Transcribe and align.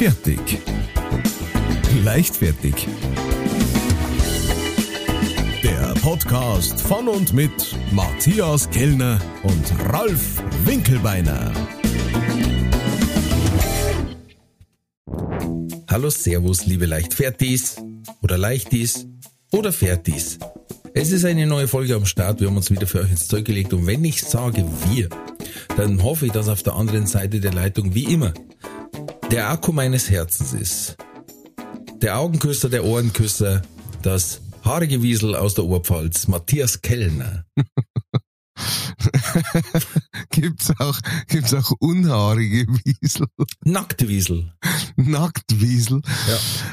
Fertig. 0.00 0.58
Leichtfertig. 2.02 2.88
Der 5.62 5.94
Podcast 6.00 6.80
von 6.80 7.06
und 7.06 7.34
mit 7.34 7.76
Matthias 7.92 8.70
Kellner 8.70 9.20
und 9.42 9.92
Ralf 9.92 10.42
Winkelbeiner. 10.64 11.52
Hallo, 15.90 16.08
Servus, 16.08 16.64
liebe 16.64 16.86
Leichtfertis 16.86 17.76
oder 18.22 18.38
Leichtis 18.38 19.06
oder 19.52 19.70
Fertis. 19.70 20.38
Es 20.94 21.12
ist 21.12 21.26
eine 21.26 21.46
neue 21.46 21.68
Folge 21.68 21.94
am 21.94 22.06
Start. 22.06 22.40
Wir 22.40 22.48
haben 22.48 22.56
uns 22.56 22.70
wieder 22.70 22.86
für 22.86 23.00
euch 23.00 23.10
ins 23.10 23.28
Zeug 23.28 23.44
gelegt. 23.44 23.74
Und 23.74 23.86
wenn 23.86 24.02
ich 24.02 24.22
sage 24.22 24.64
wir, 24.88 25.10
dann 25.76 26.02
hoffe 26.02 26.24
ich, 26.24 26.32
dass 26.32 26.48
auf 26.48 26.62
der 26.62 26.72
anderen 26.72 27.06
Seite 27.06 27.38
der 27.40 27.52
Leitung 27.52 27.94
wie 27.94 28.04
immer 28.04 28.32
der 29.30 29.50
Akku 29.50 29.72
meines 29.72 30.10
Herzens 30.10 30.52
ist. 30.52 30.96
Der 32.02 32.18
Augenküsser, 32.18 32.68
der 32.68 32.84
Ohrenküsser, 32.84 33.62
das 34.02 34.40
haarige 34.64 35.02
Wiesel 35.02 35.36
aus 35.36 35.54
der 35.54 35.64
Oberpfalz, 35.64 36.26
Matthias 36.28 36.80
Kellner. 36.82 37.44
gibt's 40.30 40.72
auch, 40.78 40.98
gibt's 41.28 41.54
auch 41.54 41.72
unhaarige 41.78 42.66
Wiesel. 42.84 43.26
Nackte 43.64 44.08
Wiesel. 44.08 44.52
Nacktwiesel. 44.96 46.02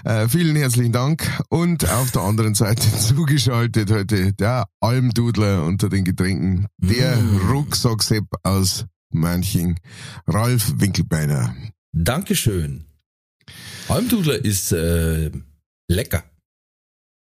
Ja. 0.03 0.23
Äh, 0.23 0.30
vielen 0.30 0.55
herzlichen 0.55 0.91
Dank. 0.91 1.30
Und 1.49 1.89
auf 1.89 2.11
der 2.11 2.23
anderen 2.23 2.55
Seite 2.55 2.88
zugeschaltet 2.97 3.91
heute 3.91 4.33
der 4.33 4.67
Almdudler 4.80 5.63
unter 5.63 5.89
den 5.89 6.03
Getränken, 6.03 6.67
der 6.77 7.17
Mm. 7.17 7.49
Rucksacksepp 7.52 8.25
aus 8.44 8.85
Manching, 9.11 9.80
Ralf 10.27 10.73
Winkelbeiner. 10.77 11.55
Dankeschön. 12.03 12.86
Almdudler 13.88 14.44
ist 14.44 14.72
äh, 14.72 15.31
lecker. 15.90 16.23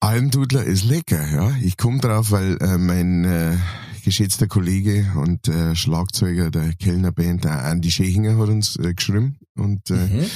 Almdudler 0.00 0.64
ist 0.64 0.84
lecker, 0.84 1.27
ja. 1.33 1.56
Ich 1.62 1.77
komme 1.77 2.00
drauf, 2.00 2.31
weil 2.31 2.58
äh, 2.61 2.77
mein 2.78 3.25
äh, 3.25 3.56
geschätzter 4.05 4.47
Kollege 4.47 5.12
und 5.16 5.48
äh, 5.48 5.75
Schlagzeuger 5.77 6.50
der 6.50 6.75
Kellnerband, 6.75 7.44
der 7.44 7.64
Andy 7.64 7.91
Schechinger, 7.91 8.36
hat 8.36 8.48
uns 8.48 8.77
äh, 8.77 8.94
geschrieben. 8.94 9.39
Und 9.56 9.91
äh, 9.91 9.94
Mhm. 9.94 10.27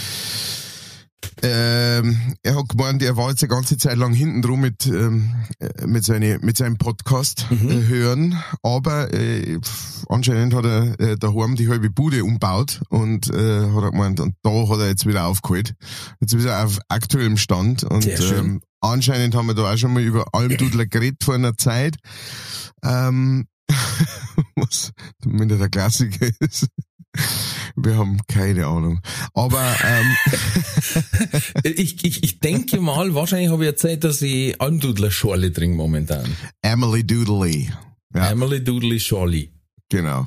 Ähm, 1.43 2.35
er 2.43 2.57
hat 2.57 2.69
gemeint, 2.69 3.03
er 3.03 3.17
war 3.17 3.31
jetzt 3.31 3.43
eine 3.43 3.51
ganze 3.51 3.77
Zeit 3.77 3.97
lang 3.97 4.13
hinten 4.13 4.43
drum 4.43 4.61
mit, 4.61 4.87
ähm, 4.87 5.35
äh, 5.59 5.87
mit, 5.87 6.05
seine, 6.05 6.39
mit 6.41 6.57
seinem 6.57 6.79
Podcast 6.79 7.47
Mhm. 7.51 7.71
äh, 7.71 7.87
hören, 7.87 8.43
aber 8.63 9.13
äh, 9.13 9.59
anscheinend 10.09 10.55
hat 10.55 10.65
er 10.65 11.01
äh, 11.01 11.17
daheim 11.17 11.57
die 11.57 11.69
halbe 11.69 11.91
Bude 11.91 12.25
umbaut 12.25 12.81
und 12.89 13.29
äh, 13.31 13.71
hat 13.71 13.83
er 13.83 13.91
gemeint, 13.91 14.21
und 14.21 14.35
da 14.43 14.51
hat 14.69 14.79
er 14.79 14.89
jetzt 14.89 15.07
wieder 15.07 15.27
aufgeholt. 15.27 15.75
Jetzt 16.21 16.35
ist 16.35 16.45
er 16.45 16.65
auf 16.65 16.79
aktuellem 16.89 17.37
Stand 17.37 17.85
und 17.85 18.07
ähm, 18.07 18.61
anscheinend 18.81 19.35
haben 19.35 19.47
wir 19.47 19.55
da 19.55 19.73
auch 19.73 19.77
schon 19.77 19.93
mal 19.93 20.03
über 20.03 20.27
Almdudler 20.33 20.87
geredet 20.87 21.25
vor 21.25 21.35
einer 21.35 21.57
Zeit. 21.57 21.97
Ähm, 22.85 23.47
was 24.57 24.93
zumindest 25.23 25.61
der 25.61 25.69
Klassiker 25.69 26.29
ist. 26.41 26.67
Wir 27.77 27.97
haben 27.97 28.19
keine 28.27 28.67
Ahnung. 28.67 29.01
Aber 29.35 29.63
ähm, 29.85 30.17
Ich, 31.65 32.05
ich, 32.05 32.23
ich 32.25 32.41
denke 32.41 32.81
mal, 32.81 33.15
wahrscheinlich 33.15 33.51
habe 33.51 33.65
ich 33.65 33.69
erzählt, 33.71 34.05
dass 34.05 34.21
ich 34.23 34.61
Almdudler 34.61 35.11
Schorle 35.11 35.53
trinke 35.53 35.77
momentan. 35.77 36.25
Emily 36.63 37.05
Doodley. 37.07 37.71
Ja. 38.15 38.31
Emily 38.31 38.63
Doodley 38.63 38.99
Schorle. 39.01 39.49
Genau. 39.91 40.27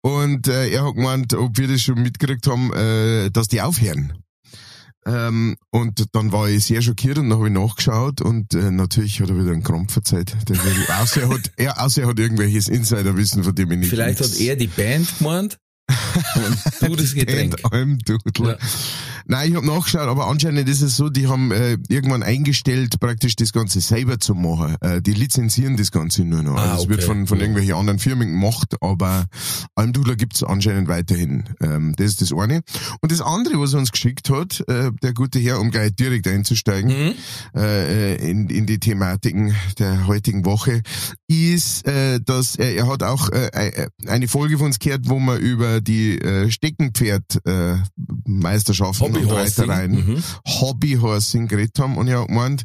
Und 0.00 0.48
äh, 0.48 0.70
er 0.70 0.86
hat 0.86 0.94
gemeint, 0.94 1.34
ob 1.34 1.56
wir 1.58 1.68
das 1.68 1.82
schon 1.82 2.00
mitgekriegt 2.02 2.46
haben, 2.46 2.72
äh, 2.72 3.30
dass 3.30 3.48
die 3.48 3.60
aufhören. 3.62 4.14
Ähm, 5.06 5.56
und 5.70 6.04
dann 6.16 6.32
war 6.32 6.48
ich 6.48 6.64
sehr 6.64 6.82
schockiert 6.82 7.18
und 7.18 7.28
dann 7.30 7.38
habe 7.38 7.46
ich 7.48 7.54
nachgeschaut 7.54 8.20
und 8.20 8.54
äh, 8.54 8.72
natürlich 8.72 9.20
hat 9.20 9.28
er 9.30 9.38
wieder 9.40 9.52
einen 9.52 9.62
Krampf 9.62 9.92
verzeiht. 9.92 10.34
Außer 11.00 11.22
er 11.22 11.28
hat, 11.28 11.52
er, 11.56 11.80
außer 11.84 12.02
er 12.02 12.08
hat 12.08 12.18
irgendwelches 12.18 12.66
Insiderwissen, 12.66 13.44
von 13.44 13.54
dem 13.54 13.70
ich 13.70 13.78
nicht 13.78 13.90
Vielleicht 13.90 14.18
nichts- 14.20 14.34
hat 14.34 14.40
er 14.40 14.56
die 14.56 14.66
Band 14.66 15.06
gemeint 15.18 15.58
und 16.34 16.82
du 16.82 16.96
das 16.96 17.14
Getränk. 17.14 17.62
Band 17.62 17.72
Almdudler. 17.72 18.50
Ja. 18.50 18.58
Nein, 19.28 19.50
ich 19.50 19.56
habe 19.56 19.66
nachgeschaut, 19.66 20.08
aber 20.08 20.28
anscheinend 20.28 20.68
ist 20.68 20.82
es 20.82 20.96
so, 20.96 21.08
die 21.08 21.26
haben 21.26 21.50
äh, 21.50 21.78
irgendwann 21.88 22.22
eingestellt, 22.22 23.00
praktisch 23.00 23.34
das 23.34 23.52
Ganze 23.52 23.80
selber 23.80 24.20
zu 24.20 24.34
machen. 24.34 24.76
Äh, 24.80 25.02
die 25.02 25.14
lizenzieren 25.14 25.76
das 25.76 25.90
Ganze 25.90 26.24
nur 26.24 26.44
noch. 26.44 26.56
Ah, 26.56 26.72
also 26.72 26.84
es 26.84 26.88
wird 26.88 27.00
okay. 27.00 27.08
von, 27.08 27.26
von 27.26 27.40
irgendwelchen 27.40 27.74
anderen 27.74 27.98
Firmen 27.98 28.28
gemacht, 28.30 28.76
aber 28.80 29.26
Almdudler 29.74 30.14
gibt's 30.14 30.44
anscheinend 30.44 30.86
weiterhin. 30.86 31.42
Ähm, 31.60 31.94
das 31.96 32.06
ist 32.06 32.22
das 32.22 32.32
eine. 32.32 32.60
Und 33.00 33.10
das 33.10 33.20
andere, 33.20 33.58
was 33.58 33.72
er 33.72 33.80
uns 33.80 33.90
geschickt 33.90 34.30
hat, 34.30 34.62
äh, 34.68 34.92
der 35.02 35.12
gute 35.12 35.40
Herr, 35.40 35.60
um 35.60 35.72
gleich 35.72 35.94
direkt 35.96 36.28
einzusteigen 36.28 36.86
Mhm. 36.86 37.14
äh, 37.56 38.14
in, 38.16 38.48
in 38.48 38.66
die 38.66 38.78
Thematiken 38.78 39.56
der 39.80 40.06
heutigen 40.06 40.44
Woche, 40.44 40.82
ist, 41.26 41.84
äh, 41.88 42.20
dass 42.24 42.54
er, 42.54 42.76
er 42.76 42.86
hat 42.86 43.02
auch 43.02 43.28
äh, 43.30 43.88
eine 44.06 44.28
Folge 44.28 44.56
von 44.58 44.66
uns 44.68 44.78
gehört, 44.78 45.08
wo 45.08 45.18
wir 45.18 45.36
über 45.36 45.80
die 45.80 46.18
äh, 46.20 46.48
Steckenpferd-Meisterschaften 46.50 47.42
äh, 47.48 48.30
Meisterschaften 48.30 49.15
Hobbyhorsing. 49.16 49.90
Mhm. 49.90 50.22
Hobbyhorsing 50.46 51.48
geredet 51.48 51.78
haben 51.78 51.96
und 51.96 52.08
er 52.08 52.20
hat 52.20 52.28
gemeint, 52.28 52.64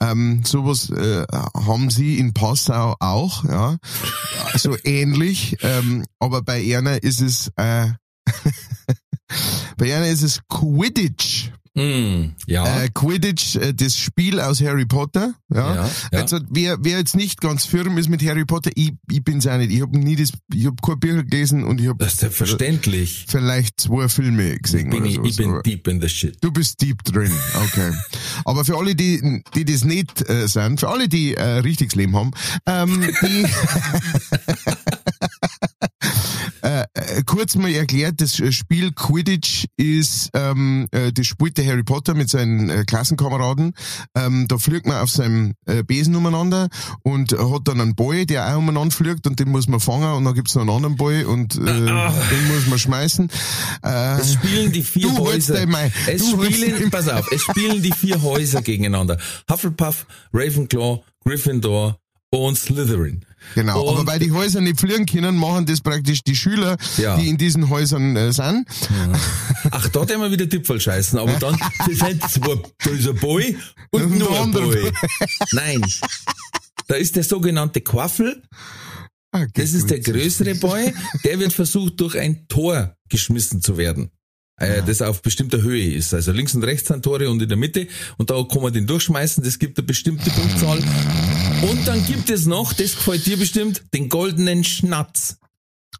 ähm, 0.00 0.42
sowas 0.44 0.90
äh, 0.90 1.24
haben 1.30 1.90
sie 1.90 2.18
in 2.18 2.32
Passau 2.34 2.96
auch, 3.00 3.44
ja, 3.44 3.76
so 4.56 4.76
ähnlich, 4.84 5.56
ähm, 5.62 6.04
aber 6.18 6.42
bei 6.42 6.62
Erna 6.64 6.94
ist 6.94 7.20
es 7.20 7.50
äh, 7.56 7.88
bei 9.76 9.88
Erna 9.88 10.06
ist 10.06 10.22
es 10.22 10.40
Quidditch. 10.48 11.50
Mhm. 11.74 12.34
Ja. 12.46 12.82
Äh, 12.82 12.88
Quidditch, 12.92 13.56
äh, 13.56 13.72
das 13.72 13.96
Spiel 13.96 14.40
aus 14.40 14.60
Harry 14.60 14.84
Potter. 14.84 15.34
Ja. 15.52 15.74
Ja, 15.74 15.90
ja. 16.12 16.20
Also 16.20 16.38
wer, 16.50 16.76
wer 16.80 16.98
jetzt 16.98 17.16
nicht 17.16 17.40
ganz 17.40 17.64
firm 17.64 17.96
ist 17.96 18.08
mit 18.08 18.22
Harry 18.24 18.44
Potter, 18.44 18.70
ich, 18.74 18.92
ich 19.10 19.24
bin's 19.24 19.46
auch 19.46 19.56
nicht. 19.56 19.72
Ich 19.72 19.80
habe 19.80 19.98
nie 19.98 20.16
das, 20.16 20.32
ich 20.52 20.66
habe 20.66 20.76
kein 20.82 21.00
Bücher 21.00 21.24
gelesen 21.24 21.64
und 21.64 21.80
ich 21.80 21.88
habe 21.88 21.98
das 21.98 22.14
ist 22.14 22.20
selbstverständlich. 22.20 23.24
vielleicht 23.28 23.80
zwei 23.80 24.08
Filme 24.08 24.58
gesehen 24.58 24.90
Bin 24.90 25.04
ich, 25.06 25.18
ich 25.18 25.36
bin 25.36 25.60
deep 25.64 25.88
in 25.88 26.00
the 26.00 26.08
shit. 26.08 26.36
Du 26.42 26.50
bist 26.50 26.80
deep 26.82 27.02
drin, 27.04 27.32
okay. 27.64 27.92
Aber 28.44 28.64
für 28.64 28.76
alle, 28.76 28.94
die, 28.94 29.42
die 29.54 29.64
das 29.64 29.84
nicht 29.84 30.28
äh, 30.28 30.46
sind, 30.48 30.80
für 30.80 30.88
alle, 30.88 31.08
die 31.08 31.34
äh, 31.34 31.42
richtiges 31.60 31.94
Leben 31.94 32.14
haben, 32.14 32.32
ähm, 32.66 33.00
die 33.22 33.46
kurz 37.26 37.56
mal 37.56 37.70
erklärt, 37.72 38.20
das 38.20 38.36
Spiel 38.54 38.92
Quidditch 38.92 39.66
ist, 39.76 40.30
ähm, 40.34 40.88
äh, 40.92 41.12
das 41.12 41.26
spielt 41.26 41.58
der 41.58 41.66
Harry 41.66 41.82
Potter 41.82 42.14
mit 42.14 42.28
seinen 42.30 42.70
äh, 42.70 42.84
Klassenkameraden. 42.84 43.74
Ähm, 44.14 44.46
da 44.48 44.58
fliegt 44.58 44.86
man 44.86 44.96
auf 44.96 45.10
seinem 45.10 45.54
äh, 45.66 45.82
Besen 45.82 46.14
umeinander 46.14 46.68
und 47.02 47.32
hat 47.32 47.68
dann 47.68 47.80
einen 47.80 47.94
Ball, 47.94 48.26
der 48.26 48.52
auch 48.52 48.58
umeinander 48.58 48.94
fliegt 48.94 49.26
und 49.26 49.38
den 49.40 49.50
muss 49.50 49.68
man 49.68 49.80
fangen 49.80 50.12
und 50.14 50.24
dann 50.24 50.34
gibt's 50.34 50.54
noch 50.54 50.62
einen 50.62 50.70
anderen 50.70 50.96
Ball 50.96 51.24
und 51.24 51.56
äh, 51.56 51.58
den 51.64 52.48
muss 52.54 52.66
man 52.68 52.78
schmeißen. 52.78 53.28
Äh, 53.84 54.20
Es 54.20 54.34
spielen 54.34 54.72
die 54.72 54.82
vier 54.82 55.16
Häuser. 55.16 55.66
Mai. 55.66 55.92
Es 56.06 56.28
spielen, 56.28 56.90
pass 56.90 57.08
auf, 57.08 57.30
es 57.32 57.42
spielen 57.42 57.82
die 57.82 57.92
vier 57.92 58.22
Häuser 58.22 58.62
gegeneinander. 58.62 59.18
Hufflepuff, 59.50 60.06
Ravenclaw, 60.32 61.02
Gryffindor 61.24 61.98
und 62.30 62.56
Slytherin. 62.58 63.24
Genau, 63.54 63.82
Und- 63.82 63.98
aber 63.98 64.06
weil 64.12 64.18
die 64.18 64.32
Häuser 64.32 64.60
nicht 64.60 64.80
fliegen 64.80 65.06
können, 65.06 65.36
machen 65.36 65.66
das 65.66 65.80
praktisch 65.80 66.22
die 66.22 66.36
Schüler, 66.36 66.76
Ja. 66.96 67.16
die 67.16 67.28
in 67.28 67.36
diesen 67.36 67.68
Häusern 67.68 68.16
äh, 68.16 68.32
sind. 68.32 68.66
Ach, 69.70 69.88
da 69.88 70.04
er 70.04 70.18
mal 70.18 70.30
wieder 70.30 70.48
Tippfall 70.48 70.80
scheißen, 70.80 71.18
aber 71.18 71.32
dann, 71.34 71.58
das 71.78 71.98
sind 71.98 72.22
zwei, 72.30 72.62
da 72.84 72.90
ist 72.90 73.08
ein 73.08 73.16
Boy 73.16 73.56
und 73.90 74.02
Und 74.04 74.18
nur 74.18 74.40
ein 74.40 74.50
Boy. 74.52 74.90
Nein. 75.52 75.82
Da 76.88 76.94
ist 76.96 77.16
der 77.16 77.24
sogenannte 77.24 77.80
Quaffel, 77.80 78.42
Ah, 79.34 79.46
das 79.54 79.72
ist 79.72 79.88
der 79.88 80.00
größere 80.00 80.54
Boy, 80.56 80.92
der 81.24 81.38
wird 81.40 81.54
versucht, 81.54 81.98
durch 82.00 82.18
ein 82.18 82.46
Tor 82.48 82.94
geschmissen 83.08 83.62
zu 83.62 83.78
werden. 83.78 84.10
Äh, 84.56 84.82
das 84.82 85.02
auf 85.02 85.22
bestimmter 85.22 85.62
Höhe 85.62 85.92
ist. 85.94 86.14
Also 86.14 86.32
links 86.32 86.54
und 86.54 86.64
rechts 86.64 86.88
sind 86.88 87.02
Tore 87.02 87.30
und 87.30 87.40
in 87.42 87.48
der 87.48 87.56
Mitte. 87.58 87.88
Und 88.18 88.30
da 88.30 88.42
kann 88.44 88.62
man 88.62 88.72
den 88.72 88.86
durchschmeißen, 88.86 89.42
das 89.42 89.58
gibt 89.58 89.78
eine 89.78 89.86
bestimmte 89.86 90.30
Punktzahl. 90.30 90.78
Und 91.62 91.86
dann 91.86 92.04
gibt 92.04 92.30
es 92.30 92.46
noch, 92.46 92.72
das 92.72 92.94
gefällt 92.96 93.26
dir 93.26 93.36
bestimmt, 93.36 93.82
den 93.94 94.08
goldenen 94.08 94.64
Schnatz. 94.64 95.38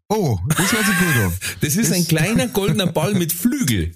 Oh, 0.09 0.37
das 0.49 0.71
hört 0.71 0.85
sich 0.85 0.97
gut 0.97 1.15
an. 1.15 1.33
Das 1.61 1.75
ist 1.75 1.91
ein 1.91 2.07
kleiner 2.07 2.47
goldener 2.47 2.87
Ball 2.87 3.13
mit 3.13 3.33
Flügel. 3.33 3.95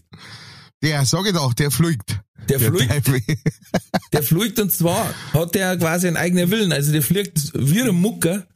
Der, 0.82 1.06
sag 1.06 1.26
ich 1.26 1.34
doch, 1.34 1.54
der 1.54 1.72
fliegt. 1.72 2.20
Der 2.50 2.60
fliegt, 2.60 2.90
Teufel. 2.90 3.22
der 4.14 4.24
fliegt 4.24 4.60
und 4.60 4.72
zwar 4.72 5.14
hat 5.34 5.54
der 5.56 5.78
quasi 5.78 6.08
einen 6.08 6.18
eigenen 6.18 6.50
Willen. 6.50 6.72
Also 6.72 6.92
der 6.92 7.02
fliegt 7.02 7.52
wie 7.54 7.82
ein 7.82 7.96
Mucker, 7.96 8.48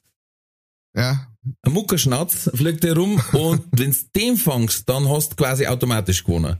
Ja, 0.95 1.27
ein 1.63 1.73
Muckerschnatz, 1.73 2.49
fliegt 2.53 2.83
der 2.83 2.95
rum 2.95 3.21
und 3.33 3.61
wenn's 3.71 4.11
den 4.15 4.37
fangst, 4.37 4.87
dann 4.89 5.09
hast 5.09 5.31
du 5.31 5.35
quasi 5.37 5.65
automatisch 5.67 6.23
gewonnen. 6.23 6.57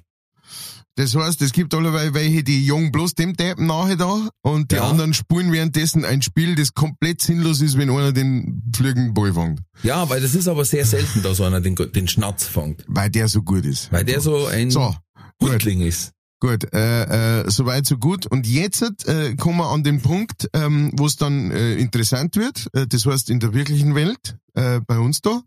das 0.96 1.16
heißt, 1.16 1.42
es 1.42 1.52
gibt 1.54 1.74
allerweil 1.74 2.14
welche, 2.14 2.44
die 2.44 2.66
jung 2.66 2.92
bloß 2.92 3.14
dem 3.16 3.34
Deppen 3.36 3.66
nachher 3.68 3.96
da 3.96 4.30
und 4.42 4.72
die 4.72 4.76
Ja. 4.76 4.90
anderen 4.90 5.14
spielen 5.14 5.52
währenddessen 5.52 6.04
ein 6.06 6.22
Spiel, 6.22 6.56
das 6.56 6.74
komplett 6.74 7.22
sinnlos 7.22 7.62
ist, 7.62 7.78
wenn 7.78 7.90
einer 7.90 8.12
den 8.12 8.62
fliegenden 8.76 9.14
Ball 9.14 9.34
fängt. 9.34 9.62
Ja, 9.84 10.10
weil 10.10 10.20
das 10.22 10.36
ist 10.36 10.48
aber 10.48 10.66
sehr 10.66 10.86
selten, 10.86 11.22
dass 11.24 11.40
einer 11.42 11.62
den, 11.62 11.76
den 11.76 12.08
Schnatz 12.08 12.46
fängt. 12.46 12.84
Weil 12.88 13.10
der 13.10 13.28
so 13.28 13.42
gut 13.42 13.66
ist. 13.66 13.92
Weil 13.92 14.04
der 14.06 14.20
so 14.20 14.48
ein 14.48 14.70
So. 14.72 14.96
Hundling 15.42 15.82
ist. 15.82 16.12
Gut, 16.42 16.74
äh, 16.74 17.42
äh, 17.44 17.52
soweit 17.52 17.86
so 17.86 18.00
gut. 18.00 18.26
Und 18.26 18.48
jetzt 18.48 19.08
äh, 19.08 19.36
kommen 19.36 19.60
wir 19.60 19.70
an 19.70 19.84
den 19.84 20.02
Punkt, 20.02 20.50
ähm, 20.54 20.92
wo 20.96 21.06
es 21.06 21.16
dann 21.16 21.52
äh, 21.52 21.76
interessant 21.76 22.36
wird. 22.36 22.68
Äh, 22.74 22.88
das 22.88 23.06
heißt, 23.06 23.30
in 23.30 23.40
der 23.40 23.54
wirklichen 23.54 23.94
Welt, 23.94 24.38
äh, 24.56 24.80
bei 24.82 24.98
uns 24.98 25.22
da, 25.22 25.44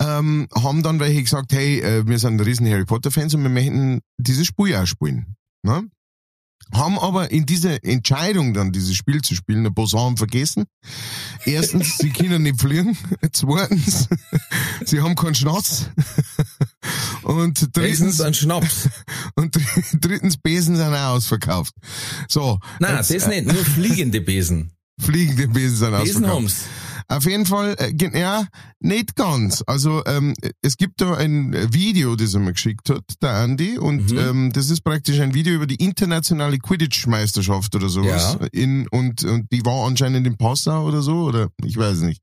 ähm, 0.00 0.48
haben 0.52 0.82
dann 0.82 0.98
welche 0.98 1.22
gesagt, 1.22 1.52
hey, 1.52 1.78
äh, 1.80 2.08
wir 2.08 2.18
sind 2.18 2.40
riesen 2.40 2.68
Harry 2.68 2.84
Potter-Fans 2.84 3.34
und 3.34 3.44
wir 3.44 3.50
möchten 3.50 4.00
dieses 4.18 4.48
Spiel 4.48 4.74
auch 4.74 4.86
spielen. 4.86 5.36
Ne? 5.62 5.88
haben 6.72 6.98
aber 6.98 7.30
in 7.30 7.44
dieser 7.44 7.84
Entscheidung 7.84 8.54
dann 8.54 8.72
dieses 8.72 8.94
Spiel 8.94 9.20
zu 9.20 9.34
spielen 9.34 9.66
ein 9.66 9.74
paar 9.74 9.86
Sachen 9.86 10.16
vergessen. 10.16 10.64
Erstens, 11.44 11.98
sie 11.98 12.10
können 12.10 12.42
nicht 12.42 12.60
fliegen. 12.60 12.96
Zweitens, 13.32 14.08
sie 14.86 15.00
haben 15.00 15.14
keinen 15.14 15.34
Schnatz. 15.34 15.90
Und 17.22 17.76
drittens, 17.76 18.20
ein 18.20 18.34
Schnaps. 18.34 18.88
Und 19.34 19.56
drittens, 19.94 20.36
Besen 20.36 20.76
sind 20.76 20.94
auch 20.94 21.14
ausverkauft. 21.14 21.74
So. 22.28 22.58
Nein, 22.80 22.96
jetzt, 22.96 23.14
das 23.14 23.26
nicht, 23.28 23.46
nur 23.46 23.64
fliegende 23.64 24.20
Besen. 24.20 24.72
Fliegende 25.00 25.48
Besen 25.48 25.76
sind 25.76 25.90
Besen 25.92 26.24
ausverkauft. 26.24 26.34
haben's. 26.34 26.64
Auf 27.12 27.26
jeden 27.26 27.44
Fall, 27.44 27.76
äh, 27.78 27.92
ja, 28.18 28.46
nicht 28.80 29.16
ganz. 29.16 29.62
Also 29.66 30.02
ähm, 30.06 30.32
es 30.62 30.78
gibt 30.78 31.02
da 31.02 31.14
ein 31.14 31.52
Video, 31.72 32.16
das 32.16 32.32
er 32.32 32.40
mir 32.40 32.54
geschickt 32.54 32.88
hat, 32.88 33.04
der 33.20 33.42
Andy, 33.44 33.76
und 33.78 34.10
Mhm. 34.12 34.18
ähm, 34.18 34.52
das 34.52 34.70
ist 34.70 34.80
praktisch 34.82 35.20
ein 35.20 35.34
Video 35.34 35.52
über 35.52 35.66
die 35.66 35.74
internationale 35.76 36.58
Quidditch-Meisterschaft 36.58 37.74
oder 37.76 37.90
sowas. 37.90 38.38
Ja. 38.40 38.46
In, 38.52 38.88
und, 38.88 39.24
und 39.24 39.52
die 39.52 39.62
war 39.66 39.86
anscheinend 39.86 40.26
in 40.26 40.38
Passau 40.38 40.86
oder 40.86 41.02
so, 41.02 41.24
oder 41.24 41.48
ich 41.62 41.76
weiß 41.76 42.00
nicht. 42.00 42.22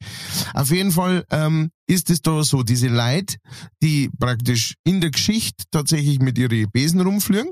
Auf 0.56 0.72
jeden 0.72 0.92
Fall 0.92 1.24
ähm, 1.30 1.70
ist 1.86 2.10
es 2.10 2.22
da 2.24 2.44
so, 2.44 2.64
diese 2.64 2.88
Leute, 2.88 3.36
die 3.84 4.10
praktisch 4.20 4.74
in 4.84 5.02
der 5.02 5.12
Geschichte 5.12 5.66
tatsächlich 5.70 6.20
mit 6.20 6.38
ihren 6.40 6.70
Besen 6.72 7.02
rumfliegen, 7.02 7.52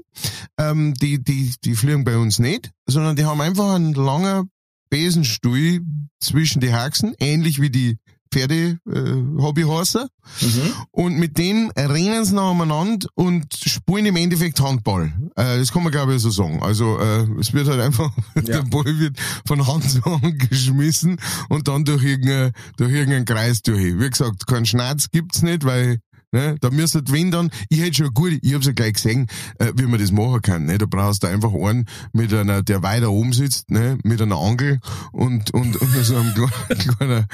ähm, 0.58 0.96
die, 0.96 1.24
die, 1.24 1.54
die 1.64 1.76
fliegen 1.76 2.04
bei 2.04 2.18
uns 2.18 2.40
nicht, 2.40 2.72
sondern 2.88 3.16
die 3.16 3.26
haben 3.26 3.42
einfach 3.42 3.76
einen 3.76 3.94
langen 3.94 4.50
Besenstuhl 4.90 5.82
zwischen 6.20 6.60
die 6.60 6.74
Haxen, 6.74 7.16
ähnlich 7.20 7.62
wie 7.62 7.70
die 7.70 7.98
Pferde 8.32 8.80
äh, 8.88 9.42
Hobbyhorser. 9.42 10.10
Mhm. 10.42 10.74
Und 10.92 11.18
mit 11.18 11.38
denen 11.38 11.72
rennen 11.72 12.26
sie 12.26 12.36
noch 12.36 12.52
umeinander 12.52 13.08
und 13.16 13.54
spielen 13.54 14.06
im 14.06 14.16
Endeffekt 14.16 14.60
Handball. 14.60 15.14
Äh, 15.36 15.60
das 15.60 15.72
kann 15.72 15.84
man 15.84 15.92
glaube 15.92 16.16
ich 16.16 16.22
so 16.22 16.30
sagen. 16.30 16.62
Also 16.62 17.00
äh, 17.00 17.26
es 17.40 17.54
wird 17.54 17.68
halt 17.68 17.80
einfach, 17.80 18.12
der 18.36 18.64
Ball 18.64 19.00
wird 19.00 19.18
von 19.46 19.66
Hand 19.66 19.84
zu 19.90 20.04
Hand 20.04 20.50
geschmissen 20.50 21.20
und 21.50 21.68
dann 21.68 21.86
durch 21.86 22.04
irgendeinen 22.04 22.52
durch 22.78 22.92
irgendeinen 22.92 23.26
Kreis 23.26 23.62
durch. 23.62 24.00
Wie 24.00 24.10
gesagt, 24.10 24.46
keinen 24.48 24.66
Schnatz 24.66 25.10
gibt's 25.12 25.42
nicht, 25.42 25.64
weil 25.64 26.00
Ne, 26.34 26.58
da 26.60 26.70
müsste 26.72 27.02
wenn 27.08 27.32
dann, 27.32 27.52
ich 27.70 27.80
hätte 27.80 27.94
schon 27.94 28.14
gut, 28.14 28.38
ich 28.42 28.54
hab's 28.54 28.66
ja 28.66 28.74
gleich 28.74 28.94
gesehen, 28.96 29.28
äh, 29.60 29.72
wie 29.78 29.86
man 29.86 29.98
das 29.98 30.12
machen 30.12 30.42
kann. 30.42 30.66
Ne? 30.66 30.78
Da 30.78 30.86
brauchst 30.86 31.24
du 31.24 31.28
einfach 31.28 31.54
einen 31.54 31.86
mit 32.12 32.34
einer, 32.34 32.64
der 32.64 32.84
weiter 32.84 33.12
oben 33.12 33.32
sitzt, 33.32 33.72
ne? 33.72 33.98
mit 34.04 34.22
einer 34.22 34.36
Angel 34.36 34.80
und, 35.14 35.54
und, 35.54 35.78
und 35.78 35.90
so 36.04 36.18
einem 36.18 36.34
kleiner, 36.98 37.28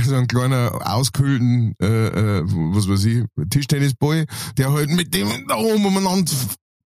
so 0.00 0.14
einem 0.14 0.28
kleiner 0.28 0.78
auskühlten, 0.84 1.74
äh, 1.82 1.86
äh, 1.86 2.42
was 2.44 2.88
weiß 2.88 3.04
ich, 3.06 3.24
Tischtennisball, 3.50 4.26
der 4.56 4.72
halt 4.72 4.90
mit 4.90 5.12
dem 5.12 5.28
da 5.48 5.56
oben 5.56 5.84
umeinander, 5.84 6.32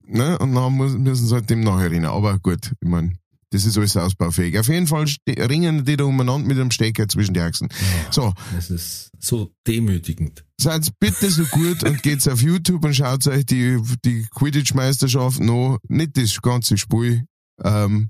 ne? 0.07 0.37
Und 0.39 0.55
dann 0.55 0.75
müssen 0.75 1.27
sie 1.27 1.33
halt 1.35 1.49
dem 1.51 1.61
nachher 1.61 1.91
rennen. 1.91 2.05
Aber 2.05 2.39
gut, 2.39 2.73
ich 2.79 2.89
mein, 2.89 3.19
das 3.53 3.65
ist 3.65 3.77
alles 3.77 3.95
ausbaufähig. 3.95 4.57
Auf 4.57 4.67
jeden 4.67 4.87
Fall 4.87 5.05
ringen 5.27 5.85
die 5.85 5.95
da 5.95 6.03
umeinander 6.05 6.47
mit 6.47 6.57
einem 6.57 6.71
Stecker 6.71 7.07
zwischen 7.07 7.33
die 7.33 7.39
Achsen. 7.39 7.69
So, 8.11 8.33
Das 8.55 8.69
ist 8.69 9.09
so 9.19 9.53
demütigend. 9.67 10.43
seid 10.59 10.89
bitte 10.99 11.29
so 11.29 11.45
gut 11.45 11.83
und 11.83 12.01
geht's 12.03 12.27
auf 12.27 12.41
YouTube 12.41 12.83
und 12.83 12.95
schaut 12.95 13.25
euch 13.27 13.45
die, 13.45 13.79
die 14.03 14.25
Quidditch-Meisterschaft 14.35 15.39
noch, 15.39 15.77
nicht 15.87 16.17
das 16.17 16.41
ganze 16.41 16.77
Spiel. 16.77 17.25
Ähm, 17.63 18.09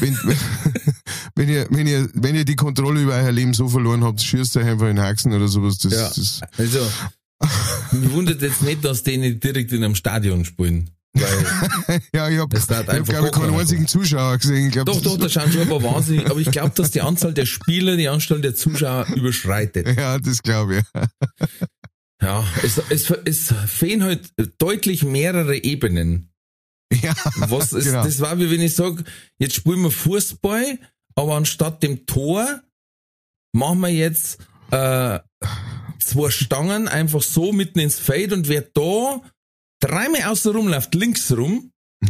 wenn, 0.00 0.16
wenn, 1.36 1.48
ihr, 1.48 1.66
wenn, 1.70 1.86
ihr, 1.86 2.10
wenn 2.14 2.34
ihr 2.34 2.44
die 2.44 2.56
Kontrolle 2.56 3.02
über 3.02 3.14
euer 3.14 3.30
Leben 3.32 3.54
so 3.54 3.68
verloren 3.68 4.02
habt, 4.02 4.20
schießt 4.20 4.56
euch 4.56 4.66
einfach 4.66 4.88
in 4.88 4.98
Haxen 5.00 5.32
oder 5.32 5.46
sowas. 5.48 5.78
Das, 5.78 5.92
Ja. 5.92 6.08
das, 6.08 6.40
Also, 6.58 6.80
mich 7.92 8.10
wundert 8.12 8.42
jetzt 8.42 8.62
nicht, 8.62 8.84
dass 8.84 9.02
die 9.04 9.16
nicht 9.18 9.42
direkt 9.42 9.72
in 9.72 9.84
einem 9.84 9.94
Stadion 9.94 10.44
spielen. 10.44 10.90
Weil, 11.12 12.00
ja, 12.14 12.28
ich 12.28 12.38
habe, 12.38 12.48
dauert 12.56 12.70
ich 12.70 12.76
hab, 12.76 12.88
einfach 12.88 13.12
glaube 13.12 13.26
ich, 13.28 13.32
keinen 13.32 13.54
einzigen 13.54 13.86
Zuschauer 13.86 14.38
gesehen. 14.38 14.66
Ich 14.68 14.72
glaub, 14.72 14.86
doch, 14.86 14.94
das 14.94 15.02
doch, 15.02 15.18
da 15.18 15.28
schauen 15.28 15.50
schon 15.52 15.62
ein 15.62 15.68
paar 15.68 15.82
wahnsinnig, 15.82 16.30
aber 16.30 16.38
ich 16.40 16.50
glaube, 16.50 16.72
dass 16.74 16.90
die 16.92 17.00
Anzahl 17.00 17.34
der 17.34 17.46
Spieler 17.46 17.96
die 17.96 18.08
Anzahl 18.08 18.40
der 18.40 18.54
Zuschauer 18.54 19.06
überschreitet. 19.14 19.88
Ja, 19.98 20.18
das 20.18 20.42
glaube 20.42 20.78
ich. 20.78 20.84
Ja, 22.22 22.46
es, 22.62 22.80
es, 22.90 23.10
es 23.24 23.54
fehlen 23.66 24.04
halt 24.04 24.30
deutlich 24.58 25.04
mehrere 25.04 25.56
Ebenen. 25.56 26.32
Ja, 26.92 27.14
Was 27.36 27.72
ist, 27.72 27.86
Genau. 27.86 28.04
das 28.04 28.20
war 28.20 28.38
wie 28.38 28.50
wenn 28.50 28.60
ich 28.60 28.74
sage, 28.74 29.04
jetzt 29.38 29.54
spielen 29.54 29.82
wir 29.82 29.90
Fußball, 29.90 30.78
aber 31.16 31.36
anstatt 31.36 31.82
dem 31.82 32.06
Tor 32.06 32.60
machen 33.52 33.80
wir 33.80 33.88
jetzt 33.88 34.38
äh, 34.70 35.18
zwei 35.98 36.30
Stangen 36.30 36.88
einfach 36.88 37.22
so 37.22 37.52
mitten 37.52 37.78
ins 37.80 37.98
Feld 37.98 38.32
und 38.32 38.48
wer 38.48 38.62
da 38.62 39.20
dreimal 39.80 40.22
außen 40.24 40.52
rumläuft, 40.52 40.94
links 40.94 41.32
rum, 41.32 41.72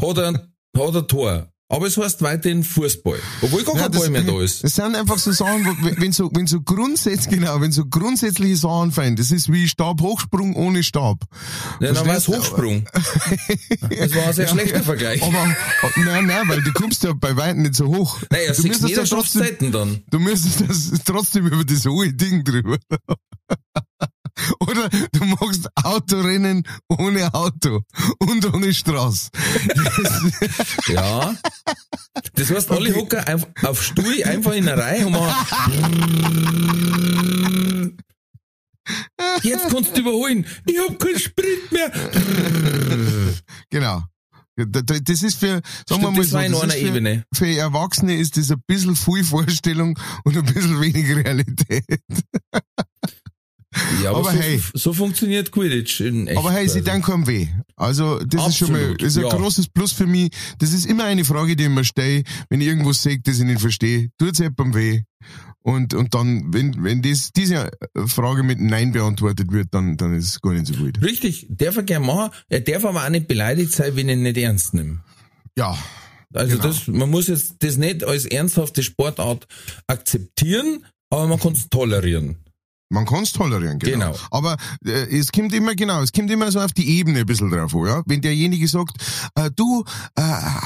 hat 0.00 0.18
er, 0.18 0.32
hat 0.76 0.94
er 0.94 1.06
Tor. 1.06 1.48
Aber 1.68 1.86
es 1.86 1.96
heißt 1.96 2.20
weiterhin 2.20 2.64
Fußball. 2.64 3.18
Obwohl 3.40 3.64
gar 3.64 3.74
Ja, 3.76 3.82
kein 3.84 3.92
Ball 3.92 4.10
mehr 4.10 4.22
da 4.24 4.38
ist. 4.42 4.62
Das 4.62 4.74
sind 4.74 4.94
einfach 4.94 5.18
so 5.18 5.32
Sachen, 5.32 5.64
wenn 5.98 6.12
so, 6.12 6.30
wenn 6.34 6.46
so 6.46 6.60
grundsätzlich, 6.60 7.30
genau, 7.30 7.62
wenn 7.62 7.72
so 7.72 7.86
grundsätzliche 7.86 8.58
Sachen 8.58 8.92
fallen, 8.92 9.16
das 9.16 9.30
ist 9.30 9.50
wie 9.50 9.66
Stabhochsprung 9.66 10.54
ohne 10.54 10.82
Stab. 10.82 11.24
Ja, 11.80 11.94
dann 11.94 12.06
war 12.06 12.16
es? 12.16 12.28
Hochsprung. 12.28 12.84
Das 13.88 14.14
war 14.14 14.26
ein 14.26 14.32
sehr 14.34 14.48
schlechter 14.48 14.82
Vergleich. 14.82 15.22
Aber, 15.22 15.56
nein, 15.96 16.26
nein, 16.26 16.46
weil 16.46 16.60
du 16.60 16.72
kommst 16.74 17.04
ja 17.04 17.14
bei 17.14 17.34
weitem 17.36 17.62
nicht 17.62 17.74
so 17.74 17.86
hoch. 17.86 18.20
Naja, 18.30 18.52
du 18.52 18.66
müsstest 18.66 18.94
ja 18.94 19.04
trotzdem, 19.04 19.72
dann. 19.72 20.02
du 20.10 20.18
müsstest 20.18 20.60
das 20.68 20.90
trotzdem 21.06 21.46
über 21.46 21.64
das 21.64 21.86
hohe 21.86 22.12
Ding 22.12 22.44
drüber. 22.44 22.76
Oder 24.60 24.88
du 25.12 25.24
machst 25.24 25.68
Autorennen 25.82 26.62
ohne 26.88 27.32
Auto 27.34 27.80
und 28.18 28.52
ohne 28.54 28.72
Straße. 28.72 29.28
Ja. 30.88 31.34
Das 32.34 32.50
heißt, 32.50 32.70
alle 32.70 32.94
hocken 32.94 33.18
einfach 33.20 33.48
auf 33.64 33.82
Stuhl 33.82 34.22
einfach 34.24 34.52
in 34.52 34.68
eine 34.68 34.80
Reihe 34.80 35.06
und 35.06 35.12
machen. 35.12 35.36
Jetzt 39.42 39.68
kannst 39.70 39.96
du 39.96 40.00
überholen. 40.00 40.44
Ich 40.66 40.76
hab 40.78 40.98
keinen 40.98 41.18
Sprit 41.18 41.70
mehr. 41.72 41.90
Genau. 43.70 44.02
Da- 44.56 44.82
da- 44.82 44.98
Das 44.98 45.22
ist 45.22 45.38
für, 45.38 45.62
sagen 45.88 46.02
wir 46.02 46.10
mal 46.10 46.18
das 46.20 46.28
so, 46.30 46.38
das 46.38 46.50
ist 46.52 46.72
für, 46.74 46.78
Ebene. 46.88 47.24
für 47.32 47.46
Erwachsene 47.46 48.16
ist 48.16 48.36
das 48.36 48.50
ein 48.50 48.62
bisschen 48.66 48.96
viel 48.96 49.24
Vorstellung 49.24 49.98
und 50.24 50.36
ein 50.36 50.44
bisschen 50.44 50.80
wenig 50.80 51.08
Realität. 51.16 51.84
Ja, 54.02 54.10
aber, 54.10 54.20
Aber 54.20 54.32
so, 54.32 54.38
hey. 54.38 54.62
so 54.74 54.92
funktioniert 54.92 55.50
Quidditch 55.50 56.00
in 56.00 56.26
echt. 56.26 56.38
Aber 56.38 56.52
hey, 56.52 56.68
sie 56.68 56.80
also. 56.80 56.90
denken 56.90 57.02
keinem 57.02 57.26
weh. 57.26 57.48
Also, 57.76 58.18
das 58.18 58.48
ist 58.48 58.58
schon 58.58 58.72
mal, 58.72 58.80
Absolut, 58.80 59.02
ist 59.02 59.16
ein 59.16 59.24
ja. 59.24 59.28
großes 59.30 59.68
Plus 59.68 59.92
für 59.92 60.06
mich. 60.06 60.30
Das 60.58 60.72
ist 60.72 60.86
immer 60.86 61.04
eine 61.04 61.24
Frage, 61.24 61.56
die 61.56 61.64
ich 61.64 61.70
mir 61.70 61.84
stelle, 61.84 62.22
wenn 62.50 62.60
ich 62.60 62.66
irgendwas 62.66 63.02
sehe, 63.02 63.18
das 63.20 63.38
ich 63.38 63.44
nicht 63.44 63.60
verstehe. 63.60 64.10
Tut's 64.18 64.38
jemandem 64.38 64.74
weh? 64.74 65.02
Und, 65.62 65.94
und 65.94 66.12
dann, 66.14 66.52
wenn, 66.52 66.82
wenn 66.82 67.02
das, 67.02 67.30
diese 67.32 67.70
Frage 68.06 68.42
mit 68.42 68.60
Nein 68.60 68.92
beantwortet 68.92 69.52
wird, 69.52 69.68
dann, 69.70 69.96
dann 69.96 70.14
ist 70.16 70.26
es 70.26 70.40
gar 70.40 70.52
nicht 70.52 70.66
so 70.66 70.74
gut. 70.74 71.00
Richtig, 71.00 71.46
darf 71.48 71.76
er 71.76 71.84
gerne 71.84 72.04
machen. 72.04 72.32
Er 72.48 72.60
darf 72.60 72.84
aber 72.84 73.04
auch 73.04 73.08
nicht 73.08 73.28
beleidigt 73.28 73.72
sein, 73.72 73.94
wenn 73.94 74.08
ich 74.08 74.16
ihn 74.16 74.22
nicht 74.22 74.36
ernst 74.38 74.74
nehme. 74.74 75.00
Ja. 75.56 75.78
Also 76.34 76.56
Genau. 76.56 76.68
das, 76.68 76.88
man 76.88 77.10
muss 77.10 77.28
jetzt 77.28 77.56
das 77.60 77.76
nicht 77.76 78.04
als 78.04 78.24
ernsthafte 78.24 78.82
Sportart 78.82 79.46
akzeptieren, 79.86 80.84
aber 81.10 81.28
man 81.28 81.38
kann 81.38 81.52
es 81.52 81.68
tolerieren. 81.68 82.38
Man 82.92 83.06
kann's 83.06 83.32
tolerieren, 83.32 83.78
genau. 83.78 84.12
Genau. 84.12 84.18
Aber 84.30 84.56
äh, 84.84 85.18
es 85.18 85.32
kommt 85.32 85.54
immer, 85.54 85.74
genau, 85.74 86.02
es 86.02 86.12
kommt 86.12 86.30
immer 86.30 86.52
so 86.52 86.60
auf 86.60 86.72
die 86.72 86.98
Ebene 86.98 87.20
ein 87.20 87.26
bisschen 87.26 87.50
drauf 87.50 87.74
an, 87.74 87.86
ja. 87.86 88.02
Wenn 88.06 88.20
derjenige 88.20 88.68
sagt, 88.68 88.96
äh, 89.34 89.50
du, 89.54 89.84
äh, 90.14 90.22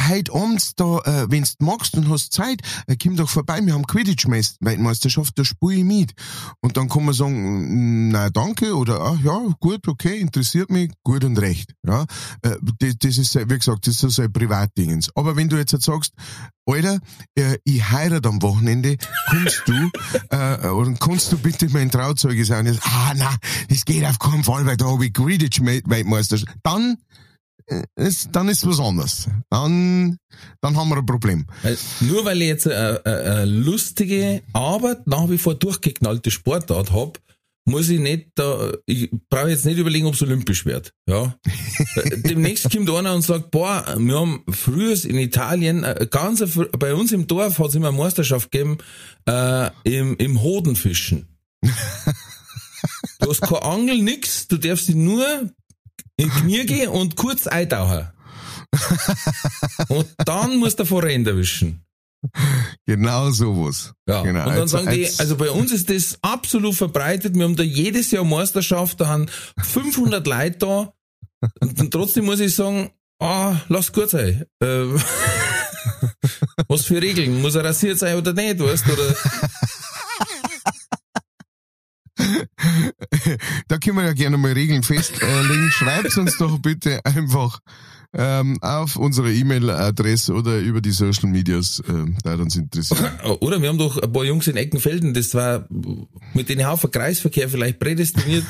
heute 0.09 0.33
abends 0.35 0.75
da, 0.75 0.99
äh, 1.05 1.27
wenn's 1.31 1.55
magst 1.61 1.95
und 1.95 2.11
hast 2.11 2.33
Zeit, 2.33 2.61
äh, 2.89 2.97
komm 3.01 3.17
doch 3.17 3.29
vorbei, 3.29 3.61
wir 3.65 3.75
haben 3.75 3.87
Quidditch-Meisterschaft, 3.87 5.39
da 5.39 5.45
spiel 5.45 5.79
ich 5.79 5.85
mit. 5.85 6.13
Und 6.61 6.77
dann 6.77 6.89
kann 6.89 7.05
man 7.05 7.15
sagen, 7.15 8.11
na 8.11 8.29
danke, 8.31 8.75
oder 8.75 9.01
ach 9.01 9.21
ja, 9.23 9.41
gut, 9.61 9.87
okay, 9.87 10.19
interessiert 10.19 10.71
mich, 10.71 10.91
gut 11.05 11.23
und 11.23 11.39
recht. 11.39 11.75
Ja. 11.87 12.07
Äh, 12.43 12.57
das, 12.81 12.95
das 12.99 13.19
ist, 13.19 13.35
wie 13.37 13.59
gesagt, 13.59 13.87
das 13.87 14.03
ist 14.03 14.17
so 14.17 14.23
ein 14.23 14.33
Privatdingens. 14.33 15.11
Aber 15.15 15.37
wenn 15.37 15.49
du 15.49 15.57
jetzt 15.57 15.73
halt 15.73 15.83
sagst, 15.83 16.13
Alter, 16.67 16.99
äh, 17.37 17.59
ich 17.63 17.91
heirate 17.91 18.29
am 18.29 18.43
Wochenende, 18.43 18.97
kommst 19.31 19.63
du, 19.67 19.73
äh, 20.31 20.69
oder 20.69 20.93
kannst 20.95 21.31
du 21.31 21.39
bitte 21.39 21.69
mein 21.71 21.91
Trauzeuge 21.91 22.45
sein? 22.45 22.67
Und, 22.67 22.81
ah, 22.83 23.15
na, 23.17 23.37
das 23.69 23.85
geht 23.85 24.05
auf 24.05 24.19
keinen 24.19 24.43
Fall, 24.43 24.67
weil 24.67 24.77
da 24.77 24.87
habe 24.87 25.07
ich 25.07 25.13
Quidditch-Weltmeisterschaft. 25.13 26.53
Dann, 26.65 26.97
äh, 27.67 27.85
ist, 27.95 28.31
dann 28.33 28.49
ist 28.49 28.67
was 28.67 28.81
anderes. 28.81 29.29
Dann, 29.49 30.19
dann 30.61 30.77
haben 30.77 30.89
wir 30.89 30.97
ein 30.97 31.07
Problem. 31.07 31.47
Weil 31.63 31.79
nur 32.01 32.25
weil 32.25 32.43
ich 32.43 32.49
jetzt 32.49 32.67
eine, 32.67 33.01
eine, 33.05 33.21
eine 33.21 33.45
lustige, 33.45 34.43
aber 34.53 35.03
nach 35.07 35.31
wie 35.31 35.39
vor 35.39 35.55
durchgeknallte 35.55 36.33
Sportart 36.33 36.93
hab, 36.93 37.21
muss 37.67 37.89
ich 37.89 37.99
nicht 37.99 38.29
da, 38.37 38.73
ich 38.87 39.11
brauche 39.29 39.51
jetzt 39.51 39.67
nicht 39.67 39.79
überlegen, 39.79 40.07
ob 40.07 40.15
es 40.15 40.23
olympisch 40.23 40.65
wird. 40.65 40.93
Ja. 41.09 41.37
Demnächst 42.17 42.71
kommt 42.71 42.89
einer 42.89 43.15
und 43.15 43.23
sagt, 43.23 43.51
boah, 43.51 43.85
wir 43.99 44.21
haben 44.21 44.45
früher 44.49 44.93
in 45.05 45.19
Italien, 45.19 45.83
äh, 45.83 46.07
ganz 46.09 46.45
bei 46.79 46.95
uns 46.95 47.13
im 47.13 47.27
Dorf 47.27 47.59
hat 47.59 47.69
es 47.69 47.75
immer 47.75 47.89
eine 47.89 47.99
Meisterschaft 47.99 48.53
gegeben, 48.53 48.79
äh, 49.29 49.71
im, 49.83 50.17
im 50.17 50.41
Hodenfischen. 50.43 51.27
du 51.61 53.31
hast 53.31 53.41
keine 53.43 53.63
Angel, 53.63 54.01
nix, 54.01 54.47
du 54.47 54.59
darfst 54.59 54.89
dich 54.89 54.95
nur 54.95 55.27
in 56.17 56.31
die 56.31 56.41
Knie 56.41 56.67
gehen 56.67 56.89
und 56.91 57.17
kurz 57.17 57.49
eintauchen. 57.49 58.09
und 59.89 60.07
dann 60.25 60.57
musst 60.57 60.79
du 60.79 60.85
Forend 60.85 61.27
erwischen. 61.27 61.86
Genau 62.87 63.31
sowas. 63.31 63.93
Ja. 64.09 64.23
Genau. 64.23 64.41
Und 64.45 64.49
dann 64.51 64.61
Als- 64.63 64.71
sagen 64.71 64.91
die, 64.91 65.05
als- 65.05 65.21
also 65.21 65.37
bei 65.37 65.51
uns 65.51 65.73
ist 65.73 65.91
das 65.91 66.19
absolut 66.23 66.75
verbreitet. 66.75 67.35
Wir 67.35 67.45
haben 67.45 67.57
da 67.57 67.63
jedes 67.63 68.11
Jahr 68.11 68.25
Meisterschaft, 68.25 69.01
da 69.01 69.09
haben 69.09 69.27
500 69.63 70.27
Leute 70.27 70.59
da. 70.59 70.93
Und, 71.61 71.91
trotzdem 71.93 72.25
muss 72.25 72.41
ich 72.41 72.55
sagen, 72.55 72.91
ah, 73.21 73.57
lass 73.69 73.93
gut 73.93 74.11
sein. 74.11 74.45
Äh, 74.61 74.67
was 76.69 76.85
für 76.87 77.01
Regeln? 77.01 77.41
Muss 77.43 77.55
er 77.55 77.65
rasiert 77.65 77.99
sein 77.99 78.17
oder 78.17 78.33
nicht, 78.33 78.59
weißt 78.59 78.85
du? 78.87 78.93
Da 83.69 83.79
können 83.79 83.99
wir 83.99 84.05
ja 84.05 84.13
gerne 84.15 84.39
mal 84.39 84.53
Regeln 84.53 84.83
festlegen. 84.83 85.71
Schreibt 85.71 86.17
uns 86.17 86.39
doch 86.39 86.59
bitte 86.59 87.05
einfach 87.05 87.61
ähm, 88.17 88.59
auf 88.63 88.97
unsere 88.97 89.33
E-Mail-Adresse 89.33 90.33
oder 90.33 90.59
über 90.59 90.81
die 90.81 90.91
Social 90.91 91.29
Medias, 91.29 91.83
ähm, 91.89 92.17
da 92.23 92.35
uns 92.35 92.57
interessiert. 92.57 93.01
oder 93.41 93.61
wir 93.61 93.69
haben 93.69 93.79
doch 93.79 93.99
ein 93.99 94.11
paar 94.11 94.25
Jungs 94.25 94.47
in 94.49 94.57
Eckenfelden, 94.57 95.13
das 95.13 95.35
war 95.35 95.69
mit 96.33 96.49
den 96.49 96.67
Haufen 96.67 96.91
Kreisverkehr 96.91 97.49
vielleicht 97.49 97.79
prädestiniert 97.79 98.45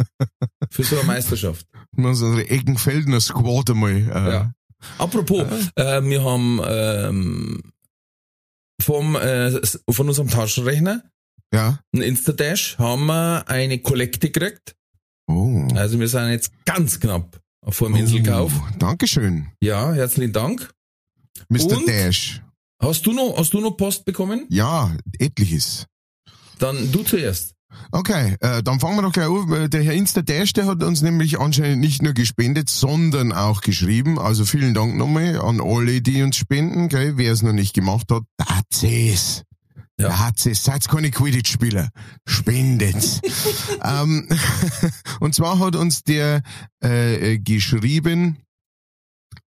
für 0.70 0.84
so 0.84 0.96
eine 0.96 1.06
Meisterschaft. 1.06 1.66
Wir 1.92 2.04
haben 2.04 2.10
unsere 2.10 2.48
Eckenfeldener 2.48 3.20
Squad 3.20 3.70
einmal. 3.70 3.92
Äh, 3.92 4.32
Ja. 4.32 4.52
Apropos, 4.98 5.46
äh, 5.76 6.02
wir 6.02 6.24
haben 6.24 6.60
ähm, 6.66 7.72
vom, 8.82 9.16
äh, 9.16 9.60
von 9.90 10.08
unserem 10.08 10.28
Taschenrechner, 10.28 11.02
ja. 11.52 11.78
ein 11.94 12.02
Instadash, 12.02 12.76
haben 12.78 13.06
wir 13.06 13.48
eine 13.48 13.78
Kollekte 13.78 14.30
gekriegt. 14.30 14.76
Oh. 15.26 15.66
Also 15.74 15.98
wir 15.98 16.08
sind 16.08 16.30
jetzt 16.30 16.52
ganz 16.66 17.00
knapp 17.00 17.40
vor 17.68 17.88
dem 17.88 17.96
Inselkauf. 17.96 18.52
Oh, 18.56 18.76
Dankeschön, 18.78 19.48
Ja, 19.60 19.92
herzlichen 19.92 20.32
Dank. 20.32 20.70
Mr. 21.48 21.76
Und? 21.76 21.88
Dash. 21.88 22.42
Hast 22.80 23.06
du 23.06 23.12
noch, 23.12 23.36
hast 23.36 23.52
du 23.54 23.60
noch 23.60 23.76
Post 23.76 24.04
bekommen? 24.04 24.46
Ja, 24.50 24.94
etliches. 25.18 25.86
Dann 26.58 26.92
du 26.92 27.02
zuerst. 27.02 27.54
Okay, 27.90 28.36
äh, 28.40 28.62
dann 28.62 28.78
fangen 28.78 28.96
wir 28.96 29.02
doch 29.02 29.12
gleich 29.12 29.28
an. 29.28 29.70
Der 29.70 29.82
Herr 29.82 29.94
Insta 29.94 30.22
Dash, 30.22 30.52
der 30.52 30.66
hat 30.66 30.82
uns 30.82 31.02
nämlich 31.02 31.40
anscheinend 31.40 31.80
nicht 31.80 32.02
nur 32.02 32.12
gespendet, 32.12 32.70
sondern 32.70 33.32
auch 33.32 33.62
geschrieben. 33.62 34.18
Also 34.18 34.44
vielen 34.44 34.74
Dank 34.74 34.96
nochmal 34.96 35.40
an 35.40 35.60
alle, 35.60 36.00
die 36.00 36.22
uns 36.22 36.36
spenden. 36.36 36.88
Gell? 36.88 37.16
Wer 37.16 37.32
es 37.32 37.42
noch 37.42 37.52
nicht 37.52 37.74
gemacht 37.74 38.10
hat, 38.12 38.22
that's 38.38 38.82
es. 38.84 39.42
Ja. 39.98 40.18
Hat's 40.18 40.46
es. 40.46 40.64
Seid 40.64 40.88
keine 40.88 41.10
Quidditch-Spieler. 41.10 41.90
Spendet's. 42.26 43.20
ähm, 43.82 44.28
und 45.20 45.34
zwar 45.34 45.58
hat 45.60 45.76
uns 45.76 46.02
der 46.02 46.42
äh, 46.82 47.34
äh, 47.34 47.38
geschrieben, 47.38 48.38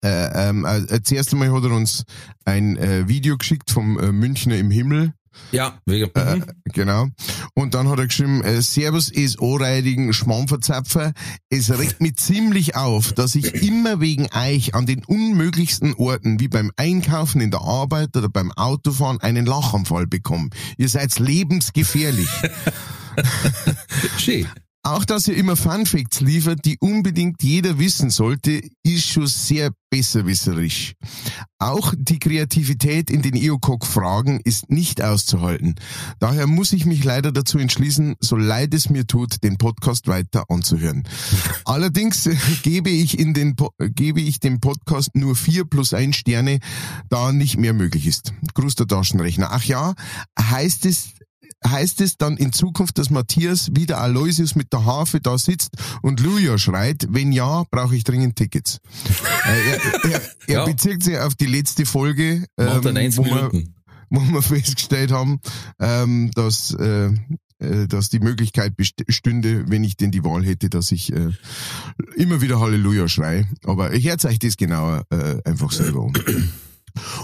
äh, 0.03 0.49
ähm, 0.49 0.65
äh, 0.65 1.01
zuerst 1.01 1.33
einmal 1.33 1.51
hat 1.51 1.63
er 1.63 1.71
uns 1.71 2.03
ein 2.45 2.77
äh, 2.77 3.07
Video 3.07 3.37
geschickt 3.37 3.71
vom 3.71 3.99
äh, 3.99 4.11
Münchner 4.11 4.57
im 4.57 4.71
Himmel. 4.71 5.13
Ja, 5.51 5.79
wegen, 5.85 6.09
Äh, 6.15 6.35
mhm. 6.37 6.45
genau. 6.73 7.07
Und 7.53 7.73
dann 7.73 7.87
hat 7.89 7.99
er 7.99 8.07
geschrieben, 8.07 8.43
äh, 8.43 8.61
Servus 8.61 9.09
ist 9.09 9.41
anreidigen 9.41 10.13
Schmammverzapfer. 10.13 11.13
Es 11.49 11.69
regt 11.77 12.01
mich 12.01 12.17
ziemlich 12.17 12.75
auf, 12.75 13.13
dass 13.13 13.35
ich 13.35 13.63
immer 13.63 13.99
wegen 13.99 14.27
euch 14.35 14.75
an 14.75 14.85
den 14.85 15.03
unmöglichsten 15.05 15.93
Orten, 15.95 16.39
wie 16.39 16.47
beim 16.47 16.71
Einkaufen 16.75 17.41
in 17.41 17.51
der 17.51 17.61
Arbeit 17.61 18.15
oder 18.15 18.29
beim 18.29 18.51
Autofahren, 18.51 19.19
einen 19.21 19.45
Lachanfall 19.45 20.07
bekomme. 20.07 20.49
Ihr 20.77 20.89
seid 20.89 21.17
lebensgefährlich. 21.19 22.29
schön. 24.17 24.47
Auch 24.87 25.03
dass 25.03 25.27
ihr 25.27 25.35
immer 25.35 25.57
Funfacts 25.57 26.21
liefert, 26.21 26.63
die 26.63 26.77
unbedingt 26.79 27.43
jeder 27.43 27.77
wissen 27.77 28.09
sollte, 28.09 28.61
ist 28.83 29.05
schon 29.05 29.27
sehr 29.27 29.71
besserwisserisch. 29.89 30.93
Auch 31.59 31.93
die 31.97 32.19
Kreativität 32.19 33.09
in 33.09 33.21
den 33.21 33.35
EOCOG-Fragen 33.35 34.39
ist 34.45 34.69
nicht 34.69 35.01
auszuhalten. 35.01 35.75
Daher 36.19 36.47
muss 36.47 36.71
ich 36.71 36.85
mich 36.85 37.03
leider 37.03 37.33
dazu 37.33 37.57
entschließen, 37.57 38.15
so 38.21 38.37
leid 38.37 38.73
es 38.73 38.89
mir 38.89 39.05
tut, 39.05 39.43
den 39.43 39.57
Podcast 39.57 40.07
weiter 40.07 40.45
anzuhören. 40.49 41.03
Allerdings 41.65 42.25
äh, 42.25 42.37
gebe 42.63 42.89
ich 42.89 43.19
in 43.19 43.33
den 43.33 43.57
Po- 43.57 43.73
gebe 43.79 44.21
ich 44.21 44.39
dem 44.39 44.61
Podcast 44.61 45.15
nur 45.15 45.35
vier 45.35 45.65
plus 45.65 45.93
ein 45.93 46.13
Sterne, 46.13 46.59
da 47.09 47.33
nicht 47.33 47.57
mehr 47.57 47.73
möglich 47.73 48.07
ist. 48.07 48.33
Gruß 48.53 48.75
der 48.75 48.87
Taschenrechner. 48.87 49.49
Ach 49.51 49.63
ja, 49.63 49.95
heißt 50.39 50.85
es 50.85 51.09
heißt 51.65 52.01
es 52.01 52.17
dann 52.17 52.37
in 52.37 52.53
Zukunft, 52.53 52.97
dass 52.97 53.09
Matthias 53.09 53.69
wie 53.73 53.85
der 53.85 53.99
Aloysius 53.99 54.55
mit 54.55 54.71
der 54.73 54.85
Harfe 54.85 55.19
da 55.19 55.37
sitzt 55.37 55.71
und 56.01 56.19
Luja 56.19 56.57
schreit? 56.57 57.07
Wenn 57.09 57.31
ja, 57.31 57.63
brauche 57.71 57.95
ich 57.95 58.03
dringend 58.03 58.35
Tickets. 58.35 58.79
äh, 59.45 59.69
er 59.71 60.03
er, 60.11 60.21
er 60.47 60.53
Ja. 60.53 60.65
bezieht 60.65 61.03
sich 61.03 61.17
auf 61.17 61.35
die 61.35 61.47
letzte 61.47 61.85
Folge, 61.85 62.45
ähm, 62.57 62.83
wo, 63.15 63.25
wir, 63.25 63.51
wo 64.09 64.21
wir 64.21 64.41
festgestellt 64.41 65.11
haben, 65.11 65.39
ähm, 65.79 66.31
dass, 66.35 66.73
äh, 66.75 67.07
äh, 67.59 67.87
dass 67.87 68.09
die 68.09 68.19
Möglichkeit 68.19 68.77
best- 68.77 69.03
stünde, 69.09 69.65
wenn 69.67 69.83
ich 69.83 69.97
denn 69.97 70.11
die 70.11 70.23
Wahl 70.23 70.45
hätte, 70.45 70.69
dass 70.69 70.91
ich 70.91 71.11
äh, 71.11 71.31
immer 72.15 72.39
wieder 72.41 72.59
Halleluja 72.59 73.07
schrei. 73.07 73.47
Aber 73.65 73.93
ich 73.93 74.05
erzähle 74.05 74.33
euch 74.33 74.39
das 74.39 74.57
genauer 74.57 75.05
äh, 75.09 75.37
einfach 75.43 75.71
selber 75.71 76.01
um. 76.01 76.13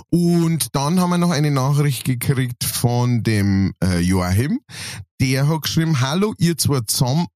Und 0.10 0.76
dann 0.76 1.00
haben 1.00 1.10
wir 1.10 1.18
noch 1.18 1.32
eine 1.32 1.52
Nachricht 1.52 2.06
gekriegt 2.06 2.64
von 2.64 3.24
dem 3.24 3.74
äh, 3.84 4.00
Joachim. 4.00 4.60
Der 5.22 5.48
hat 5.48 5.64
geschrieben, 5.64 6.02
hallo 6.02 6.34
ihr 6.38 6.58
zwei 6.58 6.82
zusammen, 6.82 7.28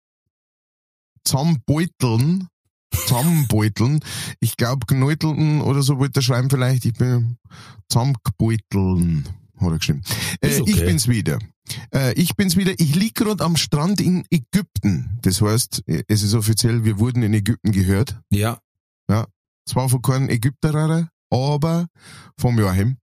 zusammenbeuteln, 1.24 2.48
zusammenbeuteln. 2.94 4.00
Ich 4.40 4.58
glaube, 4.58 4.86
Gneuteln 4.88 5.62
oder 5.62 5.82
so 5.82 6.00
wollte 6.00 6.20
er 6.20 6.24
schreiben 6.24 6.50
vielleicht. 6.50 6.86
Ich 6.86 6.94
bin 6.94 7.38
zusammengebeuteln, 7.90 9.28
hat 9.58 9.72
er 9.72 9.78
geschrieben. 9.78 10.02
Äh, 10.42 10.60
okay. 10.60 10.72
Ich 10.72 10.80
bin's 10.82 11.08
wieder. 11.08 11.40
Äh, 11.94 12.14
ich 12.14 12.36
bin's 12.36 12.56
wieder. 12.56 12.74
Ich 12.78 12.96
lieg 12.96 13.16
gerade 13.16 13.44
am 13.44 13.56
Strand 13.56 14.02
in 14.02 14.26
Ägypten. 14.30 15.20
Das 15.22 15.42
heißt, 15.42 15.84
äh, 15.88 16.04
es 16.08 16.24
ist 16.24 16.34
offiziell, 16.34 16.84
wir 16.84 17.00
wurden 17.00 17.24
in 17.24 17.34
Ägypten 17.34 17.72
gehört. 17.72 18.20
Ja. 18.30 18.60
Zwar 19.68 19.90
von 19.90 20.02
keinem 20.02 20.30
Ägypterer, 20.30 21.10
aber 21.30 21.88
vom 22.40 22.60
Joachim. 22.60 22.98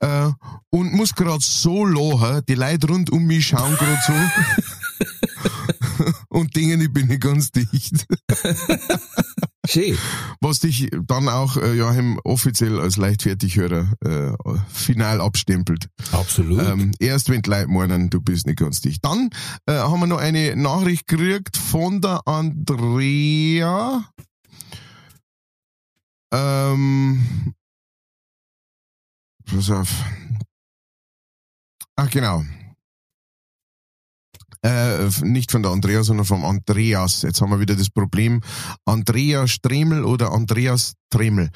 Äh, 0.00 0.30
und 0.70 0.92
muss 0.92 1.14
gerade 1.14 1.42
so 1.42 1.84
lachen, 1.84 2.42
die 2.48 2.54
Leute 2.54 2.88
rund 2.88 3.10
um 3.10 3.24
mich 3.24 3.48
schauen 3.48 3.76
gerade 3.76 4.00
so. 4.06 4.12
und 6.28 6.54
denken, 6.56 6.80
ich 6.80 6.92
bin 6.92 7.08
nicht 7.08 7.22
ganz 7.22 7.50
dicht. 7.50 8.06
Schön. 9.68 9.96
Was 10.40 10.58
dich 10.58 10.90
dann 11.06 11.28
auch, 11.28 11.56
äh, 11.56 11.74
Joachim, 11.74 12.18
offiziell 12.24 12.80
als 12.80 12.96
Leichtfertighörer 12.96 13.92
äh, 14.04 14.32
final 14.68 15.20
abstempelt. 15.20 15.88
Absolut. 16.10 16.60
Ähm, 16.60 16.90
erst 16.98 17.28
wenn 17.28 17.42
die 17.42 17.50
Leute 17.50 17.68
meinen, 17.68 18.10
du 18.10 18.20
bist 18.20 18.46
nicht 18.46 18.58
ganz 18.58 18.80
dicht. 18.80 19.04
Dann 19.04 19.30
äh, 19.66 19.74
haben 19.74 20.00
wir 20.00 20.08
noch 20.08 20.18
eine 20.18 20.56
Nachricht 20.56 21.06
gekriegt 21.06 21.56
von 21.56 22.00
der 22.00 22.26
Andrea. 22.26 24.04
Ähm, 26.32 27.54
pass 29.54 29.70
auf. 29.70 29.88
Ach, 31.96 32.10
genau. 32.10 32.42
Äh, 34.64 35.08
nicht 35.22 35.50
von 35.50 35.62
der 35.62 35.72
Andrea, 35.72 36.04
sondern 36.04 36.24
vom 36.24 36.44
Andreas. 36.44 37.22
Jetzt 37.22 37.40
haben 37.40 37.50
wir 37.50 37.58
wieder 37.58 37.74
das 37.74 37.90
Problem. 37.90 38.42
Andrea 38.84 39.48
Stremel 39.48 40.04
oder 40.04 40.32
Andreas 40.32 40.94
Tremel. 41.10 41.50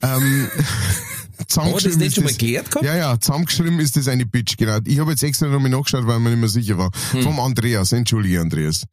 Ähm, 0.00 0.48
Haben 1.38 1.38
wir 1.38 1.44
das 1.46 1.48
zusammengeschrieben 1.48 1.98
nicht 1.98 2.08
ist 2.08 2.14
schon 2.14 2.24
mal 2.24 2.34
gehabt? 2.34 2.84
ja, 2.84 2.96
ja, 2.96 3.20
zusammengeschrieben 3.20 3.80
ist 3.80 3.96
das 3.96 4.08
eine 4.08 4.26
Bitch, 4.26 4.56
genau. 4.56 4.78
Ich 4.84 4.98
habe 4.98 5.10
jetzt 5.10 5.22
extra 5.22 5.46
nochmal 5.46 5.70
nachgeschaut, 5.70 6.06
weil 6.06 6.18
man 6.20 6.32
nicht 6.32 6.40
mehr 6.40 6.48
sicher 6.48 6.78
war. 6.78 6.90
Vom 7.22 7.40
Andreas, 7.40 7.92
entschuldige 7.92 8.40
Andreas. 8.40 8.84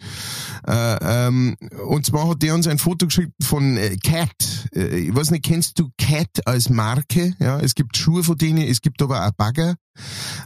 Äh, 0.68 0.98
ähm, 1.02 1.56
und 1.88 2.06
zwar 2.06 2.30
hat 2.30 2.42
der 2.42 2.56
uns 2.56 2.68
ein 2.68 2.78
Foto 2.78 3.08
geschickt 3.08 3.34
von 3.42 3.78
äh, 3.78 3.98
Cat. 3.98 4.30
Äh, 4.76 5.00
ich 5.00 5.16
weiß 5.16 5.32
nicht, 5.32 5.44
kennst 5.44 5.80
du 5.80 5.90
Cat 5.98 6.30
als 6.46 6.70
Marke? 6.70 7.34
Ja, 7.40 7.60
es 7.60 7.76
gibt 7.76 7.98
Schuhe 7.98 8.24
von 8.24 8.38
denen, 8.38 8.64
es 8.68 8.82
gibt 8.82 9.02
aber 9.02 9.26
auch 9.26 9.32
Bagger. 9.32 9.76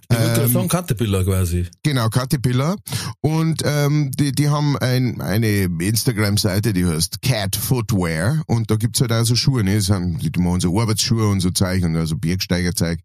Ich 0.09 0.17
gerade 0.17 0.41
Ähm, 0.41 0.51
sagen, 0.51 0.67
Caterpillar 0.67 1.23
quasi. 1.23 1.67
Genau, 1.83 2.09
Caterpillar. 2.09 2.77
Und 3.21 3.61
ähm, 3.63 4.11
die, 4.11 4.31
die 4.31 4.49
haben 4.49 4.75
ein, 4.77 5.21
eine 5.21 5.69
Instagram-Seite, 5.79 6.73
die 6.73 6.85
heißt 6.85 7.21
Cat 7.21 7.55
Footwear. 7.55 8.41
Und 8.47 8.71
da 8.71 8.75
gibt's 8.75 9.01
halt 9.01 9.11
auch 9.11 9.23
so 9.23 9.35
Schuhe, 9.35 9.63
ne? 9.63 9.75
Das 9.75 9.85
sind, 9.85 10.19
die 10.35 10.39
machen 10.41 10.61
so 10.61 10.79
Arbeitsschuhe 10.79 11.27
und 11.27 11.41
so 11.41 11.51
Zeug 11.51 11.83
und 11.85 11.95
also 11.95 12.17
Bergsteigerzeug. 12.17 12.99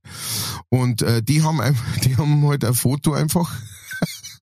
Und 0.69 1.03
äh, 1.03 1.23
die 1.23 1.43
haben 1.43 1.61
die 2.05 2.17
haben 2.17 2.47
halt 2.47 2.65
ein 2.65 2.75
Foto 2.75 3.13
einfach 3.13 3.53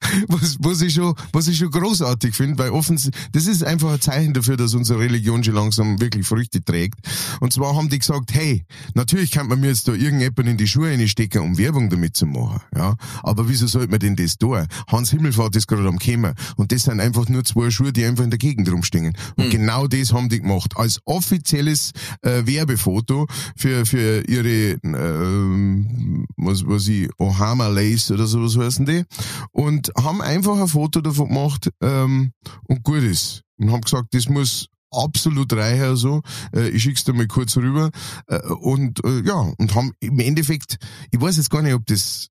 was, 0.29 0.57
was, 0.61 0.81
ich 0.81 0.95
schon, 0.95 1.15
was 1.33 1.49
ich 1.49 1.59
schon 1.59 1.71
großartig 1.71 2.35
finde, 2.35 2.59
weil 2.59 2.71
offens, 2.71 3.11
das 3.33 3.47
ist 3.47 3.65
einfach 3.65 3.93
ein 3.93 4.01
Zeichen 4.01 4.33
dafür, 4.33 4.57
dass 4.57 4.75
unsere 4.75 5.01
Religion 5.01 5.43
schon 5.43 5.55
langsam 5.55 6.01
wirklich 6.01 6.27
Früchte 6.27 6.63
trägt. 6.63 7.01
Und 7.41 7.53
zwar 7.53 7.75
haben 7.75 7.89
die 7.89 7.99
gesagt, 7.99 8.33
hey, 8.33 8.65
natürlich 8.95 9.31
kann 9.31 9.49
man 9.49 9.61
mir 9.61 9.69
jetzt 9.69 9.89
da 9.89 9.93
irgendjemand 9.93 10.49
in 10.49 10.57
die 10.57 10.69
Schuhe 10.69 10.91
reinstecken, 10.91 11.43
um 11.43 11.59
Werbung 11.59 11.91
damit 11.91 12.17
zu 12.17 12.27
machen, 12.27 12.61
ja. 12.75 12.97
Aber 13.23 13.49
wieso 13.49 13.67
sollte 13.67 13.91
man 13.91 13.99
denn 13.99 14.17
das 14.17 14.39
tun? 14.39 14.67
Hans 14.87 15.11
Himmelfahrt 15.11 15.57
ist 15.57 15.67
gerade 15.67 15.89
am 15.89 15.99
Kommen. 15.99 16.35
Und 16.57 16.73
das 16.73 16.85
sind 16.85 17.01
einfach 17.01 17.29
nur 17.29 17.45
zwei 17.45 17.71
Schuhe, 17.71 17.93
die 17.93 18.05
einfach 18.05 18.25
in 18.25 18.31
der 18.31 18.39
Gegend 18.39 18.71
rumstehen. 18.71 19.15
Und 19.37 19.47
mhm. 19.47 19.51
genau 19.51 19.87
das 19.87 20.13
haben 20.13 20.29
die 20.29 20.41
gemacht. 20.41 20.75
Als 20.77 21.01
offizielles 21.05 21.93
äh, 22.23 22.47
Werbefoto 22.47 23.27
für, 23.57 23.85
für 23.85 24.29
ihre, 24.29 24.73
äh, 24.73 26.29
was, 26.37 26.67
was 26.67 26.89
ich, 26.89 27.09
Ohama 27.19 27.69
Lace 27.69 28.11
oder 28.11 28.27
sowas 28.27 28.57
heißen 28.57 28.87
die. 28.87 29.05
Und 29.53 29.88
haben 29.97 30.21
einfach 30.21 30.59
ein 30.59 30.69
Foto 30.69 31.01
davon 31.01 31.29
gemacht 31.29 31.71
ähm, 31.83 32.33
und 32.65 32.83
gut 32.83 33.03
ist. 33.03 33.43
Und 33.59 33.73
haben 33.73 33.81
gesagt, 33.81 34.15
das 34.15 34.29
muss 34.29 34.69
absolut 34.91 35.53
reicher 35.53 35.97
so. 35.97 36.23
Äh, 36.55 36.69
ich 36.69 36.83
schick's 36.83 37.05
dir 37.05 37.13
mal 37.13 37.27
kurz 37.27 37.57
rüber. 37.57 37.91
Äh, 38.27 38.41
und 38.49 39.05
äh, 39.05 39.21
ja, 39.23 39.53
und 39.59 39.75
haben 39.75 39.93
im 40.01 40.19
Endeffekt, 40.19 40.79
ich 41.11 41.21
weiß 41.21 41.37
jetzt 41.37 41.51
gar 41.51 41.63
nicht, 41.63 41.75
ob 41.75 41.87
das 41.87 42.29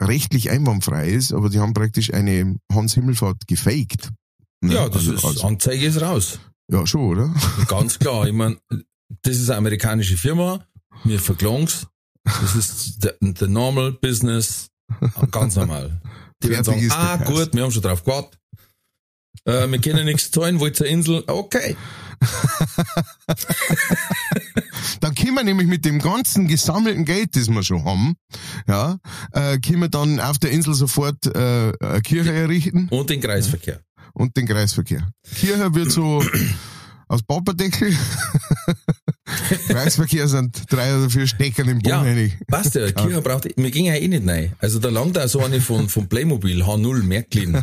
rechtlich 0.00 0.50
einwandfrei 0.50 1.08
ist, 1.08 1.32
aber 1.32 1.48
die 1.50 1.58
haben 1.58 1.74
praktisch 1.74 2.12
eine 2.12 2.56
Hans 2.72 2.94
Himmelfahrt 2.94 3.46
gefaked. 3.46 4.10
Ne? 4.60 4.74
Ja, 4.74 4.88
das 4.88 5.08
also, 5.08 5.14
ist, 5.14 5.24
also, 5.24 5.46
Anzeige 5.46 5.86
ist 5.86 6.00
raus. 6.00 6.38
Ja, 6.70 6.86
schon, 6.86 7.00
oder? 7.02 7.34
Ganz 7.68 7.98
klar. 7.98 8.26
Ich 8.26 8.34
meine, 8.34 8.58
das 9.22 9.36
ist 9.38 9.48
eine 9.48 9.58
amerikanische 9.58 10.16
Firma. 10.16 10.64
Wir 11.04 11.18
verklagen's. 11.18 11.86
Das 12.24 12.54
ist 12.54 13.08
the, 13.20 13.46
normal 13.46 13.92
business. 13.92 14.68
Ganz 15.30 15.56
normal. 15.56 16.00
Die 16.42 16.50
werden 16.50 16.64
sagen, 16.64 16.90
ah, 16.90 17.16
gut, 17.16 17.54
wir 17.54 17.62
haben 17.62 17.72
schon 17.72 17.82
drauf 17.82 18.04
gewartet. 18.04 18.38
Äh, 19.44 19.70
wir 19.70 19.80
können 19.80 20.04
nichts 20.04 20.30
zahlen, 20.30 20.60
wollt 20.60 20.78
ihr 20.80 20.86
Insel? 20.86 21.24
Okay. 21.26 21.76
dann 25.00 25.14
können 25.14 25.34
wir 25.34 25.44
nämlich 25.44 25.68
mit 25.68 25.84
dem 25.84 26.00
ganzen 26.00 26.48
gesammelten 26.48 27.04
Geld, 27.04 27.36
das 27.36 27.48
wir 27.48 27.62
schon 27.62 27.84
haben, 27.84 28.16
ja, 28.66 28.98
äh, 29.32 29.58
können 29.58 29.80
wir 29.80 29.88
dann 29.88 30.18
auf 30.20 30.38
der 30.38 30.50
Insel 30.50 30.74
sofort 30.74 31.26
äh, 31.26 31.72
eine 31.80 32.02
Kirche 32.02 32.32
errichten. 32.32 32.88
Und 32.90 33.10
den 33.10 33.20
Kreisverkehr. 33.20 33.80
Und 34.12 34.36
den 34.36 34.46
Kreisverkehr. 34.46 35.08
Kirche 35.36 35.74
wird 35.74 35.92
so 35.92 36.24
aus 37.08 37.22
Papperdeckel. 37.22 37.96
Kreisverkehr 39.68 40.28
sind 40.28 40.64
drei 40.70 40.96
oder 40.96 41.10
vier 41.10 41.26
Stecker 41.26 41.62
im 41.62 41.80
Boden. 41.80 42.18
Ja, 42.18 42.28
passt 42.46 42.74
ja. 42.74 42.90
Kirche 42.92 43.22
braucht, 43.22 43.48
wir 43.56 43.70
gehen 43.70 43.86
ja 43.86 43.94
eh 43.94 44.08
nicht 44.08 44.28
rein. 44.28 44.52
Also 44.58 44.78
da 44.78 44.88
langt 44.88 45.18
auch 45.18 45.28
so 45.28 45.42
eine 45.42 45.60
von, 45.60 45.88
von 45.88 46.08
Playmobil, 46.08 46.62
H0 46.62 47.02
Märklin. 47.02 47.62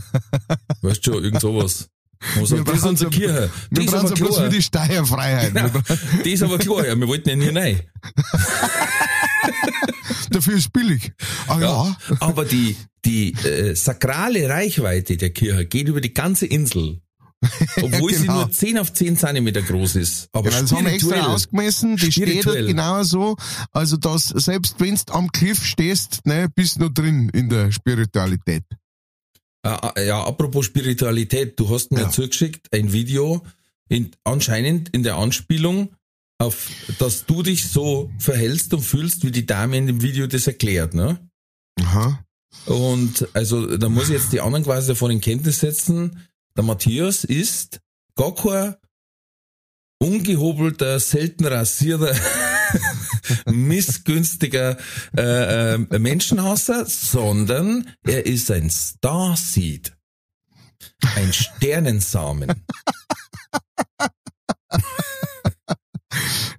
Weißt 0.82 1.06
du 1.06 1.14
schon, 1.14 1.24
irgend 1.24 1.42
sowas. 1.42 1.90
Man 2.36 2.46
sagt, 2.46 2.68
das 2.68 2.78
ist 2.78 2.86
unsere 2.86 3.12
Kirche. 3.12 3.50
Wir 3.70 3.86
das 3.86 3.94
brauchen 3.94 4.14
bloß 4.14 4.40
für 4.40 4.50
die 4.50 4.62
Steuerfreiheit. 4.62 5.54
Genau. 5.54 5.70
Das 5.70 6.26
ist 6.26 6.44
aber 6.44 6.58
klar, 6.58 6.88
ja. 6.88 6.96
Wir 6.96 7.08
wollten 7.08 7.30
ja 7.30 7.36
nie 7.36 7.50
rein. 7.50 7.82
Dafür 10.32 10.56
ist 10.56 10.74
billig. 10.74 11.14
Ah, 11.48 11.60
ja. 11.60 11.62
ja. 11.62 11.98
Aber 12.20 12.46
die, 12.46 12.76
die 13.06 13.34
äh, 13.34 13.76
sakrale 13.76 14.50
Reichweite 14.50 15.18
der 15.18 15.32
Kirche 15.32 15.66
geht 15.66 15.88
über 15.88 16.02
die 16.02 16.14
ganze 16.14 16.46
Insel. 16.46 17.02
Obwohl 17.82 18.12
ja, 18.12 18.20
genau. 18.20 18.34
sie 18.34 18.40
nur 18.40 18.52
10 18.52 18.78
auf 18.80 18.94
10 18.94 19.18
Zentimeter 19.18 19.62
groß 19.62 19.96
ist. 19.96 20.30
Aber 20.32 20.50
genau, 20.50 20.62
das 20.62 20.72
haben 20.72 20.86
wir 20.86 20.94
extra 20.94 21.26
ausgemessen, 21.28 21.98
die 21.98 22.12
steht 22.12 22.46
dort 22.46 22.58
genau 22.58 23.04
so. 23.04 23.36
Also, 23.72 23.98
dass 23.98 24.30
selbst 24.30 24.76
wenn 24.80 24.96
du 24.96 25.14
am 25.14 25.32
Cliff 25.32 25.64
stehst, 25.64 26.26
ne, 26.26 26.50
bist 26.54 26.78
du 26.78 26.82
noch 26.82 26.94
drin 26.94 27.30
in 27.30 27.50
der 27.50 27.72
Spiritualität. 27.72 28.64
Äh, 29.66 30.08
ja, 30.08 30.24
apropos 30.24 30.66
Spiritualität, 30.66 31.60
du 31.60 31.70
hast 31.70 31.92
mir 31.92 32.02
ja. 32.02 32.10
zugeschickt 32.10 32.72
ein 32.72 32.94
Video, 32.94 33.42
in, 33.90 34.12
anscheinend 34.24 34.90
in 34.90 35.04
der 35.04 35.16
Anspielung 35.16 35.96
auf, 36.38 36.70
dass 37.00 37.26
du 37.26 37.44
dich 37.44 37.68
so 37.68 38.12
verhältst 38.20 38.74
und 38.74 38.82
fühlst, 38.82 39.24
wie 39.24 39.32
die 39.32 39.46
Dame 39.46 39.78
in 39.78 39.88
dem 39.88 40.02
Video 40.02 40.28
das 40.28 40.48
erklärt, 40.48 40.94
ne? 40.94 41.20
Aha. 41.82 42.20
Und 42.66 43.28
also 43.34 43.78
da 43.78 43.90
muss 43.90 44.06
ich 44.06 44.16
jetzt 44.16 44.34
die 44.34 44.42
anderen 44.42 44.66
quasi 44.66 44.88
davon 44.88 45.12
in 45.12 45.22
Kenntnis 45.22 45.60
setzen, 45.60 46.28
der 46.56 46.64
Matthias 46.64 47.24
ist 47.24 47.82
gar 48.16 48.34
kein 48.34 48.76
ungehobelter, 50.00 51.00
selten 51.00 51.46
rasierter, 51.46 52.16
missgünstiger 53.46 54.78
äh, 55.18 55.74
äh, 55.76 56.00
Menschenhasser, 56.00 56.86
sondern 56.86 57.90
er 58.04 58.26
ist 58.26 58.52
ein 58.52 58.70
Starseed. 58.70 59.96
Ein 61.16 61.34
Sternensamen. 61.34 62.54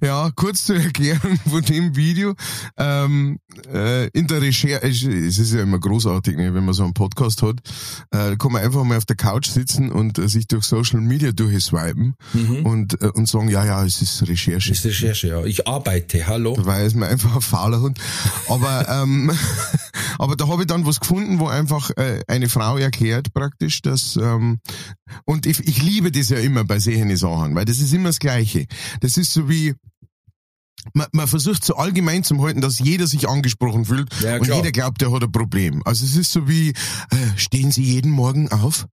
Ja, 0.02 0.30
kurz 0.36 0.64
zur 0.64 0.76
Erklärung 0.76 1.38
von 1.48 1.62
dem 1.62 1.96
Video. 1.96 2.34
Ähm, 2.76 3.38
äh, 3.72 4.08
in 4.08 4.26
der 4.26 4.42
Recherche, 4.42 4.86
es 4.86 5.38
ist 5.38 5.52
ja 5.52 5.62
immer 5.62 5.78
großartig, 5.78 6.36
ne, 6.36 6.54
wenn 6.54 6.64
man 6.64 6.74
so 6.74 6.84
einen 6.84 6.94
Podcast 6.94 7.42
hat, 7.42 7.56
äh, 8.10 8.36
kann 8.36 8.52
man 8.52 8.62
einfach 8.62 8.84
mal 8.84 8.96
auf 8.96 9.04
der 9.04 9.16
Couch 9.16 9.48
sitzen 9.48 9.90
und 9.90 10.18
äh, 10.18 10.28
sich 10.28 10.46
durch 10.46 10.64
Social 10.64 11.00
Media 11.00 11.32
durchswipen 11.32 12.14
mhm. 12.32 12.66
und, 12.66 13.00
äh, 13.02 13.08
und 13.14 13.28
sagen, 13.28 13.48
ja, 13.48 13.64
ja, 13.64 13.84
es 13.84 14.02
ist 14.02 14.22
Recherche. 14.28 14.72
Es 14.72 14.78
ist 14.78 14.86
Recherche, 14.86 15.28
ja. 15.28 15.44
Ich 15.44 15.66
arbeite, 15.66 16.26
hallo. 16.26 16.56
Weil 16.58 16.86
es 16.86 16.94
mir 16.94 17.06
einfach 17.06 17.36
ein 17.36 17.42
fauler 17.42 17.80
Hund. 17.80 17.98
Aber, 18.48 18.88
ähm, 19.02 19.30
aber 20.18 20.36
da 20.36 20.48
habe 20.48 20.62
ich 20.62 20.66
dann 20.66 20.86
was 20.86 21.00
gefunden, 21.00 21.38
wo 21.38 21.46
einfach 21.48 21.90
äh, 21.96 22.20
eine 22.28 22.48
Frau 22.48 22.76
erklärt 22.76 23.32
praktisch, 23.34 23.82
dass 23.82 24.16
ähm, 24.16 24.58
und 25.24 25.46
ich, 25.46 25.60
ich 25.66 25.82
liebe 25.82 26.10
das 26.10 26.28
ja 26.28 26.38
immer 26.38 26.64
bei 26.64 26.78
sehenden 26.78 27.16
Sachen, 27.16 27.54
weil 27.54 27.64
das 27.64 27.78
ist 27.78 27.92
immer 27.92 28.08
das 28.08 28.18
Gleiche. 28.18 28.66
Das 29.00 29.16
ist 29.16 29.32
so 29.32 29.48
wie 29.48 29.74
man, 30.94 31.06
man 31.12 31.26
versucht 31.26 31.64
so 31.64 31.76
allgemein 31.76 32.24
zu 32.24 32.40
halten, 32.42 32.60
dass 32.60 32.78
jeder 32.78 33.06
sich 33.06 33.28
angesprochen 33.28 33.84
fühlt 33.84 34.08
ja, 34.22 34.36
und 34.36 34.46
jeder 34.46 34.72
glaubt, 34.72 35.02
er 35.02 35.12
hat 35.12 35.22
ein 35.22 35.32
Problem. 35.32 35.82
Also 35.84 36.04
es 36.04 36.16
ist 36.16 36.32
so 36.32 36.48
wie, 36.48 36.70
äh, 36.70 36.74
stehen 37.36 37.70
Sie 37.70 37.82
jeden 37.82 38.10
Morgen 38.10 38.50
auf? 38.50 38.86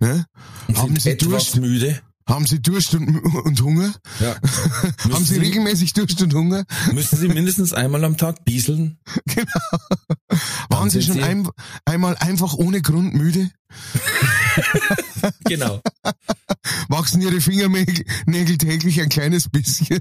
Ne? 0.00 0.26
Haben 0.74 0.98
Sie 0.98 1.10
etwas 1.10 1.28
Durst? 1.28 1.56
müde? 1.56 2.00
Haben 2.26 2.46
Sie 2.46 2.60
Durst 2.60 2.94
und, 2.94 3.18
und 3.18 3.60
Hunger? 3.60 3.92
Ja. 4.20 4.36
Haben 4.98 5.24
Sie, 5.24 5.34
Sie 5.34 5.40
regelmäßig 5.40 5.92
Durst 5.92 6.22
und 6.22 6.32
Hunger? 6.32 6.64
Müssen 6.92 7.18
Sie 7.18 7.28
mindestens 7.28 7.74
einmal 7.74 8.02
am 8.04 8.16
Tag 8.16 8.44
bieseln? 8.44 8.98
Genau. 9.26 10.38
Waren 10.68 10.90
Sie 10.90 11.02
schon 11.02 11.14
Sie 11.14 11.22
ein, 11.22 11.48
einmal 11.84 12.16
einfach 12.16 12.54
ohne 12.54 12.82
Grund 12.82 13.14
müde? 13.14 13.50
genau. 15.44 15.80
Wachsen 16.88 17.20
Ihre 17.20 17.40
Fingernägel 17.40 18.58
täglich 18.58 19.00
ein 19.00 19.08
kleines 19.08 19.48
bisschen? 19.48 20.00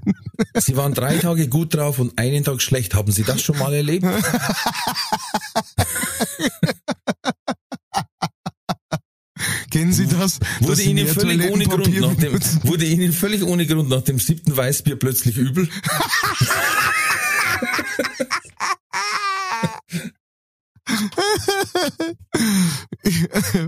Sie 0.55 0.75
waren 0.75 0.93
drei 0.93 1.17
Tage 1.17 1.47
gut 1.47 1.73
drauf 1.73 1.99
und 1.99 2.17
einen 2.17 2.43
Tag 2.43 2.61
schlecht. 2.61 2.93
Haben 2.95 3.11
Sie 3.11 3.23
das 3.23 3.41
schon 3.41 3.57
mal 3.57 3.73
erlebt? 3.73 4.05
Kennen 9.71 9.93
Sie 9.93 10.07
das? 10.07 10.39
Wurde 10.59 10.83
Ihnen 10.83 11.07
völlig 11.07 11.49
ohne 11.49 11.65
Grund 11.65 11.99
nach 11.99 12.15
dem, 12.15 12.39
wurde 12.63 12.85
Ihnen 12.85 13.13
völlig 13.13 13.43
ohne 13.43 13.65
Grund 13.65 13.89
nach 13.89 14.01
dem 14.01 14.19
siebten 14.19 14.55
Weißbier 14.55 14.95
plötzlich 14.97 15.37
übel? 15.37 15.67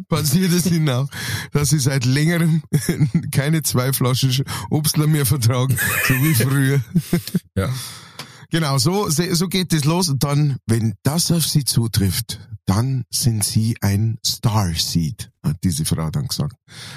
Passiert 0.09 0.51
es 0.53 0.65
Ihnen 0.67 0.89
auch, 0.89 1.07
dass 1.51 1.69
Sie 1.69 1.79
seit 1.79 2.05
längerem 2.05 2.63
keine 3.31 3.63
zwei 3.63 3.93
Flaschen 3.93 4.43
Obstler 4.69 5.07
mehr 5.07 5.25
vertragen, 5.25 5.77
so 6.07 6.13
wie 6.15 6.33
früher? 6.33 6.81
Ja. 7.55 7.69
Genau, 8.49 8.77
so, 8.77 9.09
so 9.09 9.47
geht 9.47 9.73
es 9.73 9.85
los. 9.85 10.09
Und 10.09 10.23
dann, 10.23 10.57
wenn 10.65 10.95
das 11.03 11.31
auf 11.31 11.45
Sie 11.45 11.65
zutrifft, 11.65 12.39
dann 12.65 13.05
sind 13.11 13.43
Sie 13.43 13.77
ein 13.81 14.17
Starseed, 14.25 15.31
hat 15.43 15.57
diese 15.63 15.85
Frau 15.85 16.09
dann 16.09 16.27
gesagt. 16.27 16.55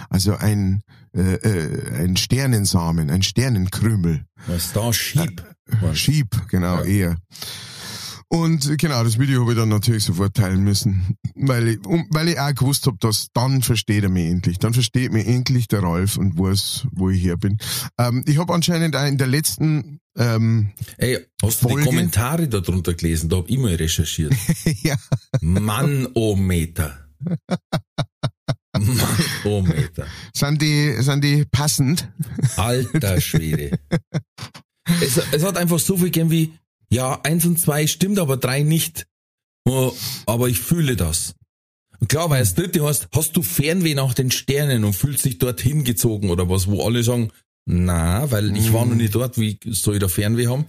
Also 0.09 0.35
ein, 0.35 0.83
äh, 1.15 1.35
äh, 1.35 2.05
ein 2.05 2.17
Sternensamen, 2.17 3.11
ein 3.11 3.23
Sternenkrümel. 3.23 4.25
Ein 4.49 4.61
Starsheep. 4.61 5.45
Äh, 5.83 5.95
Sheep, 5.95 6.49
genau, 6.49 6.79
ja. 6.79 6.85
eher. 6.85 7.17
Und 8.31 8.77
genau, 8.79 9.03
das 9.05 9.19
Video 9.19 9.41
habe 9.41 9.53
ich 9.53 9.59
dann 9.59 9.71
natürlich 9.71 10.05
sofort 10.05 10.35
teilen 10.35 10.63
müssen, 10.63 11.17
weil 11.35 11.69
ich, 11.69 11.87
um, 11.87 12.07
weil 12.11 12.29
ich 12.29 12.39
auch 12.39 12.55
gewusst 12.55 12.87
habe, 12.87 12.99
dass 13.01 13.29
dann 13.33 13.63
versteht 13.63 14.03
er 14.03 14.11
mich 14.11 14.27
endlich. 14.27 14.59
Dann 14.59 14.75
versteht 14.75 15.13
mich 15.13 15.27
endlich 15.27 15.67
der 15.67 15.83
Ralf 15.83 16.19
und 16.19 16.39
weiß, 16.39 16.89
wo 16.93 17.09
ich 17.09 17.25
her 17.25 17.39
bin. 17.39 17.57
Ähm, 17.99 18.23
ich 18.27 18.37
habe 18.37 18.53
anscheinend 18.53 18.95
auch 18.97 19.07
in 19.07 19.17
der 19.17 19.29
letzten 19.29 20.01
ähm, 20.19 20.73
Ey, 20.99 21.25
hast 21.43 21.61
Folge, 21.61 21.77
du 21.77 21.83
die 21.83 21.87
Kommentare 21.87 22.49
da 22.49 22.61
drunter 22.61 22.93
gelesen? 22.93 23.31
Da 23.31 23.37
habe 23.37 23.49
ich 23.49 23.59
mal 23.59 23.75
recherchiert. 23.75 24.35
ja. 24.83 24.97
Manometer. 25.41 27.09
Manometer. 28.73 30.07
Sind 30.35 30.61
die, 30.61 30.97
sind 31.01 31.25
die 31.25 31.47
passend? 31.51 32.11
Alter 32.57 33.21
Schwede. 33.23 33.79
es, 35.01 35.19
es 35.33 35.43
hat 35.43 35.57
einfach 35.57 35.79
so 35.79 35.97
viel 35.97 36.07
gegeben 36.07 36.31
wie 36.31 36.53
ja, 36.91 37.21
eins 37.23 37.45
und 37.45 37.59
zwei 37.61 37.87
stimmt, 37.87 38.19
aber 38.19 38.37
drei 38.37 38.63
nicht. 38.63 39.07
Aber 40.27 40.49
ich 40.49 40.61
fühle 40.61 40.97
das. 40.97 41.35
Klar, 42.09 42.31
weil 42.31 42.41
das 42.41 42.55
dritte 42.55 42.85
heißt, 42.85 43.09
hast 43.15 43.37
du 43.37 43.43
Fernweh 43.43 43.95
nach 43.95 44.15
den 44.15 44.31
Sternen 44.31 44.85
und 44.85 44.95
fühlst 44.95 45.25
dich 45.25 45.39
dorthin 45.39 45.85
gezogen 45.85 46.31
oder 46.31 46.49
was, 46.49 46.69
wo 46.69 46.85
alle 46.87 47.03
sagen, 47.03 47.31
na, 47.67 48.31
weil 48.31 48.57
ich 48.57 48.73
war 48.73 48.87
noch 48.87 48.93
Mhm. 48.93 48.99
nicht 48.99 49.15
dort, 49.15 49.37
wie 49.39 49.59
soll 49.67 49.95
ich 49.95 50.01
da 50.01 50.09
Fernweh 50.09 50.47
haben? 50.47 50.65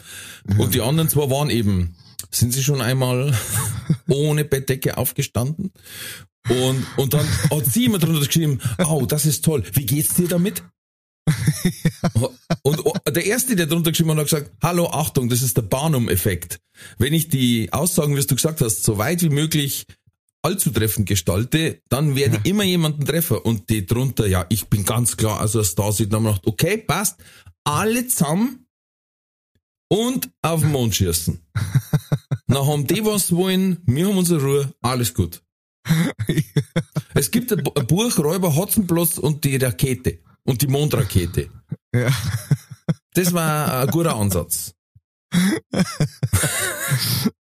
Und 0.58 0.74
die 0.74 0.82
anderen 0.82 1.08
zwei 1.08 1.30
waren 1.30 1.50
eben, 1.50 1.96
sind 2.32 2.54
sie 2.54 2.64
schon 2.64 2.82
einmal 2.82 3.34
ohne 4.10 4.44
Bettdecke 4.44 4.98
aufgestanden? 4.98 5.72
Und, 6.50 6.86
und 6.98 7.14
dann 7.14 7.28
hat 7.52 7.66
sie 7.68 7.86
immer 7.86 8.00
drunter 8.00 8.26
geschrieben, 8.26 8.60
oh, 8.86 9.06
das 9.08 9.26
ist 9.26 9.46
toll, 9.46 9.64
wie 9.74 9.86
geht's 9.86 10.16
dir 10.16 10.28
damit? 10.28 10.64
Und 12.64 12.84
der 13.08 13.26
erste, 13.26 13.56
der 13.56 13.68
drunter 13.68 13.92
geschrieben 13.92 14.12
hat, 14.12 14.18
hat 14.18 14.26
gesagt, 14.26 14.52
hallo, 14.62 14.88
Achtung, 14.88 15.30
das 15.30 15.42
ist 15.42 15.58
der 15.58 15.64
Barnum-Effekt. 15.64 16.60
Wenn 16.98 17.14
ich 17.14 17.30
die 17.30 17.72
Aussagen, 17.72 18.16
wie 18.16 18.22
du 18.22 18.36
gesagt 18.36 18.62
hast, 18.62 18.84
so 18.84 18.98
weit 18.98 19.22
wie 19.22 19.30
möglich 19.30 19.86
allzu 20.42 20.72
treffend 20.72 21.08
gestalte, 21.08 21.82
dann 21.90 22.16
werde 22.16 22.38
ich 22.38 22.50
immer 22.50 22.64
jemanden 22.64 23.06
treffen. 23.06 23.38
Und 23.38 23.70
die 23.70 23.86
drunter, 23.86 24.28
ja, 24.28 24.46
ich 24.50 24.68
bin 24.68 24.86
ganz 24.86 25.18
klar, 25.18 25.40
also 25.40 25.60
als 25.60 25.76
da 25.76 25.92
sieht, 25.92 26.14
dann 26.14 26.24
gedacht, 26.24 26.48
okay, 26.48 26.78
passt, 26.78 27.18
alle 27.64 28.08
zusammen 28.08 28.66
und 29.90 30.30
auf 30.42 30.62
den 30.62 30.72
Mond 30.72 30.96
schießen. 30.96 31.40
Dann 32.48 32.66
haben 32.66 32.88
die 32.88 33.04
was 33.06 33.32
wollen, 33.32 33.82
wir 33.86 34.08
haben 34.08 34.18
unsere 34.18 34.42
Ruhe, 34.42 34.74
alles 34.82 35.14
gut. 35.14 35.42
Es 37.16 37.32
gibt 37.32 37.52
ein 37.52 37.64
ein 37.76 37.88
Buch, 37.88 38.18
Räuber 38.20 38.56
Hotzenplotz 38.56 39.18
und 39.18 39.44
die 39.44 39.58
Rakete 39.58 40.20
und 40.50 40.62
die 40.64 40.68
Mondrakete. 40.68 41.50
Ja. 41.94 42.10
Das 43.14 43.34
war 43.34 43.82
ein 43.82 43.88
guter 43.88 44.16
Ansatz. 44.16 44.74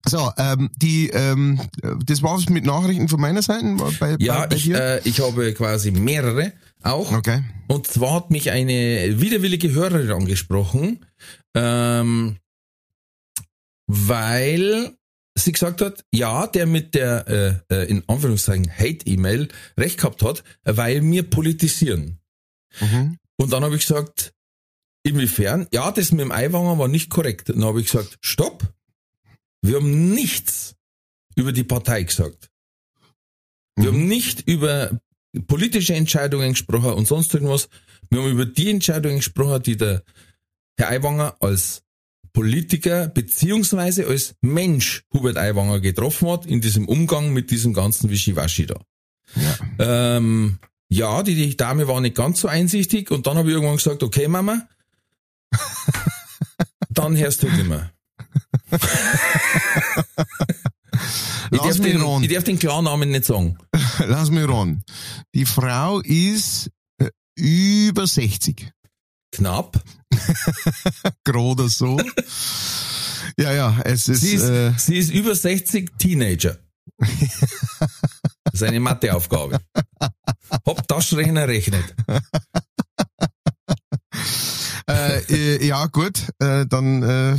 So, 0.08 0.30
ähm, 0.36 0.70
die, 0.76 1.10
ähm, 1.10 1.60
das 2.06 2.22
war's 2.22 2.48
mit 2.48 2.64
Nachrichten 2.64 3.08
von 3.08 3.20
meiner 3.20 3.42
Seite 3.42 3.76
bei, 3.98 4.16
Ja, 4.18 4.40
bei, 4.40 4.46
bei 4.48 4.56
ich, 4.56 4.70
äh, 4.70 5.00
ich 5.04 5.20
habe 5.20 5.52
quasi 5.54 5.90
mehrere 5.90 6.52
auch. 6.82 7.12
okay. 7.12 7.42
Und 7.68 7.86
zwar 7.86 8.14
hat 8.14 8.30
mich 8.30 8.50
eine 8.50 9.20
widerwillige 9.20 9.72
Hörerin 9.72 10.10
angesprochen, 10.10 11.04
ähm, 11.54 12.36
weil 13.86 14.96
sie 15.36 15.52
gesagt 15.52 15.80
hat, 15.80 16.04
ja, 16.12 16.46
der 16.46 16.66
mit 16.66 16.94
der 16.94 17.62
äh, 17.70 17.74
äh, 17.74 17.88
in 17.88 18.02
Anführungszeichen 18.06 18.70
Hate-E-Mail 18.70 19.48
recht 19.78 19.98
gehabt 19.98 20.22
hat, 20.22 20.44
weil 20.64 21.02
wir 21.02 21.28
politisieren. 21.28 22.21
Mhm. 22.80 23.18
Und 23.37 23.52
dann 23.52 23.64
habe 23.64 23.74
ich 23.76 23.82
gesagt, 23.87 24.32
inwiefern? 25.02 25.66
Ja, 25.72 25.90
das 25.90 26.12
mit 26.12 26.20
dem 26.20 26.32
Eiwanger 26.32 26.78
war 26.78 26.88
nicht 26.88 27.11
korrekt. 27.11 27.48
Dann 27.48 27.64
habe 27.64 27.80
ich 27.80 27.90
gesagt, 27.90 28.18
stopp. 28.20 28.72
Wir 29.62 29.76
haben 29.76 30.12
nichts 30.12 30.74
über 31.37 31.52
die 31.52 31.64
Partei 31.64 32.02
gesagt. 32.02 32.50
Wir 33.76 33.90
Mhm. 33.90 33.94
haben 33.96 34.08
nicht 34.08 34.48
über 34.48 35.00
politische 35.46 35.94
Entscheidungen 35.94 36.52
gesprochen 36.52 36.92
und 36.92 37.06
sonst 37.08 37.32
irgendwas. 37.35 37.68
Wir 38.11 38.20
haben 38.20 38.30
über 38.30 38.44
die 38.46 38.70
Entscheidungen 38.70 39.16
gesprochen, 39.16 39.62
die 39.62 39.76
der 39.76 40.02
Herr 40.76 40.90
Aiwanger 40.90 41.37
als 41.40 41.82
Politiker 42.32 43.08
beziehungsweise 43.08 44.06
als 44.06 44.35
Mensch 44.40 45.04
Hubert 45.12 45.37
Aiwanger 45.37 45.80
getroffen 45.80 46.28
hat 46.30 46.46
in 46.46 46.61
diesem 46.61 46.87
Umgang 46.88 47.32
mit 47.32 47.50
diesem 47.50 47.72
ganzen 47.74 48.11
Wischiwaschi 48.11 48.66
da. 48.66 48.80
Ja. 49.37 50.16
Ähm, 50.16 50.58
ja, 50.92 51.22
die, 51.22 51.35
die 51.35 51.57
Dame 51.57 51.88
war 51.88 52.00
nicht 52.00 52.14
ganz 52.14 52.40
so 52.40 52.48
einsichtig 52.48 53.11
und 53.11 53.26
dann 53.26 53.38
habe 53.38 53.48
ich 53.48 53.55
irgendwann 53.55 53.76
gesagt, 53.76 54.02
okay 54.02 54.28
Mama, 54.28 54.68
dann 56.90 57.16
hörst 57.16 57.42
du 57.42 57.48
nicht 57.48 57.66
mehr. 57.66 57.90
ich, 58.70 58.81
Lass 61.50 61.62
darf 61.62 61.81
den, 61.81 62.00
ran. 62.02 62.22
ich 62.22 62.33
darf 62.33 62.44
den 62.44 62.59
Klarnamen 62.59 63.11
nicht 63.11 63.24
sagen. 63.24 63.57
Lass 64.07 64.31
mich 64.31 64.46
ran. 64.46 64.85
Die 65.35 65.46
Frau 65.46 66.00
ist 66.00 66.70
äh, 66.98 67.09
über 67.37 68.07
60. 68.07 68.70
Knapp. 69.33 69.83
Gerade 71.24 71.70
so. 71.70 71.98
ja, 73.38 73.52
ja, 73.52 73.81
es 73.85 74.09
ist, 74.09 74.20
Sie 74.20 74.35
ist, 74.35 74.44
äh, 74.44 74.72
sie 74.76 74.98
ist 74.98 75.11
über 75.11 75.35
60 75.35 75.96
Teenager. 75.98 76.59
Das 78.52 78.60
ist 78.60 78.68
eine 78.68 78.80
Matheaufgabe. 78.80 79.60
Hab 80.50 80.86
Taschenrechner 80.86 81.48
rechnet. 81.48 81.84
äh, 84.88 85.20
äh, 85.30 85.66
ja 85.66 85.86
gut, 85.86 86.28
äh, 86.38 86.66
dann, 86.66 87.02
äh, 87.02 87.36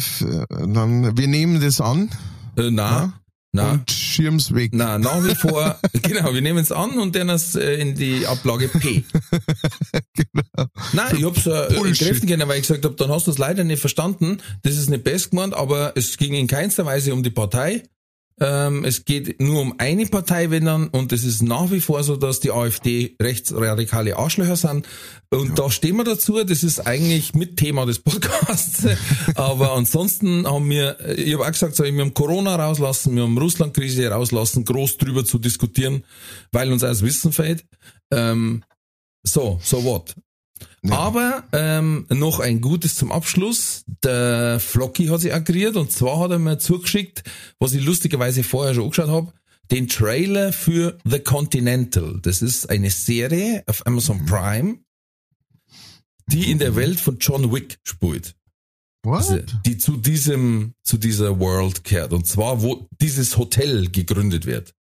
dann, 0.49 1.15
wir 1.17 1.27
nehmen 1.27 1.61
das 1.61 1.79
an 1.81 2.09
Äh, 2.57 2.71
na, 2.71 3.13
na, 3.51 3.73
und 3.73 3.91
schirm's 3.91 4.55
weg. 4.55 4.71
na, 4.73 4.97
nach 4.97 5.23
wie 5.23 5.35
vor, 5.35 5.79
genau, 6.01 6.33
wir 6.33 6.41
nehmen 6.41 6.59
es 6.59 6.71
an 6.71 6.97
und 6.97 7.15
dann 7.15 7.29
es 7.29 7.53
äh, 7.55 7.75
in 7.75 7.93
die 7.95 8.25
Ablage 8.25 8.67
P. 8.69 9.03
Nein, 10.93 11.15
ich 11.17 11.23
hab's 11.23 11.45
äh, 11.45 11.75
entkräften 11.75 12.27
können, 12.27 12.47
weil 12.47 12.55
ich 12.57 12.67
gesagt 12.67 12.85
habe, 12.85 12.95
dann 12.95 13.11
hast 13.11 13.27
du 13.27 13.31
es 13.31 13.37
leider 13.37 13.63
nicht 13.63 13.79
verstanden. 13.81 14.39
Das 14.63 14.75
ist 14.77 14.89
nicht 14.89 15.03
best 15.03 15.29
gemeint, 15.29 15.53
aber 15.53 15.93
es 15.95 16.17
ging 16.17 16.33
in 16.33 16.47
keinster 16.47 16.85
Weise 16.87 17.13
um 17.13 17.21
die 17.21 17.29
Partei. 17.29 17.83
Ähm, 18.43 18.83
es 18.83 19.05
geht 19.05 19.39
nur 19.41 19.61
um 19.61 19.75
eine 19.77 20.05
Partei, 20.05 20.49
wenn 20.49 20.65
dann, 20.65 20.89
und 20.89 21.13
es 21.13 21.23
ist 21.23 21.41
nach 21.41 21.71
wie 21.71 21.79
vor 21.79 22.03
so, 22.03 22.17
dass 22.17 22.41
die 22.41 22.51
AfD 22.51 23.15
rechtsradikale 23.21 24.17
Arschlöcher 24.17 24.57
sind. 24.57 24.85
Und 25.29 25.57
da 25.57 25.71
stehen 25.71 25.95
wir 25.95 26.03
dazu, 26.03 26.43
das 26.43 26.61
ist 26.61 26.85
eigentlich 26.85 27.33
mit 27.33 27.55
Thema 27.55 27.85
des 27.85 27.99
Podcasts. 27.99 28.85
Aber 29.35 29.71
ansonsten 29.71 30.45
haben 30.45 30.69
wir, 30.69 30.97
ich 31.17 31.33
habe 31.33 31.45
auch 31.45 31.51
gesagt, 31.51 31.77
so, 31.77 31.85
wir 31.85 31.91
haben 31.91 32.13
Corona 32.13 32.57
rauslassen, 32.57 33.15
wir 33.15 33.23
haben 33.23 33.37
Russland-Krise 33.37 34.09
rauslassen, 34.09 34.65
groß 34.65 34.97
drüber 34.97 35.23
zu 35.23 35.39
diskutieren, 35.39 36.03
weil 36.51 36.69
uns 36.69 36.83
alles 36.83 37.01
Wissen 37.01 37.31
fehlt. 37.31 37.63
Ähm, 38.11 38.65
so, 39.23 39.57
so 39.63 39.85
what? 39.85 40.13
Ja. 40.85 40.97
Aber 40.97 41.43
ähm, 41.53 42.05
noch 42.09 42.39
ein 42.39 42.59
Gutes 42.59 42.95
zum 42.95 43.11
Abschluss. 43.11 43.85
Der 44.03 44.59
Flocky 44.59 45.07
hat 45.07 45.21
sich 45.21 45.33
akquiriert 45.33 45.77
und 45.77 45.91
zwar 45.91 46.19
hat 46.19 46.31
er 46.31 46.39
mir 46.39 46.59
zugeschickt, 46.59 47.23
was 47.59 47.73
ich 47.73 47.85
lustigerweise 47.85 48.43
vorher 48.43 48.73
schon 48.73 48.85
angeschaut 48.85 49.09
habe, 49.09 49.33
den 49.71 49.87
Trailer 49.87 50.51
für 50.51 50.97
The 51.05 51.19
Continental. 51.19 52.19
Das 52.21 52.41
ist 52.41 52.69
eine 52.69 52.89
Serie 52.89 53.63
auf 53.65 53.87
Amazon 53.87 54.25
Prime, 54.25 54.79
die 56.27 56.51
in 56.51 56.59
der 56.59 56.75
Welt 56.75 56.99
von 56.99 57.17
John 57.17 57.53
Wick 57.53 57.79
spielt. 57.83 58.35
What? 59.03 59.17
Also, 59.17 59.39
die 59.65 59.77
zu 59.77 59.97
diesem, 59.97 60.73
zu 60.83 60.97
dieser 60.97 61.39
World 61.39 61.83
kehrt. 61.83 62.13
Und 62.13 62.27
zwar, 62.27 62.61
wo 62.61 62.87
dieses 63.01 63.37
Hotel 63.37 63.89
gegründet 63.89 64.45
wird. 64.45 64.73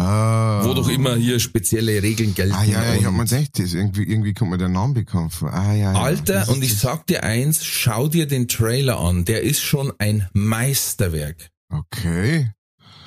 Ah. 0.00 0.62
Wo 0.64 0.74
doch 0.74 0.88
immer 0.88 1.16
hier 1.16 1.38
spezielle 1.40 2.02
Regeln 2.02 2.34
gelten. 2.34 2.54
Ah 2.54 2.64
ja, 2.64 2.82
ja, 2.82 2.94
ich 2.94 3.04
hab 3.04 3.12
mir 3.12 3.24
gedacht, 3.24 3.58
das 3.58 3.74
irgendwie, 3.74 4.02
irgendwie 4.02 4.34
kommt 4.34 4.50
mir 4.50 4.58
der 4.58 4.68
Name 4.68 4.94
bekannt 4.94 5.32
vor. 5.32 5.52
Ah 5.52 5.72
ja, 5.72 5.92
ja. 5.92 6.00
Alter, 6.00 6.48
und 6.48 6.62
ich 6.62 6.76
sag 6.76 7.06
dir 7.06 7.22
eins, 7.22 7.64
schau 7.64 8.08
dir 8.08 8.26
den 8.26 8.48
Trailer 8.48 8.98
an. 8.98 9.24
Der 9.24 9.42
ist 9.42 9.60
schon 9.60 9.92
ein 9.98 10.28
Meisterwerk. 10.32 11.50
Okay. 11.70 12.50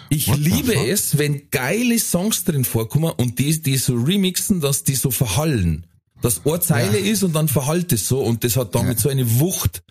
Ich 0.09 0.27
What 0.27 0.37
liebe 0.37 0.75
es, 0.75 1.17
wenn 1.17 1.49
geile 1.49 1.97
Songs 1.97 2.43
drin 2.43 2.65
vorkommen 2.65 3.11
und 3.17 3.39
die, 3.39 3.61
die 3.61 3.77
so 3.77 3.95
remixen, 3.95 4.61
dass 4.61 4.83
die 4.83 4.95
so 4.95 5.09
verhallen. 5.09 5.87
Dass 6.21 6.45
eine 6.45 6.59
Zeile 6.59 6.99
Ja. 6.99 7.11
ist 7.11 7.23
und 7.23 7.33
dann 7.33 7.47
verhallt 7.47 7.91
es 7.91 8.07
so 8.07 8.21
und 8.21 8.43
das 8.43 8.55
hat 8.55 8.75
damit 8.75 8.99
so 8.99 9.09
eine 9.09 9.39
Wucht. 9.39 9.83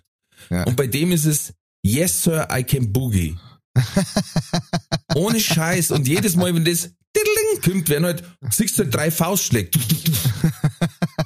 Ja. 0.49 0.65
Und 0.65 0.77
bei 0.77 0.87
dem 0.87 1.13
ist 1.13 1.25
es 1.25 1.53
Yes 1.85 2.23
Sir, 2.23 2.49
I 2.53 2.63
can 2.63 2.93
boogie. 2.93 3.37
Ohne 5.15 5.41
Scheiß. 5.41 5.91
Und 5.91 6.07
jedes 6.09 6.37
Mal, 6.37 6.55
wenn 6.55 6.65
das 6.65 6.91
kommt, 7.63 7.89
werden 7.89 8.05
halt, 8.05 8.23
siehst 8.51 8.79
du 8.79 8.85
halt 8.85 8.95
drei 8.95 9.11
Faustschläge. 9.11 9.71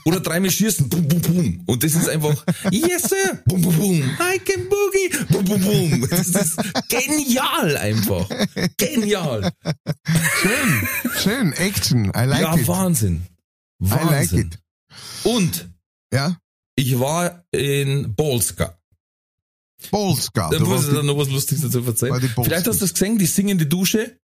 Oder 0.04 0.20
dreimal 0.20 0.50
schießen. 0.50 0.88
Bum, 0.88 1.06
bum, 1.09 1.20
bum. 1.20 1.62
Und 1.66 1.82
das 1.82 1.94
ist 1.94 2.09
einfach, 2.09 2.44
yes 2.70 3.02
sir, 3.04 3.42
bum, 3.46 3.62
bum, 3.62 3.76
bum. 3.76 3.96
I 4.20 4.38
can 4.38 4.68
boogie, 4.68 5.26
bum, 5.30 5.44
bum, 5.44 5.61
bum. 5.61 6.09
Das 6.11 6.28
ist 6.28 6.56
genial 6.88 7.76
einfach. 7.76 8.28
Genial. 8.76 9.50
Schön, 10.40 10.88
schön, 11.22 11.52
Action. 11.54 12.04
I 12.16 12.24
like 12.24 12.42
ja, 12.42 12.56
it. 12.56 12.68
Wahnsinn. 12.68 13.26
I 13.82 13.88
like 13.88 14.32
Wahnsinn. 14.32 14.38
it. 14.52 14.59
Und 15.24 15.68
Ja, 16.12 16.37
ich 16.76 16.98
war 16.98 17.44
in 17.52 18.14
Bolska. 18.14 18.76
Bolska. 19.91 20.51
Da 20.51 20.59
muss 20.61 20.89
ich 20.89 20.95
dann 20.95 21.07
noch 21.07 21.19
was 21.19 21.29
Lustiges 21.29 21.62
dazu 21.62 21.85
erzählen. 21.85 22.19
Vielleicht 22.21 22.67
hast 22.67 22.81
du 22.81 22.85
das 22.85 22.93
gesehen, 22.95 23.19
die 23.19 23.27
singende 23.27 23.67
Dusche 23.67 24.19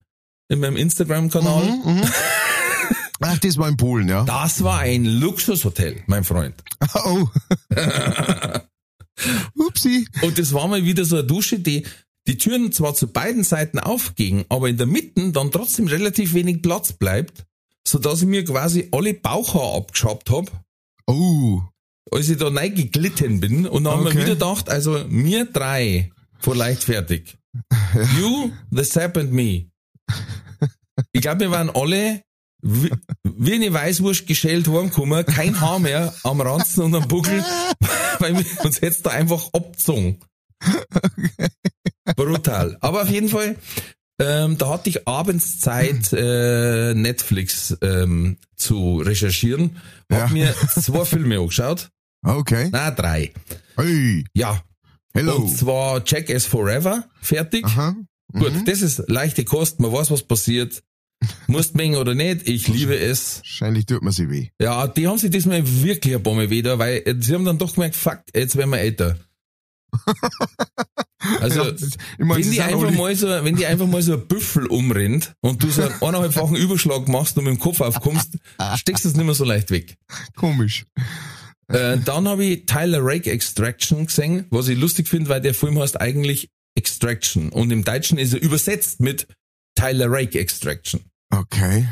in 0.48 0.60
meinem 0.60 0.78
Instagram-Kanal. 0.78 1.64
Mhm, 1.64 1.94
mhm. 1.94 2.04
Ach, 3.22 3.38
das 3.40 3.58
war 3.58 3.68
in 3.68 3.76
Polen, 3.78 4.08
ja. 4.08 4.24
Das 4.24 4.64
war 4.64 4.80
ein 4.80 5.06
Luxushotel, 5.06 6.04
mein 6.08 6.24
Freund. 6.24 6.56
Oh. 7.06 7.28
Upsi. 9.56 10.08
Und 10.22 10.40
das 10.40 10.54
war 10.54 10.68
mal 10.68 10.86
wieder 10.86 11.04
so 11.04 11.18
eine 11.18 11.28
Dusche, 11.28 11.60
die 11.60 11.86
die 12.28 12.38
Türen 12.38 12.72
zwar 12.72 12.94
zu 12.94 13.08
beiden 13.08 13.44
Seiten 13.44 13.80
aufgingen, 13.80 14.46
aber 14.50 14.70
in 14.70 14.78
der 14.78 14.86
Mitte 14.86 15.32
dann 15.32 15.52
trotzdem 15.52 15.88
relativ 15.88 16.34
wenig 16.34 16.62
Platz 16.62 16.94
bleibt, 16.94 17.46
so 17.86 18.00
dass 18.00 18.22
ich 18.22 18.28
mir 18.28 18.46
quasi 18.46 18.88
alle 18.92 19.14
Bauchhaar 19.14 19.76
abgeschabt 19.76 20.30
hab, 20.30 20.50
Oh. 21.10 21.64
Als 22.12 22.30
ich 22.30 22.38
da 22.38 22.48
reingeglitten 22.48 23.40
bin. 23.40 23.68
Und 23.68 23.84
dann 23.86 23.94
haben 23.94 24.04
wir 24.04 24.10
Okay. 24.12 24.20
wieder 24.20 24.34
gedacht, 24.34 24.70
also 24.70 25.04
mir 25.10 25.46
drei 25.46 26.12
vor 26.40 26.56
leichtfertig. 26.56 27.38
You, 28.20 28.52
the 28.72 28.84
Sap 28.84 29.18
and 29.18 29.32
me. 29.34 29.66
Ich 31.12 31.22
glaube, 31.22 31.42
wir 31.42 31.52
waren 31.52 31.70
alle 31.70 32.22
wie, 32.62 32.92
wie 33.24 33.54
eine 33.54 33.72
Weißwurst 33.74 34.28
geschält 34.28 34.68
heimgekommen, 34.68 35.26
kein 35.26 35.60
Haar 35.62 35.80
mehr 35.80 36.14
am 36.24 36.42
Ranzen 36.42 36.84
und 36.84 36.96
am 36.96 37.08
Buckel, 37.08 37.44
weil 38.20 38.38
wir 38.38 38.46
uns 38.66 38.82
jetzt 38.82 39.06
da 39.06 39.12
einfach 39.12 39.50
abgezogen. 39.54 40.20
Brutal. 42.16 42.78
Aber 42.82 43.04
auf 43.04 43.10
jeden 43.10 43.30
Fall, 43.30 43.56
ähm, 44.22 44.58
da 44.58 44.70
hatte 44.70 44.90
ich 44.90 45.08
abends 45.08 45.60
Zeit, 45.60 46.12
äh, 46.12 46.94
Netflix 46.94 47.78
ähm, 47.82 48.38
zu 48.56 48.98
recherchieren. 48.98 49.78
Hab 50.12 50.28
Ja. 50.30 50.34
mir 50.34 50.56
zwei 50.82 51.06
Filme 51.06 51.40
angeschaut. 51.40 51.90
Okay. 52.24 52.70
Na, 52.72 52.92
drei. 52.92 53.32
Hey, 53.78 54.26
Ja. 54.34 54.62
hello. 55.14 55.38
Und 55.38 55.56
zwar 55.58 56.02
Jackass 56.06 56.46
Forever, 56.46 57.06
fertig. 57.22 57.66
Aha. 57.66 57.96
Gut, 58.34 58.54
Mhm. 58.54 58.66
das 58.66 58.82
ist 58.82 59.04
leichte 59.08 59.44
Kost, 59.46 59.80
man 59.80 59.92
weiß, 59.92 60.12
was 60.12 60.24
passiert. 60.24 60.84
Musst 61.48 61.76
mengen 61.76 61.96
oder 61.98 62.16
nicht, 62.16 62.48
ich 62.48 62.68
liebe 62.68 62.98
es. 62.98 63.40
Wahrscheinlich 63.40 63.86
tut 63.86 64.02
man 64.02 64.14
sich 64.14 64.30
weh. 64.30 64.50
Ja, 64.62 64.88
die 64.88 65.08
haben 65.08 65.18
sich 65.18 65.32
diesmal 65.32 65.62
wirklich 65.84 66.16
ein 66.16 66.24
paar 66.24 66.36
Mal 66.36 66.50
wieder, 66.50 66.78
weil 66.80 67.02
äh, 67.06 67.16
sie 67.20 67.34
haben 67.34 67.46
dann 67.46 67.58
doch 67.58 67.74
gemerkt, 67.74 67.96
fuck, 67.96 68.20
jetzt 68.34 68.56
werden 68.56 68.70
wir 68.72 68.80
älter. 68.80 69.18
Also, 71.42 71.64
Ja, 71.64 71.72
ich 71.74 71.98
mein, 72.20 72.38
wenn 72.38 72.44
sie 72.44 72.52
die 72.52 72.62
einfach 72.62 72.92
mal 72.92 73.14
so, 73.14 73.28
wenn 73.28 73.56
die 73.58 73.66
einfach 73.66 73.88
mal 73.88 74.02
so 74.02 74.14
ein 74.14 74.26
Büffel 74.28 74.68
umrennt 74.68 75.34
und 75.42 75.62
du 75.62 75.70
so 75.70 75.82
einen 75.82 75.92
eineinhalbfachen 76.02 76.56
Überschlag 76.56 77.10
machst 77.10 77.38
und 77.38 77.44
mit 77.44 77.54
dem 77.56 77.60
Kopf 77.60 77.82
aufkommst, 77.82 78.38
steckst 78.78 79.04
du 79.04 79.10
es 79.10 79.16
nicht 79.18 79.26
mehr 79.26 79.36
so 79.36 79.44
leicht 79.44 79.70
weg. 79.70 79.98
Komisch. 80.38 80.86
Äh, 81.70 82.00
dann 82.00 82.28
habe 82.28 82.46
ich 82.46 82.66
Tyler 82.66 83.00
Rake 83.02 83.32
Extraction 83.32 84.06
gesehen, 84.08 84.46
was 84.50 84.68
ich 84.68 84.78
lustig 84.80 85.08
finde, 85.08 85.30
weil 85.30 85.42
der 85.42 85.54
Film 85.54 85.80
heißt 85.80 86.00
eigentlich 86.02 86.50
Extraction 86.76 87.50
und 87.50 87.72
im 87.72 87.84
Deutschen 87.84 88.18
ist 88.18 88.34
er 88.34 88.42
übersetzt 88.42 89.00
mit 89.02 89.28
Tyler 89.76 90.08
Rake 90.10 90.40
Extraction. 90.40 91.02
Okay. 91.32 91.88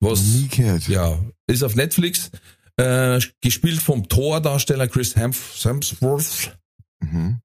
Was 0.00 0.22
Nie 0.22 0.48
gehört. 0.48 0.88
ja 0.88 1.18
ist 1.46 1.62
auf 1.62 1.74
Netflix 1.76 2.30
äh, 2.76 3.20
gespielt 3.40 3.80
vom 3.80 4.08
Thor-Darsteller 4.08 4.88
Chris 4.88 5.14
Hemsworth 5.16 6.56
Mhm. 7.02 7.40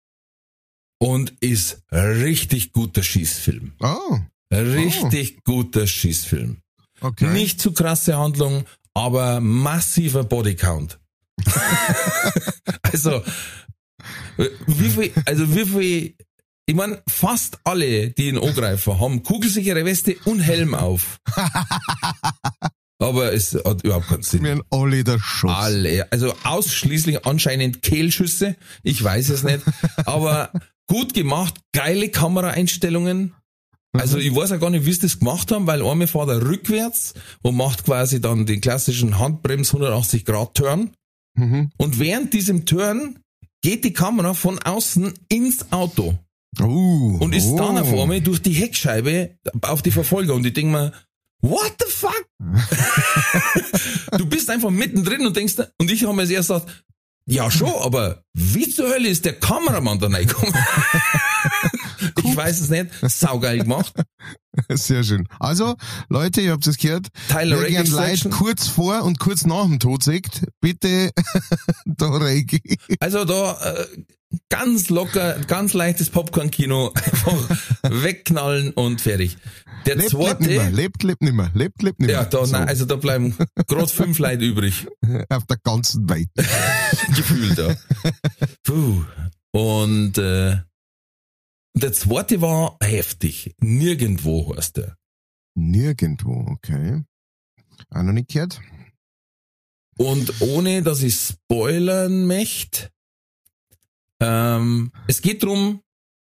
und 1.00 1.34
ist 1.41 1.82
richtig 1.91 2.71
guter 2.73 3.04
Schießfilm. 3.04 3.73
Oh, 3.80 4.19
Richtig 4.54 5.43
guter 5.43 5.86
Schießfilm. 5.88 6.62
okay. 7.02 7.28
Nicht 7.34 7.60
zu 7.60 7.73
krasse 7.73 8.17
Handlung, 8.17 8.63
aber 8.93 9.39
massiver 9.41 10.23
Bodycount. 10.23 11.00
also, 12.82 13.23
wie 14.67 14.89
viel, 14.89 15.12
also 15.26 15.56
wie 15.56 15.65
viel, 15.65 16.15
ich 16.65 16.76
meine, 16.76 17.02
fast 17.08 17.60
alle, 17.63 18.10
die 18.10 18.30
ihn 18.30 18.38
angreifen, 18.38 19.00
haben 19.00 19.23
kugelsichere 19.23 19.86
Weste 19.86 20.15
und 20.26 20.39
Helm 20.39 20.76
auf. 20.76 21.19
aber 23.00 23.34
es 23.34 23.54
hat 23.54 23.84
überhaupt 23.84 24.08
keinen 24.08 24.23
Sinn. 24.23 24.43
Wir 24.43 24.52
haben 24.52 24.63
alle 24.69 25.04
der 25.04 25.19
Schuss. 25.19 25.52
Alle, 25.54 26.12
also 26.12 26.34
ausschließlich 26.43 27.26
anscheinend 27.26 27.82
Kehlschüsse, 27.82 28.56
ich 28.84 29.04
weiß 29.04 29.30
es 29.30 29.43
nicht, 29.43 29.62
aber 30.06 30.52
gut 30.88 31.13
gemacht, 31.13 31.56
geile 31.73 32.10
Kameraeinstellungen. 32.10 33.34
Also 33.93 34.17
ich 34.17 34.36
weiß 34.36 34.52
auch 34.52 34.60
gar 34.60 34.69
nicht, 34.69 34.86
wie 34.86 34.93
sie 34.93 35.02
das 35.02 35.19
gemacht 35.19 35.52
haben, 35.52 35.65
weil 35.65 35.84
einmal 35.84 36.08
fährt 36.08 36.30
er 36.30 36.41
rückwärts 36.41 37.13
und 37.41 37.56
macht 37.56 37.86
quasi 37.86 38.21
dann 38.21 38.45
den 38.45 38.62
klassischen 38.62 39.17
Handbrems 39.17 39.69
180 39.69 40.26
Grad 40.26 40.56
Turn 40.56 40.91
Mhm. 41.38 41.71
und 41.78 42.00
während 42.00 42.34
diesem 42.34 42.65
Turn 42.65 43.19
geht 43.62 43.84
die 43.84 43.93
Kamera 43.93 44.34
von 44.34 44.60
außen 44.60 45.13
ins 45.30 45.71
Auto 45.71 46.17
Uh, 46.60 47.17
und 47.19 47.36
ist 47.36 47.50
oh. 47.50 47.58
dann 47.58 47.78
auf 47.78 47.93
einmal 47.93 48.21
durch 48.21 48.41
die 48.41 48.54
Heckscheibe 48.54 49.38
auf 49.62 49.82
die 49.82 49.91
Verfolger 49.91 50.34
und 50.34 50.45
ich 50.45 50.54
denk 50.54 50.71
mir, 50.71 50.91
what 51.41 51.76
the 51.80 51.91
fuck? 51.91 52.26
du 54.17 54.26
bist 54.26 54.50
einfach 54.50 54.71
mittendrin 54.71 55.26
und 55.26 55.36
denkst, 55.36 55.56
und 55.78 55.91
ich 55.91 56.04
habe 56.04 56.15
mir 56.15 56.23
erst 56.23 56.50
gesagt, 56.50 56.84
ja 57.26 57.52
schon, 57.52 57.73
aber 57.82 58.23
wie 58.34 58.69
zur 58.69 58.89
Hölle 58.89 59.10
ist 59.10 59.26
der 59.26 59.34
Kameramann 59.34 60.00
da 60.00 60.08
reingekommen? 60.08 60.54
ich 62.23 62.36
weiß 62.36 62.62
es 62.62 62.69
nicht, 62.69 62.89
saugeil 63.04 63.60
gemacht. 63.60 63.93
Sehr 64.70 65.04
schön. 65.04 65.28
Also, 65.39 65.76
Leute, 66.10 66.41
ihr 66.41 66.52
habt 66.52 66.65
es 66.67 66.78
gehört. 66.78 67.08
Tyler 67.30 67.62
Wer 67.62 67.70
gern 67.70 67.88
Leid 67.88 68.28
kurz 68.32 68.67
vor 68.67 69.04
und 69.04 69.20
kurz 69.20 69.46
nach 69.46 69.65
dem 69.65 69.80
Tod 69.80 70.04
sieht, 70.04 70.48
bitte 70.62 71.12
da 71.86 72.10
reingehen. 72.10 72.78
Also 73.00 73.26
da 73.26 73.54
äh, 73.62 73.86
ganz 74.50 74.89
locker, 74.89 75.39
ganz 75.48 75.74
leichtes 75.74 76.10
Popcorn-Kino, 76.10 76.91
einfach 76.96 77.50
wegknallen 77.84 78.72
und 78.72 79.02
fertig. 79.02 79.38
Der 79.86 79.96
Lebt, 79.96 80.12
lebt 80.13 80.39
nimmer, 80.41 80.63
zweite, 80.63 80.76
lebt, 80.76 81.04
lebt 81.04 81.22
nimmer, 81.22 81.52
lebt, 81.54 81.82
lebt 81.82 82.00
nimmer. 82.00 82.13
ja, 82.13 82.26
da, 82.26 82.46
So, 82.46 82.52
nein, 82.52 82.67
also 82.67 82.86
da 82.86 82.96
bleiben 82.96 83.36
gerade 83.67 83.88
fünf 83.88 84.20
Leute 84.20 84.43
übrig. 84.43 84.88
auf 85.30 85.46
der 85.46 85.58
ganzen 85.63 86.10
Welt. 86.10 86.30
gefühlt, 87.15 87.58
ja. 87.58 87.74
Puh. 88.63 89.04
Und 89.52 90.17
äh, 90.17 90.58
der 91.84 91.94
zweite 91.94 92.42
war 92.42 92.78
heftig. 92.82 93.56
Nirgendwo 93.60 94.56
heißt 94.56 94.78
der. 94.78 94.98
Nirgendwo, 95.56 96.46
okay. 96.50 97.04
Auch 97.90 98.04
noch 98.04 98.13
nicht 98.13 98.30
gehört? 98.30 98.62
Und 99.98 100.42
ohne, 100.42 100.84
dass 100.84 101.02
ich 101.02 101.16
spoilern 101.16 102.26
möchte, 102.26 102.90
ähm, 104.20 104.92
es 105.08 105.22
geht 105.22 105.44
drum. 105.44 105.82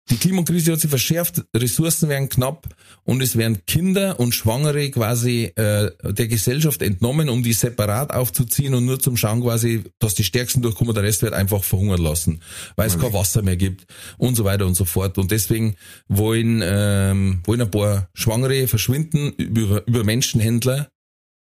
Die 0.10 0.18
Klimakrise 0.18 0.72
hat 0.72 0.80
sich 0.80 0.90
verschärft, 0.90 1.44
Ressourcen 1.56 2.10
werden 2.10 2.30
knapp 2.30 2.68
und 3.04 3.22
es 3.22 3.36
werden 3.36 3.66
Kinder 3.68 4.20
und 4.20 4.34
Schwangere 4.34 4.90
quasi 4.90 5.52
äh, 5.56 5.92
der 6.04 6.28
Gesellschaft 6.28 6.82
entnommen, 6.82 7.30
um 7.30 7.44
die 7.44 7.54
separat 7.54 8.12
aufzuziehen 8.12 8.74
und 8.74 8.86
nur 8.86 9.00
zum 9.00 9.18
Schauen 9.18 9.42
quasi, 9.42 9.84
dass 10.00 10.16
die 10.16 10.24
Stärksten 10.24 10.62
durchkommen, 10.62 10.94
der 10.94 11.04
Rest 11.04 11.22
wird 11.22 11.34
einfach 11.34 11.64
verhungern 11.64 12.02
lassen, 12.02 12.42
weil 12.76 12.88
es 12.88 12.98
kein 12.98 13.14
Wasser 13.14 13.42
mehr 13.42 13.58
gibt 13.58 13.86
und 14.18 14.36
so 14.36 14.44
weiter 14.44 14.66
und 14.66 14.76
so 14.76 14.86
fort. 14.86 15.18
Und 15.18 15.32
deswegen 15.32 15.76
wollen, 16.08 16.62
ähm, 16.64 17.42
wollen 17.46 17.62
ein 17.62 17.72
paar 17.72 18.10
Schwangere 18.14 18.68
verschwinden 18.68 19.34
über, 19.34 19.86
über 19.88 20.04
Menschenhändler 20.04 20.90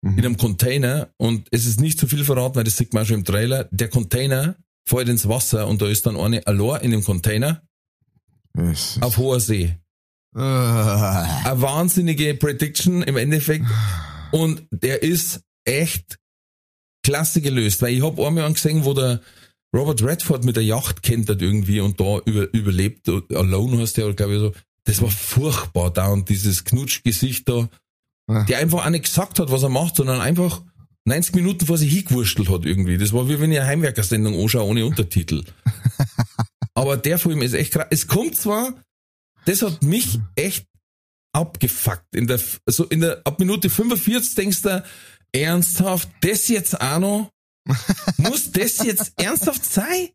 in 0.02 0.18
einem 0.18 0.36
Container 0.36 1.08
und 1.16 1.48
es 1.50 1.66
ist 1.66 1.80
nicht 1.80 1.98
zu 1.98 2.06
viel 2.06 2.24
verraten, 2.24 2.56
weil 2.56 2.64
das 2.64 2.76
sieht 2.76 2.94
man 2.94 3.04
schon 3.04 3.16
im 3.16 3.24
Trailer. 3.24 3.68
Der 3.72 3.88
Container 3.88 4.56
fällt 4.86 5.08
ins 5.08 5.28
Wasser 5.28 5.66
und 5.66 5.82
da 5.82 5.88
ist 5.88 6.06
dann 6.06 6.16
eine 6.16 6.46
allein 6.46 6.82
in 6.82 6.90
dem 6.92 7.02
Container 7.02 7.62
Es 8.58 8.98
auf 9.00 9.16
hoher 9.16 9.40
See. 9.40 9.76
Äh, 10.34 10.40
Eine 10.40 11.60
wahnsinnige 11.62 12.34
Prediction 12.34 13.02
im 13.02 13.16
Endeffekt 13.16 13.64
und 14.32 14.62
der 14.70 15.02
ist 15.02 15.40
echt 15.64 16.18
klasse 17.02 17.40
gelöst, 17.40 17.80
weil 17.82 17.94
ich 17.94 18.02
habe 18.02 18.26
einmal 18.26 18.52
gesehen, 18.52 18.84
wo 18.84 18.92
der 18.94 19.20
Robert 19.74 20.02
Redford 20.02 20.44
mit 20.44 20.56
der 20.56 20.64
Yacht 20.64 21.02
kentert 21.02 21.40
irgendwie 21.42 21.80
und 21.80 22.00
da 22.00 22.18
über, 22.24 22.52
überlebt, 22.54 23.08
Alone 23.08 23.78
heißt 23.80 23.96
der, 23.96 24.12
glaube 24.14 24.34
ich 24.34 24.40
so. 24.40 24.52
Das 24.84 25.02
war 25.02 25.10
furchtbar 25.10 25.90
da 25.90 26.08
und 26.08 26.28
dieses 26.28 26.64
Knutschgesicht 26.64 27.48
da, 27.48 27.68
Ja. 28.30 28.44
der 28.44 28.58
einfach 28.58 28.84
auch 28.86 28.90
nicht 28.90 29.04
gesagt 29.04 29.38
hat, 29.38 29.50
was 29.50 29.62
er 29.62 29.68
macht, 29.68 29.96
sondern 29.96 30.20
einfach 30.20 30.62
90 31.04 31.34
Minuten 31.34 31.66
vor 31.66 31.76
sich 31.78 31.92
hingewurstelt 31.92 32.48
hat 32.50 32.64
irgendwie. 32.66 32.98
Das 32.98 33.12
war 33.12 33.28
wie 33.28 33.40
wenn 33.40 33.52
ich 33.52 33.58
eine 33.58 33.66
Heimwerkersendung 33.68 34.38
anschaue 34.40 34.64
ohne 34.64 34.84
Untertitel. 34.86 35.42
Aber 36.78 36.96
der 36.96 37.18
Film 37.18 37.42
ist 37.42 37.54
echt 37.54 37.72
krass. 37.72 37.88
Es 37.90 38.06
kommt 38.06 38.36
zwar, 38.36 38.72
das 39.46 39.62
hat 39.62 39.82
mich 39.82 40.20
echt 40.36 40.64
abgefuckt. 41.32 42.14
In 42.14 42.28
der, 42.28 42.40
so 42.66 42.84
in 42.84 43.00
der, 43.00 43.20
ab 43.24 43.40
Minute 43.40 43.68
45 43.68 44.36
denkst 44.36 44.62
du, 44.62 44.84
ernsthaft, 45.32 46.08
das 46.20 46.46
jetzt 46.46 46.80
auch 46.80 47.00
noch? 47.00 47.32
Muss 48.18 48.52
das 48.52 48.78
jetzt 48.78 49.12
ernsthaft 49.16 49.64
sein? 49.64 50.10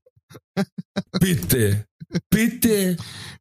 Bitte, 1.20 1.86
bitte, 2.30 2.96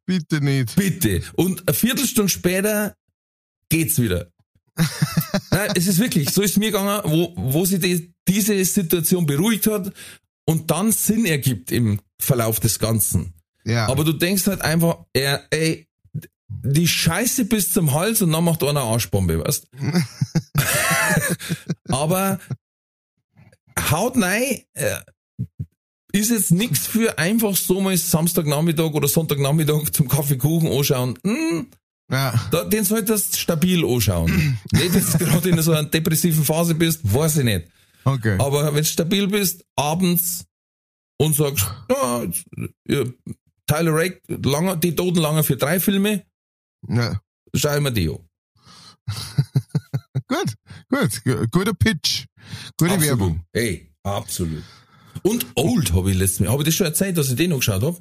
bitte 0.05 0.41
nicht. 0.41 0.75
bitte. 0.75 1.23
Und 1.35 1.65
eine 1.65 1.73
Viertelstunde 1.73 2.29
später 2.29 2.93
geht's 3.69 4.01
wieder. 4.01 4.33
Nein, 5.49 5.71
es 5.75 5.87
ist 5.87 5.99
wirklich, 5.99 6.29
so 6.29 6.41
ist 6.41 6.57
mir 6.57 6.71
gegangen, 6.71 7.01
wo, 7.05 7.33
wo 7.37 7.63
sich 7.63 7.79
die, 7.79 8.13
diese 8.27 8.65
Situation 8.65 9.25
beruhigt 9.25 9.67
hat 9.67 9.93
und 10.45 10.69
dann 10.69 10.91
Sinn 10.91 11.25
ergibt 11.25 11.71
im 11.71 12.01
Verlauf 12.23 12.59
des 12.59 12.79
Ganzen. 12.79 13.33
Ja. 13.65 13.87
Aber 13.87 14.03
du 14.03 14.13
denkst 14.13 14.47
halt 14.47 14.61
einfach, 14.61 15.05
ja, 15.15 15.39
ey, 15.51 15.87
die 16.47 16.87
Scheiße 16.87 17.45
bis 17.45 17.71
zum 17.71 17.93
Hals 17.93 18.21
und 18.21 18.31
dann 18.31 18.43
macht 18.43 18.63
einer 18.63 18.81
eine 18.81 18.81
Arschbombe, 18.81 19.43
weißt? 19.43 19.67
Aber 21.89 22.39
haut 23.91 24.15
nein, 24.15 24.61
äh, 24.73 24.97
ist 26.11 26.29
jetzt 26.29 26.51
nix 26.51 26.85
für 26.85 27.17
einfach 27.17 27.55
so 27.55 27.81
mal 27.81 27.97
Samstagnachmittag 27.97 28.93
oder 28.93 29.07
Sonntagnachmittag 29.07 29.91
zum 29.91 30.07
Kaffeekuchen 30.07 30.71
anschauen. 30.71 31.17
Hm, 31.23 31.67
ja. 32.11 32.33
da, 32.51 32.63
den 32.63 32.83
solltest 32.83 33.33
du 33.33 33.37
stabil 33.37 33.83
anschauen. 33.83 34.59
nicht, 34.71 34.95
dass 34.95 35.13
du 35.13 35.17
gerade 35.17 35.49
in 35.49 35.61
so 35.61 35.71
einer 35.71 35.83
depressiven 35.83 36.43
Phase 36.43 36.75
bist, 36.75 37.01
weiß 37.03 37.37
ich 37.37 37.45
nicht. 37.45 37.67
Okay. 38.05 38.37
Aber 38.39 38.67
wenn 38.67 38.83
du 38.83 38.85
stabil 38.85 39.27
bist, 39.27 39.65
abends 39.75 40.45
und 41.25 41.35
sagst, 41.35 41.65
ja, 42.87 43.03
Tyler 43.67 43.93
Rake, 43.95 44.21
lange, 44.27 44.77
die 44.77 44.95
Toten 44.95 45.19
lange 45.19 45.43
für 45.43 45.55
drei 45.57 45.79
Filme, 45.79 46.25
Ja. 46.87 47.19
schau 47.55 47.75
ich 47.75 47.81
mir 47.81 47.91
die 47.91 48.09
an. 48.09 48.19
Gut, 50.27 50.53
Gut, 50.89 51.23
gu- 51.23 51.47
guter 51.51 51.73
Pitch. 51.73 52.25
Gute 52.77 52.93
absolut. 52.93 53.01
Werbung. 53.07 53.45
Ey, 53.53 53.91
absolut. 54.03 54.63
Und 55.23 55.45
Old 55.55 55.93
habe 55.93 56.11
ich 56.11 56.17
letztes 56.17 56.39
Mal, 56.41 56.49
habe 56.49 56.61
ich 56.63 56.67
das 56.67 56.75
schon 56.75 56.87
erzählt, 56.87 57.17
dass 57.17 57.29
ich 57.29 57.35
den 57.35 57.49
noch 57.51 57.57
geschaut 57.57 57.83
habe? 57.83 57.97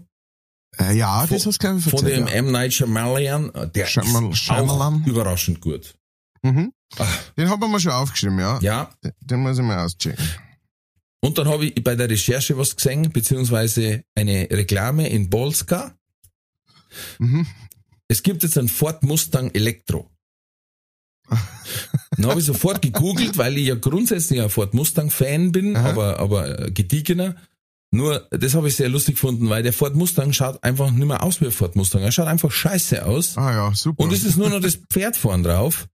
Äh, 0.78 0.96
ja, 0.96 1.26
das 1.26 1.28
Von- 1.28 1.36
hast 1.52 1.62
du, 1.62 1.66
glaube 1.66 1.78
ich, 1.78 1.84
Von 1.84 2.04
dem 2.04 2.08
erzählt. 2.08 2.28
ja. 2.30 2.34
M. 2.36 2.52
Night 2.52 2.72
Shyamalan, 2.74 3.52
der 3.74 3.86
Shyamalan- 3.86 4.32
ist 4.32 4.50
auch 4.50 5.06
überraschend 5.06 5.60
gut. 5.60 5.94
Mhm. 6.42 6.72
Ah. 6.98 7.06
Den 7.36 7.48
haben 7.50 7.60
wir 7.60 7.68
mal 7.68 7.80
schon 7.80 7.92
aufgeschrieben, 7.92 8.38
ja. 8.38 8.58
Ja, 8.60 8.90
Den- 9.04 9.12
Den 9.20 9.40
muss 9.40 9.58
ich 9.58 9.64
mal 9.64 9.84
auschecken. 9.84 10.24
Und 11.24 11.38
dann 11.38 11.48
habe 11.48 11.66
ich 11.66 11.84
bei 11.84 11.94
der 11.94 12.10
Recherche 12.10 12.58
was 12.58 12.76
gesehen, 12.76 13.10
beziehungsweise 13.12 14.04
eine 14.14 14.48
Reklame 14.50 15.08
in 15.08 15.30
Polska. 15.30 15.94
Mhm. 17.18 17.46
Es 18.08 18.22
gibt 18.22 18.42
jetzt 18.42 18.58
einen 18.58 18.68
Ford 18.68 19.02
Mustang 19.04 19.50
Elektro. 19.54 20.10
Dann 22.16 22.26
habe 22.26 22.40
ich 22.40 22.46
sofort 22.46 22.82
gegoogelt, 22.82 23.38
weil 23.38 23.56
ich 23.56 23.68
ja 23.68 23.74
grundsätzlich 23.74 24.40
ein 24.40 24.50
Ford 24.50 24.74
Mustang 24.74 25.10
Fan 25.10 25.52
bin, 25.52 25.76
Aha. 25.76 25.90
aber, 25.90 26.18
aber 26.18 26.66
äh, 26.66 26.70
gediegener. 26.70 27.36
Nur, 27.90 28.26
das 28.30 28.54
habe 28.54 28.68
ich 28.68 28.76
sehr 28.76 28.88
lustig 28.88 29.14
gefunden, 29.14 29.48
weil 29.48 29.62
der 29.62 29.72
Ford 29.72 29.94
Mustang 29.94 30.32
schaut 30.32 30.62
einfach 30.64 30.90
nicht 30.90 31.06
mehr 31.06 31.22
aus 31.22 31.40
wie 31.40 31.46
ein 31.46 31.52
Ford 31.52 31.76
Mustang. 31.76 32.02
Er 32.02 32.12
schaut 32.12 32.26
einfach 32.26 32.50
scheiße 32.50 33.04
aus. 33.06 33.38
Ah 33.38 33.52
ja, 33.52 33.74
super. 33.74 34.02
Und 34.02 34.12
es 34.12 34.24
ist 34.24 34.36
nur 34.36 34.50
noch 34.50 34.60
das 34.60 34.76
Pferd 34.76 35.16
vorn 35.16 35.42
drauf. 35.42 35.88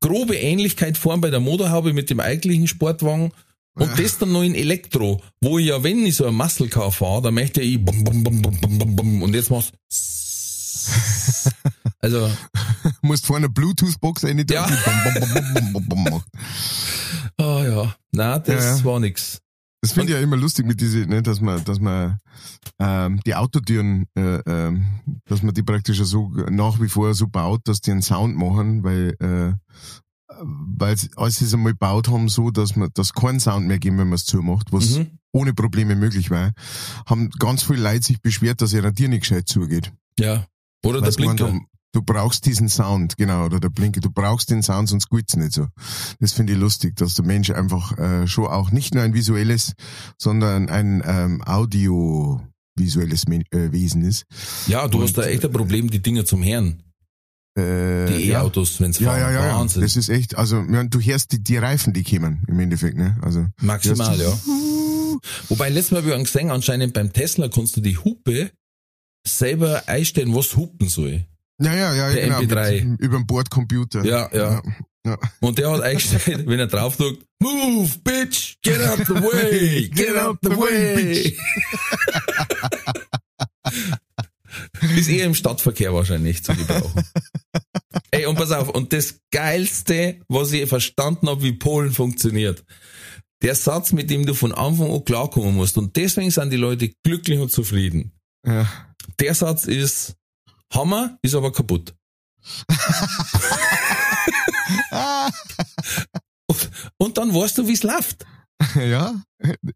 Grobe 0.00 0.36
Ähnlichkeit 0.36 0.96
vorn 0.96 1.20
bei 1.20 1.30
der 1.30 1.40
Motorhaube 1.40 1.92
mit 1.92 2.08
dem 2.08 2.20
eigentlichen 2.20 2.66
Sportwagen. 2.66 3.32
Und 3.80 3.98
das 3.98 4.18
dann 4.18 4.32
noch 4.32 4.42
in 4.42 4.54
Elektro, 4.54 5.20
wo 5.40 5.58
ich 5.58 5.66
ja, 5.66 5.82
wenn 5.82 6.04
ich 6.04 6.16
so 6.16 6.26
ein 6.26 6.34
Muscle 6.34 6.68
Car 6.68 6.92
fahre, 6.92 7.22
dann 7.22 7.34
möchte 7.34 7.60
ich 7.62 7.82
bum, 7.82 8.04
bum, 8.04 8.22
bum, 8.22 8.42
bum, 8.42 8.60
bum, 8.60 8.78
bum, 8.78 8.96
bum, 8.96 9.22
und 9.22 9.34
jetzt 9.34 9.50
machst 9.50 9.72
Also, 12.02 12.30
musst 13.02 13.26
vorne 13.26 13.46
eine 13.46 13.52
Bluetooth-Box 13.52 14.24
rein, 14.24 14.44
Ja. 14.50 14.66
bum, 15.72 15.86
bum, 15.86 16.22
ah 17.38 17.64
ja, 17.64 17.94
na, 18.12 18.38
das 18.38 18.64
Ja, 18.64 18.76
ja. 18.76 18.84
war 18.84 19.00
nix. 19.00 19.40
Das 19.82 19.92
finde 19.92 20.12
ich 20.12 20.18
ja 20.18 20.22
immer 20.22 20.36
lustig 20.36 20.66
mit 20.66 20.80
diese, 20.80 20.98
ne, 21.06 21.22
dass 21.22 21.40
man, 21.40 21.64
dass 21.64 21.80
man 21.80 22.18
ähm, 22.78 23.20
die 23.24 23.34
Autotüren, 23.34 24.06
äh, 24.14 24.40
ähm, 24.46 24.84
dass 25.24 25.42
man 25.42 25.54
die 25.54 25.62
praktisch 25.62 25.98
so 26.02 26.28
nach 26.50 26.80
wie 26.80 26.88
vor 26.88 27.14
so 27.14 27.26
baut, 27.28 27.62
dass 27.64 27.80
die 27.80 27.90
einen 27.90 28.02
Sound 28.02 28.36
machen, 28.36 28.84
weil 28.84 29.14
äh, 29.20 29.54
weil 30.42 30.96
als 31.16 31.36
sie 31.36 31.44
es 31.44 31.54
einmal 31.54 31.72
gebaut 31.72 32.08
haben, 32.08 32.28
so 32.28 32.50
dass 32.50 32.76
man 32.76 32.90
dass 32.94 33.12
keinen 33.12 33.40
Sound 33.40 33.66
mehr 33.66 33.78
geben, 33.78 33.98
wenn 33.98 34.08
man 34.08 34.16
es 34.16 34.24
zumacht, 34.24 34.72
was 34.72 34.98
Mhm. 34.98 35.18
ohne 35.32 35.54
Probleme 35.54 35.94
möglich 35.96 36.30
war, 36.30 36.52
haben 37.06 37.30
ganz 37.38 37.62
viele 37.62 37.82
Leute 37.82 38.02
sich 38.06 38.20
beschwert, 38.20 38.60
dass 38.62 38.72
ihr 38.72 38.92
Tier 38.94 39.08
nicht 39.08 39.20
gescheit 39.20 39.48
zugeht. 39.48 39.92
Ja. 40.18 40.46
Oder 40.84 41.00
der 41.00 41.06
Weil 41.06 41.12
sie 41.12 41.16
gemeint 41.20 41.36
Blinker. 41.38 41.52
haben, 41.54 41.66
Du 41.92 42.02
brauchst 42.02 42.46
diesen 42.46 42.68
Sound, 42.68 43.16
genau, 43.16 43.46
oder 43.46 43.58
der 43.58 43.68
Blinker. 43.70 44.00
Du 44.00 44.10
brauchst 44.12 44.48
den 44.48 44.62
Sound, 44.62 44.88
sonst 44.88 45.10
geht's 45.10 45.34
nicht 45.34 45.52
so. 45.52 45.66
Das 46.20 46.32
finde 46.32 46.52
ich 46.52 46.58
lustig, 46.60 46.94
dass 46.94 47.14
der 47.14 47.24
Mensch 47.24 47.50
einfach 47.50 47.98
äh, 47.98 48.28
schon 48.28 48.46
auch 48.46 48.70
nicht 48.70 48.94
nur 48.94 49.02
ein 49.02 49.12
visuelles, 49.12 49.72
sondern 50.16 50.68
ein 50.68 51.02
ähm, 51.04 51.42
audiovisuelles 51.42 53.26
Men 53.28 53.42
äh, 53.50 53.72
Wesen 53.72 54.04
ist. 54.04 54.24
Ja, 54.68 54.86
du 54.88 54.98
Und, 54.98 55.04
hast 55.04 55.18
da 55.18 55.24
echt 55.24 55.44
ein 55.44 55.50
Problem, 55.52 55.90
die 55.90 56.00
Dinger 56.00 56.24
zum 56.24 56.44
Hören. 56.44 56.82
Äh, 57.56 58.06
Die 58.06 58.28
ja. 58.28 58.40
E-Autos, 58.40 58.78
Ja, 58.78 58.86
fahren. 58.86 59.02
ja, 59.02 59.18
ja, 59.18 59.32
ja. 59.48 59.58
Wahnsinn. 59.58 59.82
Das 59.82 59.96
ist 59.96 60.08
echt, 60.08 60.36
also 60.36 60.62
du 60.62 61.00
hörst 61.00 61.32
die, 61.32 61.42
die 61.42 61.56
Reifen, 61.56 61.92
die 61.92 62.04
kommen 62.04 62.44
im 62.46 62.60
Endeffekt, 62.60 62.96
ne? 62.96 63.18
Also 63.22 63.46
Maximal, 63.60 64.18
ja. 64.20 64.32
Wobei, 65.48 65.68
letztes 65.68 65.90
Mal 65.90 65.98
habe 65.98 66.08
ich 66.08 66.14
einen 66.14 66.24
gesehen, 66.24 66.50
anscheinend 66.50 66.94
beim 66.94 67.12
Tesla 67.12 67.48
kannst 67.48 67.76
du 67.76 67.80
die 67.80 67.96
Hupe 67.98 68.50
selber 69.26 69.82
einstellen, 69.86 70.34
was 70.34 70.56
hupen 70.56 70.88
soll. 70.88 71.26
Ja, 71.60 71.74
ja, 71.74 71.94
ja, 71.94 72.10
Der 72.12 72.24
genau. 72.26 72.38
MP3. 72.40 72.84
Mit, 72.84 73.00
über 73.00 73.18
den 73.18 73.26
Bordcomputer. 73.26 74.04
Ja, 74.04 74.30
ja. 74.32 74.62
ja. 75.04 75.18
Und 75.40 75.58
der 75.58 75.70
hat 75.72 75.82
eingestellt, 75.82 76.22
wenn 76.46 76.58
er 76.58 76.68
draufdrückt, 76.68 77.26
Move, 77.42 77.90
bitch, 78.04 78.56
get 78.62 78.80
out 78.86 78.98
the 79.06 79.14
way, 79.14 79.88
get 79.88 80.14
out 80.16 80.38
the 80.42 80.50
way. 80.50 81.36
Ist 84.96 85.08
eher 85.08 85.26
im 85.26 85.34
Stadtverkehr 85.34 85.92
wahrscheinlich 85.92 86.42
zu 86.42 86.54
gebrauchen. 86.54 87.04
Ey, 88.10 88.26
und 88.26 88.36
pass 88.36 88.50
auf, 88.52 88.68
und 88.68 88.92
das 88.92 89.20
Geilste, 89.30 90.20
was 90.28 90.52
ich 90.52 90.68
verstanden 90.68 91.28
habe, 91.28 91.42
wie 91.42 91.52
Polen 91.52 91.92
funktioniert, 91.92 92.64
der 93.42 93.54
Satz, 93.54 93.92
mit 93.92 94.10
dem 94.10 94.26
du 94.26 94.34
von 94.34 94.52
Anfang 94.52 94.92
an 94.92 95.04
klarkommen 95.04 95.54
musst, 95.54 95.78
und 95.78 95.96
deswegen 95.96 96.30
sind 96.30 96.50
die 96.50 96.56
Leute 96.56 96.92
glücklich 97.04 97.38
und 97.38 97.50
zufrieden. 97.52 98.12
ja. 98.46 98.66
Der 99.18 99.34
Satz 99.34 99.64
ist, 99.64 100.14
Hammer, 100.72 101.18
ist 101.22 101.34
aber 101.34 101.52
kaputt. 101.52 101.94
und, 106.46 106.70
und 106.98 107.18
dann 107.18 107.34
weißt 107.34 107.58
du, 107.58 107.66
wie 107.66 107.72
es 107.72 107.82
läuft. 107.82 108.24
ja. 108.74 109.22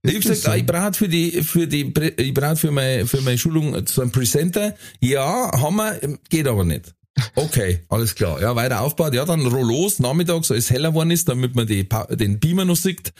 Ich 0.03 0.15
hab 0.15 0.23
gesagt, 0.23 0.49
ah, 0.49 0.57
ich 0.57 0.67
brauche 0.67 0.93
für 0.93 1.09
die, 1.09 1.43
für 1.43 1.67
die, 1.67 1.93
ich 2.17 2.35
brauche 2.35 2.57
für 2.57 2.71
meine, 2.71 3.07
für 3.07 3.21
meine 3.23 3.39
Schulung 3.39 3.87
so 3.87 4.03
einen 4.03 4.13
Presenter. 4.13 4.75
Ja, 5.01 5.51
Hammer, 5.61 5.95
geht 6.29 6.47
aber 6.47 6.65
nicht. 6.65 6.95
Okay, 7.35 7.81
alles 7.89 8.15
klar. 8.15 8.41
Ja, 8.41 8.57
weiter 8.57 8.81
aufbaut. 8.81 9.15
Ja, 9.15 9.25
dann 9.25 9.47
Rollos 9.47 10.01
nachmittags, 10.01 10.51
als 10.51 10.65
es 10.65 10.71
heller 10.71 10.91
geworden 10.91 11.13
ist, 11.13 11.29
damit 11.29 11.55
man 11.55 11.67
die, 11.67 11.89
den 12.11 12.41
Beamer 12.41 12.65
noch 12.65 12.77
sieht. 12.77 13.13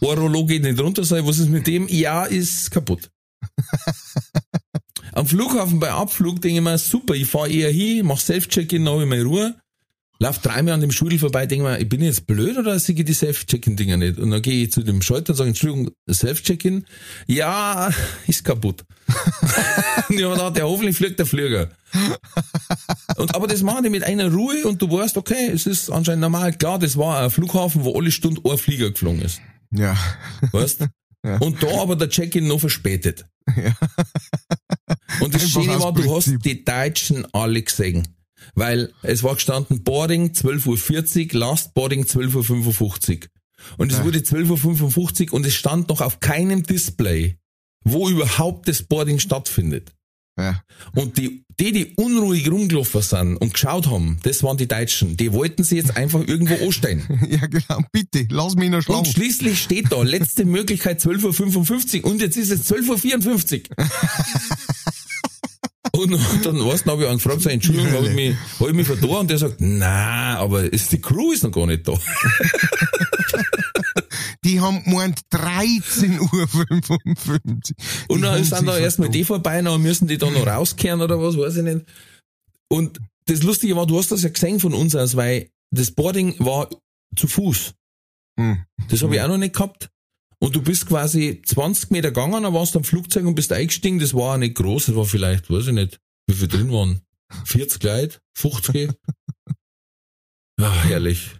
Ein 0.00 0.18
Rollo 0.18 0.46
geht 0.46 0.62
nicht 0.62 0.80
runter, 0.80 1.04
sag 1.04 1.20
ich, 1.20 1.26
was 1.26 1.38
ist 1.38 1.50
mit 1.50 1.66
dem? 1.66 1.86
Ja, 1.88 2.24
ist 2.24 2.70
kaputt. 2.70 3.10
Am 5.12 5.26
Flughafen 5.26 5.80
bei 5.80 5.90
Abflug 5.90 6.40
denke 6.40 6.58
ich 6.58 6.64
mir, 6.64 6.78
super, 6.78 7.14
ich 7.14 7.26
fahre 7.26 7.50
eher 7.50 7.70
hin, 7.70 8.06
mach 8.06 8.18
Self-Check-In, 8.18 8.84
dann 8.84 8.94
hab 8.94 9.02
ich 9.02 9.08
meine 9.08 9.24
Ruhe. 9.24 9.59
Lauf 10.22 10.38
dreimal 10.38 10.74
an 10.74 10.82
dem 10.82 10.92
Schudel 10.92 11.18
vorbei, 11.18 11.46
denke 11.46 11.64
mir, 11.64 11.80
ich 11.80 11.88
bin 11.88 12.02
jetzt 12.02 12.26
blöd 12.26 12.58
oder 12.58 12.78
sehe 12.78 12.94
ich 12.94 13.06
die 13.06 13.14
Self-Check-In-Dinger 13.14 13.96
nicht? 13.96 14.18
Und 14.18 14.30
dann 14.30 14.42
gehe 14.42 14.64
ich 14.64 14.70
zu 14.70 14.82
dem 14.82 15.00
Schalter 15.00 15.30
und 15.32 15.36
sage, 15.36 15.48
Entschuldigung, 15.48 15.92
Self-Check-In? 16.10 16.84
Ja, 17.26 17.90
ist 18.26 18.44
kaputt. 18.44 18.84
und 20.08 20.18
ich 20.18 20.22
habe 20.22 20.34
gedacht, 20.34 20.58
ja, 20.58 20.64
hoffentlich 20.64 20.94
fliegt 20.94 21.18
der 21.18 21.24
Flieger. 21.24 21.70
Und, 23.16 23.34
aber 23.34 23.46
das 23.46 23.62
machen 23.62 23.84
die 23.84 23.88
mit 23.88 24.04
einer 24.04 24.30
Ruhe 24.30 24.66
und 24.66 24.82
du 24.82 24.92
weißt, 24.92 25.16
okay, 25.16 25.50
es 25.54 25.64
ist 25.66 25.88
anscheinend 25.88 26.20
normal. 26.20 26.52
Klar, 26.52 26.78
das 26.78 26.98
war 26.98 27.22
ein 27.22 27.30
Flughafen, 27.30 27.84
wo 27.84 27.98
alle 27.98 28.10
Stunde 28.10 28.42
ein 28.44 28.58
Flieger 28.58 28.90
geflogen 28.90 29.22
ist. 29.22 29.40
Ja. 29.74 29.96
Weißt? 30.52 30.86
Ja. 31.24 31.38
Und 31.38 31.62
da 31.62 31.80
aber 31.80 31.96
der 31.96 32.10
Check-in 32.10 32.46
noch 32.46 32.60
verspätet. 32.60 33.24
Ja. 33.56 33.74
Und 35.20 35.34
das 35.34 35.48
Schöne 35.48 35.80
war, 35.80 35.94
du 35.94 36.14
hast 36.14 36.30
die 36.44 36.64
Deutschen 36.64 37.26
alle 37.32 37.62
gesehen. 37.62 38.06
Weil 38.54 38.92
es 39.02 39.22
war 39.22 39.34
gestanden 39.34 39.82
Boarding 39.82 40.32
12.40 40.32 41.34
Uhr, 41.34 41.40
Last 41.40 41.74
Boarding 41.74 42.04
12.55 42.04 42.80
Uhr. 42.80 43.28
Und 43.76 43.92
es 43.92 43.98
Ja. 43.98 44.04
wurde 44.04 44.18
12.55 44.20 45.28
Uhr 45.28 45.34
und 45.34 45.46
es 45.46 45.54
stand 45.54 45.88
noch 45.88 46.00
auf 46.00 46.20
keinem 46.20 46.62
Display, 46.62 47.36
wo 47.84 48.08
überhaupt 48.08 48.68
das 48.68 48.82
Boarding 48.82 49.18
stattfindet. 49.18 49.92
Ja. 50.38 50.62
Und 50.94 51.18
die, 51.18 51.44
die, 51.58 51.72
die 51.72 51.94
unruhig 51.96 52.50
rumgelaufen 52.50 53.02
sind 53.02 53.36
und 53.36 53.52
geschaut 53.52 53.88
haben, 53.88 54.18
das 54.22 54.42
waren 54.42 54.56
die 54.56 54.66
Deutschen. 54.68 55.18
Die 55.18 55.32
wollten 55.34 55.64
sie 55.64 55.76
jetzt 55.76 55.94
einfach 55.98 56.26
irgendwo 56.26 56.54
anstellen. 56.64 57.02
ja, 57.28 57.46
genau. 57.46 57.82
Bitte, 57.92 58.26
lass 58.30 58.54
mich 58.54 58.70
noch 58.70 58.78
Und 58.78 58.84
schlafen. 58.84 59.12
schließlich 59.12 59.60
steht 59.60 59.92
da, 59.92 60.02
letzte 60.02 60.46
Möglichkeit 60.46 61.00
12.55 61.02 62.04
Uhr 62.04 62.10
und 62.10 62.22
jetzt 62.22 62.38
ist 62.38 62.50
es 62.50 62.70
12.54 62.72 63.64
Uhr. 63.76 63.86
Und 65.92 66.12
dann, 66.44 66.64
weißt 66.64 66.86
du, 66.86 66.90
habe 66.90 67.02
ich 67.02 67.08
einen 67.08 67.18
gefragt, 67.18 67.42
so, 67.42 67.48
Entschuldigung, 67.48 67.92
habe 67.92 68.08
ich 68.08 68.14
mich, 68.14 68.36
hab 68.58 68.68
ich 68.68 68.74
mich 68.74 68.86
vertan? 68.86 69.10
Und 69.10 69.30
der 69.30 69.38
sagt, 69.38 69.56
na, 69.58 70.38
aber 70.38 70.72
ist, 70.72 70.92
die 70.92 71.00
Crew 71.00 71.32
ist 71.32 71.42
noch 71.42 71.50
gar 71.50 71.66
nicht 71.66 71.86
da. 71.86 71.94
Die 74.44 74.58
haben 74.58 74.82
gemeint 74.84 75.20
13.55 75.32 76.20
Uhr. 76.20 76.48
Und 78.08 78.18
Die 78.18 78.22
dann 78.22 78.42
sind 78.42 78.66
da 78.66 78.78
erstmal 78.78 79.10
die 79.10 79.24
vorbei, 79.24 79.60
dann 79.60 79.82
müssen 79.82 80.08
die 80.08 80.16
da 80.16 80.30
noch 80.30 80.46
rauskehren 80.46 81.02
oder 81.02 81.20
was, 81.20 81.36
weiß 81.36 81.56
ich 81.56 81.62
nicht. 81.62 81.84
Und 82.68 83.00
das 83.26 83.42
Lustige 83.42 83.76
war, 83.76 83.86
du 83.86 83.98
hast 83.98 84.10
das 84.10 84.22
ja 84.22 84.30
gesehen 84.30 84.58
von 84.58 84.72
uns 84.72 84.94
aus, 84.94 85.14
weil 85.14 85.50
das 85.70 85.90
Boarding 85.90 86.34
war 86.38 86.70
zu 87.16 87.28
Fuß. 87.28 87.74
Hm. 88.38 88.64
Das 88.88 89.02
habe 89.02 89.14
ich 89.14 89.20
auch 89.20 89.28
noch 89.28 89.36
nicht 89.36 89.54
gehabt. 89.54 89.90
Und 90.42 90.56
du 90.56 90.62
bist 90.62 90.86
quasi 90.86 91.42
20 91.44 91.90
Meter 91.90 92.08
gegangen, 92.08 92.42
dann 92.42 92.54
warst 92.54 92.74
du 92.74 92.78
am 92.78 92.84
Flugzeug 92.84 93.26
und 93.26 93.34
bist 93.34 93.52
eingestiegen. 93.52 93.98
Das 93.98 94.14
war 94.14 94.34
auch 94.34 94.38
nicht 94.38 94.56
groß, 94.56 94.86
das 94.86 94.96
war 94.96 95.04
vielleicht, 95.04 95.50
weiß 95.50 95.68
ich 95.68 95.74
nicht, 95.74 96.00
wie 96.26 96.34
viel 96.34 96.48
drin 96.48 96.72
waren. 96.72 97.00
40 97.44 97.82
Leute, 97.82 98.18
50. 98.34 98.90
Ja, 100.58 100.72
herrlich. 100.84 101.30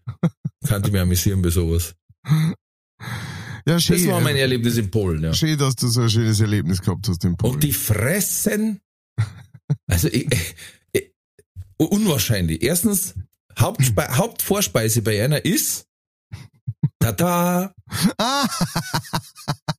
Kann 0.66 0.84
ich 0.84 0.92
mich 0.92 1.00
amüsieren 1.00 1.40
bei 1.42 1.50
sowas. 1.50 1.94
Ja, 3.66 3.78
schön. 3.78 3.96
Das 3.96 4.12
war 4.12 4.20
mein 4.20 4.36
Erlebnis 4.36 4.76
in 4.76 4.90
Polen, 4.90 5.22
ja. 5.22 5.32
Schön, 5.32 5.58
dass 5.58 5.76
du 5.76 5.88
so 5.88 6.02
ein 6.02 6.10
schönes 6.10 6.40
Erlebnis 6.40 6.80
gehabt 6.80 7.08
hast 7.08 7.24
in 7.24 7.36
Polen. 7.36 7.54
Und 7.54 7.62
die 7.62 7.72
fressen, 7.72 8.80
also 9.86 10.08
ich, 10.08 10.28
ich, 10.92 11.10
unwahrscheinlich. 11.78 12.62
Erstens, 12.62 13.14
Hauptspe 13.58 14.16
Hauptvorspeise 14.16 15.02
bei 15.02 15.24
einer 15.24 15.44
ist, 15.44 15.86
tada, 17.16 17.74
ah! 18.18 18.48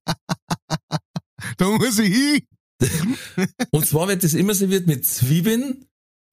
da 1.57 1.65
muss 1.69 1.99
ich 1.99 2.13
hin. 2.13 2.47
und 3.71 3.85
zwar 3.85 4.07
wird 4.07 4.23
das 4.23 4.33
immer 4.33 4.53
serviert 4.55 4.87
mit 4.87 5.05
Zwiebeln, 5.05 5.85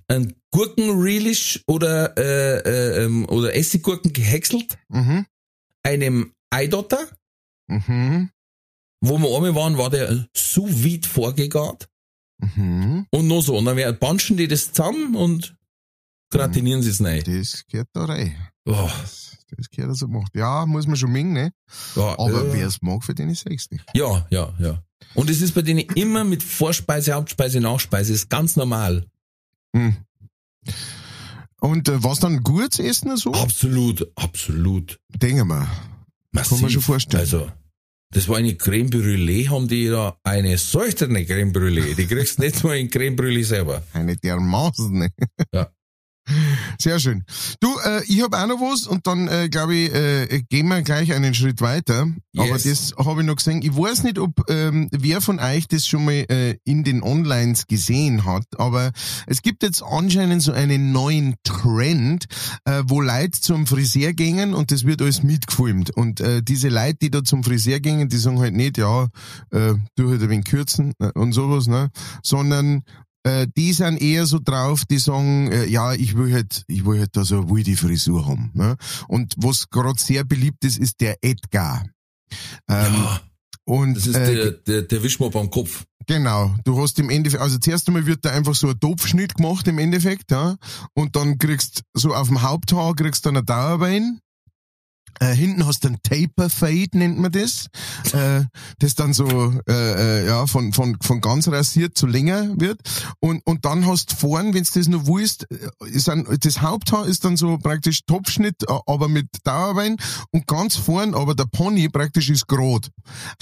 ein 0.09 0.35
Gurkenrelish 0.51 1.63
oder, 1.67 2.17
äh, 2.17 2.59
äh, 2.61 3.05
ähm, 3.05 3.29
oder 3.29 3.55
Essiggurken 3.55 4.13
gehäckselt, 4.13 4.79
Mhm. 4.89 5.27
einem 5.83 6.33
Eidotter, 6.51 7.07
Mhm. 7.69 8.31
wo 9.03 9.19
wir 9.19 9.29
einmal 9.37 9.55
waren, 9.55 9.77
war 9.79 9.91
der 9.91 10.27
sous 10.35 10.83
vide 10.83 11.07
vorgegart 11.07 11.89
Mhm. 12.41 13.07
und 13.11 13.27
noch 13.27 13.43
so. 13.43 13.57
Und 13.59 13.67
dann 13.67 13.99
punchen 13.99 14.37
die 14.39 14.49
das 14.49 14.73
zusammen 14.73 15.15
und 15.17 15.55
gratinieren 16.33 16.83
sie 16.83 16.91
es 16.91 17.05
rein. 17.05 17.23
Das 17.27 17.65
gehört 17.67 17.89
da 17.93 18.05
rein. 18.07 18.35
Oh, 18.67 18.89
Das, 19.01 19.37
das 19.57 19.71
gehört 19.71 19.97
so 19.97 20.07
gemacht. 20.07 20.33
Ja, 20.35 20.67
muss 20.67 20.87
man 20.87 20.97
schon 20.97 21.13
mengen, 21.13 21.33
ne? 21.33 21.53
ja, 21.97 22.19
Aber 22.19 22.47
äh, 22.47 22.53
wer 22.53 22.67
es 22.67 22.83
mag, 22.83 23.05
für 23.05 23.15
den 23.15 23.31
ist 23.31 23.47
es 23.47 23.71
nicht. 23.71 23.85
Ja, 23.95 24.27
ja, 24.31 24.53
ja. 24.59 24.83
Und 25.15 25.31
es 25.31 25.41
ist 25.41 25.55
bei 25.55 25.63
denen 25.63 25.81
immer 25.95 26.25
mit 26.25 26.43
Vorspeise, 26.43 27.13
Hauptspeise, 27.13 27.61
Nachspeise. 27.61 28.13
ist 28.13 28.29
ganz 28.29 28.57
normal. 28.57 29.07
Hm. 29.75 29.97
Und 31.61 31.89
äh, 31.89 32.03
was 32.03 32.21
dann 32.21 32.43
gut 32.43 32.75
zu 32.75 32.83
essen 32.83 33.17
so? 33.17 33.33
Absolut, 33.33 34.11
absolut. 34.17 35.01
Denken 35.09 35.49
wir. 35.49 35.69
Massiv. 36.33 36.51
Kann 36.51 36.61
man 36.63 36.71
schon 36.71 36.83
vorstellen. 36.83 37.21
Also, 37.21 37.51
das 38.11 38.29
war 38.29 38.37
eine 38.37 38.55
Creme 38.55 38.89
Brûlée, 38.89 39.49
haben 39.49 39.69
die 39.69 39.89
da 39.89 40.17
eine 40.23 40.57
solche 40.57 41.09
Creme 41.09 41.53
Brûlée. 41.53 41.95
Die 41.95 42.07
kriegst 42.07 42.39
du 42.39 42.43
nicht 42.43 42.63
mal 42.65 42.79
in 42.79 42.91
Creme 42.91 43.17
Brûlée 43.17 43.45
selber. 43.45 43.83
Eine 43.93 44.17
dermaßen. 44.17 44.99
Ne? 44.99 45.11
Ja. 45.53 45.71
Sehr 46.81 46.99
schön. 47.01 47.25
Du, 47.61 47.69
äh, 47.85 48.03
ich 48.05 48.23
habe 48.23 48.37
auch 48.39 48.47
noch 48.47 48.61
was 48.61 48.87
und 48.87 49.07
dann 49.07 49.29
äh, 49.29 49.49
glaube 49.49 49.75
ich, 49.75 49.95
äh, 49.95 50.43
gehen 50.49 50.69
wir 50.69 50.83
gleich 50.83 51.13
einen 51.13 51.35
Schritt 51.35 51.61
weiter. 51.61 52.07
Aber 52.37 52.57
Yes. 52.59 52.93
das 52.97 53.07
habe 53.07 53.21
ich 53.23 53.27
noch 53.27 53.37
gesehen. 53.37 53.63
Ich 53.63 53.77
weiß 53.77 54.05
nicht, 54.05 54.19
ob 54.19 54.49
ähm, 54.49 54.89
wer 54.93 55.21
von 55.21 55.39
euch 55.41 55.67
das 55.69 55.87
schon 55.87 56.05
mal 56.05 56.25
äh, 56.29 56.57
in 56.65 56.85
den 56.85 57.03
Onlines 57.03 57.67
gesehen 57.67 58.25
hat, 58.25 58.45
aber 58.59 58.93
es 59.27 59.43
gibt 59.43 59.63
jetzt 59.63 59.83
anscheinend 59.83 60.43
so 60.43 60.53
einen 60.53 60.93
neuen 60.93 61.35
Trend, 61.45 62.27
äh, 62.65 62.83
wo 62.87 63.01
Leute 63.01 63.41
zum 63.41 63.67
Friseur 63.67 64.13
gingen 64.13 64.55
und 64.55 64.71
das 64.71 64.85
wird 64.85 65.03
alles 65.03 65.23
mitgefilmt. 65.23 65.91
Und 65.91 66.21
äh, 66.21 66.43
diese 66.43 66.69
Leute, 66.69 66.99
die 67.03 67.11
da 67.11 67.25
zum 67.25 67.43
Friseur 67.43 67.81
gingen, 67.81 68.09
die 68.09 68.17
sagen 68.19 68.39
halt 68.39 68.55
nicht, 68.55 68.79
ja, 68.79 69.05
äh, 69.51 69.75
du 69.97 70.11
halt 70.11 70.23
ein 70.23 70.31
wenig 70.31 70.45
kürzen 70.47 70.93
äh, 71.01 71.11
und 71.15 71.33
sowas, 71.33 71.67
ne? 71.67 71.91
sondern 72.23 72.83
äh, 73.29 73.47
die 73.57 73.73
sind 73.73 74.01
eher 74.01 74.27
so 74.27 74.39
drauf, 74.43 74.85
die 74.85 74.99
sagen, 74.99 75.53
äh, 75.53 75.67
ja, 75.67 75.93
ich 75.93 76.17
will 76.17 76.33
halt, 76.33 76.65
ich 76.67 76.85
will 76.85 76.99
halt 76.99 77.17
da 77.17 77.25
so 77.25 77.41
eine 77.41 77.51
wilde 77.51 77.77
Frisur 77.77 78.27
haben. 78.27 78.51
Ne? 78.55 78.77
Und 79.07 79.35
was 79.37 79.69
gerade 79.69 80.01
sehr 80.01 80.25
beliebt 80.25 80.65
ist, 80.65 80.79
ist 80.79 81.01
der 81.01 81.19
Edgar. 81.23 81.85
Ähm, 82.69 82.95
ja, 82.95 83.21
und 83.65 83.95
das 83.95 84.07
ist 84.07 84.17
äh, 84.17 84.35
der, 84.35 84.51
der, 84.53 84.83
der 84.83 85.03
Wischmopp 85.03 85.37
am 85.37 85.51
Kopf. 85.51 85.85
Genau, 86.07 86.55
du 86.65 86.81
hast 86.81 86.99
im 86.99 87.11
Endeffekt, 87.11 87.43
also 87.43 87.59
zuerst 87.59 87.87
einmal 87.87 88.07
wird 88.07 88.25
da 88.25 88.31
einfach 88.31 88.55
so 88.55 88.69
ein 88.69 88.81
Topfschnitt 88.81 89.35
gemacht 89.35 89.69
im 89.69 89.79
Endeffekt, 89.79 90.31
ja, 90.31 90.57
und 90.95 91.17
dann 91.17 91.37
kriegst 91.37 91.83
so 91.93 92.15
auf 92.15 92.29
dem 92.29 92.41
Haupthaar 92.41 92.95
kriegst 92.95 93.27
du 93.27 93.29
dann 93.29 93.39
ein 93.39 93.47
Dauerbein. 93.47 94.21
Äh, 95.21 95.35
hinten 95.35 95.67
hast 95.67 95.85
du 95.85 95.89
ein 95.89 95.99
Taper 96.03 96.51
Fade, 96.51 96.97
nennt 96.99 97.19
man 97.19 97.33
das. 97.33 97.67
äh, 98.13 98.43
das 98.79 98.95
dann 98.95 99.13
so 99.13 99.53
äh, 99.69 99.73
äh, 99.73 100.27
ja 100.27 100.47
von, 100.47 100.73
von, 100.73 100.97
von 101.01 101.21
ganz 101.21 101.49
rasiert 101.49 101.97
zu 101.97 102.07
länger 102.07 102.61
wird. 102.61 102.81
Und, 103.21 103.47
und 103.47 103.65
dann 103.65 103.87
hast 103.87 104.13
du 104.13 104.17
vorn, 104.17 104.55
wenn 104.55 104.65
du 104.65 104.71
das 104.73 104.89
noch 104.89 105.07
willst, 105.07 105.47
äh, 105.51 105.89
ist 105.91 106.09
ein, 106.09 106.27
das 106.41 106.61
Haupthaar 106.61 107.07
ist 107.07 107.25
dann 107.25 107.37
so 107.37 107.59
praktisch 107.59 108.01
Topfschnitt, 108.07 108.65
aber 108.87 109.09
mit 109.09 109.27
Dauerbein. 109.45 109.97
Und 110.31 110.47
ganz 110.47 110.77
vorn, 110.77 111.15
aber 111.15 111.35
der 111.35 111.47
Pony 111.47 111.89
praktisch 111.89 112.31
ist 112.31 112.47
grad. 112.47 112.91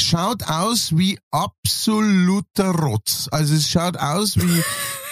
Schaut 0.01 0.45
aus 0.45 0.97
wie 0.97 1.19
absoluter 1.31 2.71
Rotz. 2.71 3.29
Also 3.31 3.55
es 3.55 3.69
schaut 3.69 3.97
aus 3.97 4.37
wie 4.37 4.62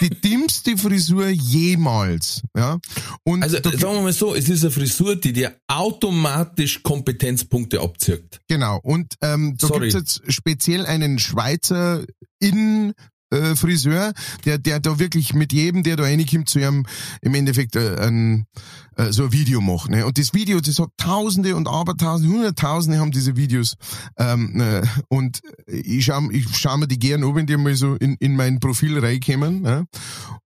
die 0.01 0.09
dümmste 0.21 0.77
Frisur 0.77 1.27
jemals. 1.29 2.41
Ja. 2.55 2.79
Und 3.23 3.43
Also, 3.43 3.57
sagen 3.57 3.79
wir 3.95 4.01
mal 4.01 4.13
so, 4.13 4.35
es 4.35 4.49
ist 4.49 4.63
eine 4.63 4.71
Frisur, 4.71 5.15
die 5.15 5.33
dir 5.33 5.55
automatisch 5.67 6.44
Kompetenzpunkte 6.83 7.81
abzirkt. 7.81 8.39
genau. 8.47 8.79
Und 8.81 9.15
ähm, 9.21 9.55
da 9.57 9.67
Sorry. 9.67 9.89
gibt's 9.89 10.19
jetzt 10.21 10.33
speziell 10.33 10.85
einen 10.85 11.19
Schweizer 11.19 12.03
in 12.39 12.93
äh, 13.31 13.55
Friseur, 13.55 14.13
der, 14.45 14.57
der 14.57 14.79
da 14.79 14.99
wirklich 14.99 15.33
mit 15.33 15.51
jedem, 15.51 15.83
der 15.83 15.95
da 15.95 16.03
reinkommt, 16.03 16.49
zu 16.49 16.59
ihrem 16.59 16.85
im 17.21 17.33
Endeffekt 17.33 17.75
äh, 17.75 17.97
ein, 17.99 18.45
äh, 18.97 19.11
so 19.11 19.25
ein 19.25 19.31
Video 19.31 19.61
macht. 19.61 19.89
Ne? 19.89 20.05
Und 20.05 20.17
das 20.17 20.33
Video, 20.33 20.59
das 20.59 20.79
hat 20.79 20.89
Tausende 20.97 21.55
und 21.55 21.67
Abertausende, 21.67 22.33
Hunderttausende 22.33 22.99
haben 22.99 23.11
diese 23.11 23.35
Videos. 23.35 23.75
Ähm, 24.17 24.59
äh, 24.61 24.83
und 25.09 25.41
ich 25.67 26.05
schau, 26.05 26.29
ich 26.31 26.55
schau 26.55 26.77
mir 26.77 26.87
die 26.87 26.99
gern 26.99 27.23
an, 27.23 27.35
wenn 27.35 27.47
die 27.47 27.57
mal 27.57 27.75
so 27.75 27.95
in, 27.95 28.15
in 28.19 28.35
mein 28.35 28.59
Profil 28.59 28.99
reinkommen. 28.99 29.61
Ne? 29.61 29.85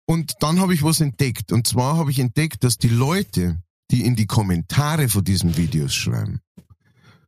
Und 0.05 0.33
dann 0.39 0.59
habe 0.59 0.73
ich 0.73 0.83
was 0.83 0.99
entdeckt. 0.99 1.51
Und 1.51 1.67
zwar 1.67 1.97
habe 1.97 2.11
ich 2.11 2.19
entdeckt, 2.19 2.63
dass 2.63 2.77
die 2.77 2.89
Leute, 2.89 3.59
die 3.91 4.05
in 4.05 4.15
die 4.15 4.27
Kommentare 4.27 5.09
von 5.09 5.23
diesen 5.23 5.57
Videos 5.57 5.93
schreiben, 5.93 6.39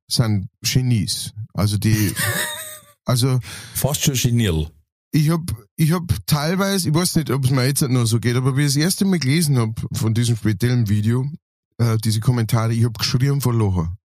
sind 0.07 0.47
Genies. 0.61 1.33
Also 1.53 1.77
die, 1.77 2.13
also 3.05 3.39
Fast 3.73 4.03
schon 4.03 4.15
genial. 4.15 4.71
ich 5.11 5.29
hab, 5.29 5.41
ich 5.75 5.91
hab 5.91 6.03
teilweise, 6.25 6.89
ich 6.89 6.95
weiß 6.95 7.15
nicht, 7.15 7.31
ob 7.31 7.45
es 7.45 7.51
mir 7.51 7.65
jetzt 7.65 7.81
noch 7.81 8.05
so 8.05 8.19
geht, 8.19 8.35
aber 8.35 8.57
wie 8.57 8.61
ich 8.61 8.73
das 8.73 8.75
erste 8.77 9.05
Mal 9.05 9.19
gelesen 9.19 9.57
hab 9.57 9.79
von 9.93 10.13
diesem 10.13 10.35
speziellen 10.35 10.89
Video, 10.89 11.29
äh, 11.77 11.97
diese 11.97 12.19
Kommentare, 12.19 12.73
ich 12.73 12.85
hab 12.85 12.97
geschrien 12.97 13.41
vor 13.41 13.53
Lachen. 13.53 13.95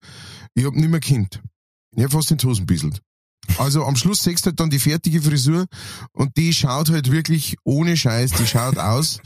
Ich 0.55 0.64
hab 0.64 0.74
nicht 0.74 0.90
mehr 0.90 1.01
Kind. 1.01 1.40
Ich 1.96 2.05
hab 2.05 2.12
fast 2.12 2.30
die 2.30 2.46
Hosen 2.46 2.66
bisselt. 2.66 3.01
Also 3.59 3.84
am 3.84 3.97
Schluss 3.97 4.22
sechst 4.22 4.47
halt 4.47 4.61
dann 4.61 4.70
die 4.70 4.78
fertige 4.78 5.20
Frisur 5.22 5.66
und 6.12 6.36
die 6.36 6.53
schaut 6.53 6.91
halt 6.91 7.11
wirklich 7.11 7.57
ohne 7.64 7.97
Scheiß, 7.97 8.32
die 8.32 8.47
schaut 8.47 8.78
aus. 8.78 9.20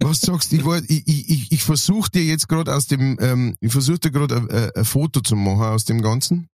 Was 0.00 0.20
du 0.20 0.32
sagst, 0.32 0.52
ich, 0.52 0.64
war, 0.64 0.78
ich, 0.88 1.06
ich, 1.06 1.52
ich, 1.52 1.62
versuche 1.62 2.10
dir 2.10 2.24
jetzt 2.24 2.48
gerade 2.48 2.74
aus 2.74 2.86
dem, 2.86 3.16
ähm, 3.20 3.54
ich 3.60 3.72
versuche 3.72 3.98
dir 3.98 4.10
gerade 4.10 4.36
ein, 4.36 4.50
ein- 4.50 4.70
ein 4.74 4.84
Foto 4.84 5.20
zu 5.20 5.36
machen 5.36 5.62
aus 5.62 5.84
dem 5.84 6.02
Ganzen 6.02 6.48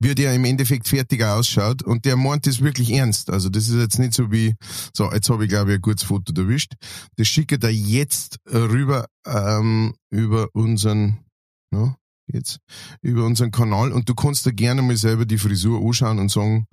wie 0.00 0.14
der 0.14 0.34
im 0.34 0.44
Endeffekt 0.44 0.88
fertiger 0.88 1.36
ausschaut 1.36 1.82
und 1.84 2.04
der 2.04 2.16
meint 2.16 2.46
das 2.46 2.60
wirklich 2.62 2.90
ernst. 2.92 3.30
Also 3.30 3.48
das 3.48 3.68
ist 3.68 3.76
jetzt 3.76 3.98
nicht 3.98 4.12
so 4.12 4.32
wie, 4.32 4.56
so 4.92 5.10
jetzt 5.12 5.30
habe 5.30 5.44
ich 5.44 5.50
glaube 5.50 5.70
ich 5.70 5.78
ein 5.78 5.82
gutes 5.82 6.02
Foto 6.02 6.32
erwischt. 6.34 6.72
Das 7.16 7.28
schicke 7.28 7.58
da 7.60 7.68
jetzt 7.68 8.38
rüber 8.50 9.06
ähm, 9.24 9.94
über 10.10 10.48
unseren, 10.52 11.24
no, 11.70 11.94
jetzt 12.32 12.58
über 13.00 13.24
unseren 13.24 13.50
Kanal 13.50 13.92
und 13.92 14.08
du 14.08 14.14
kannst 14.14 14.46
da 14.46 14.50
gerne 14.50 14.82
mal 14.82 14.96
selber 14.96 15.24
die 15.26 15.38
Frisur 15.38 15.80
anschauen 15.84 16.18
und 16.18 16.30
sagen, 16.30 16.66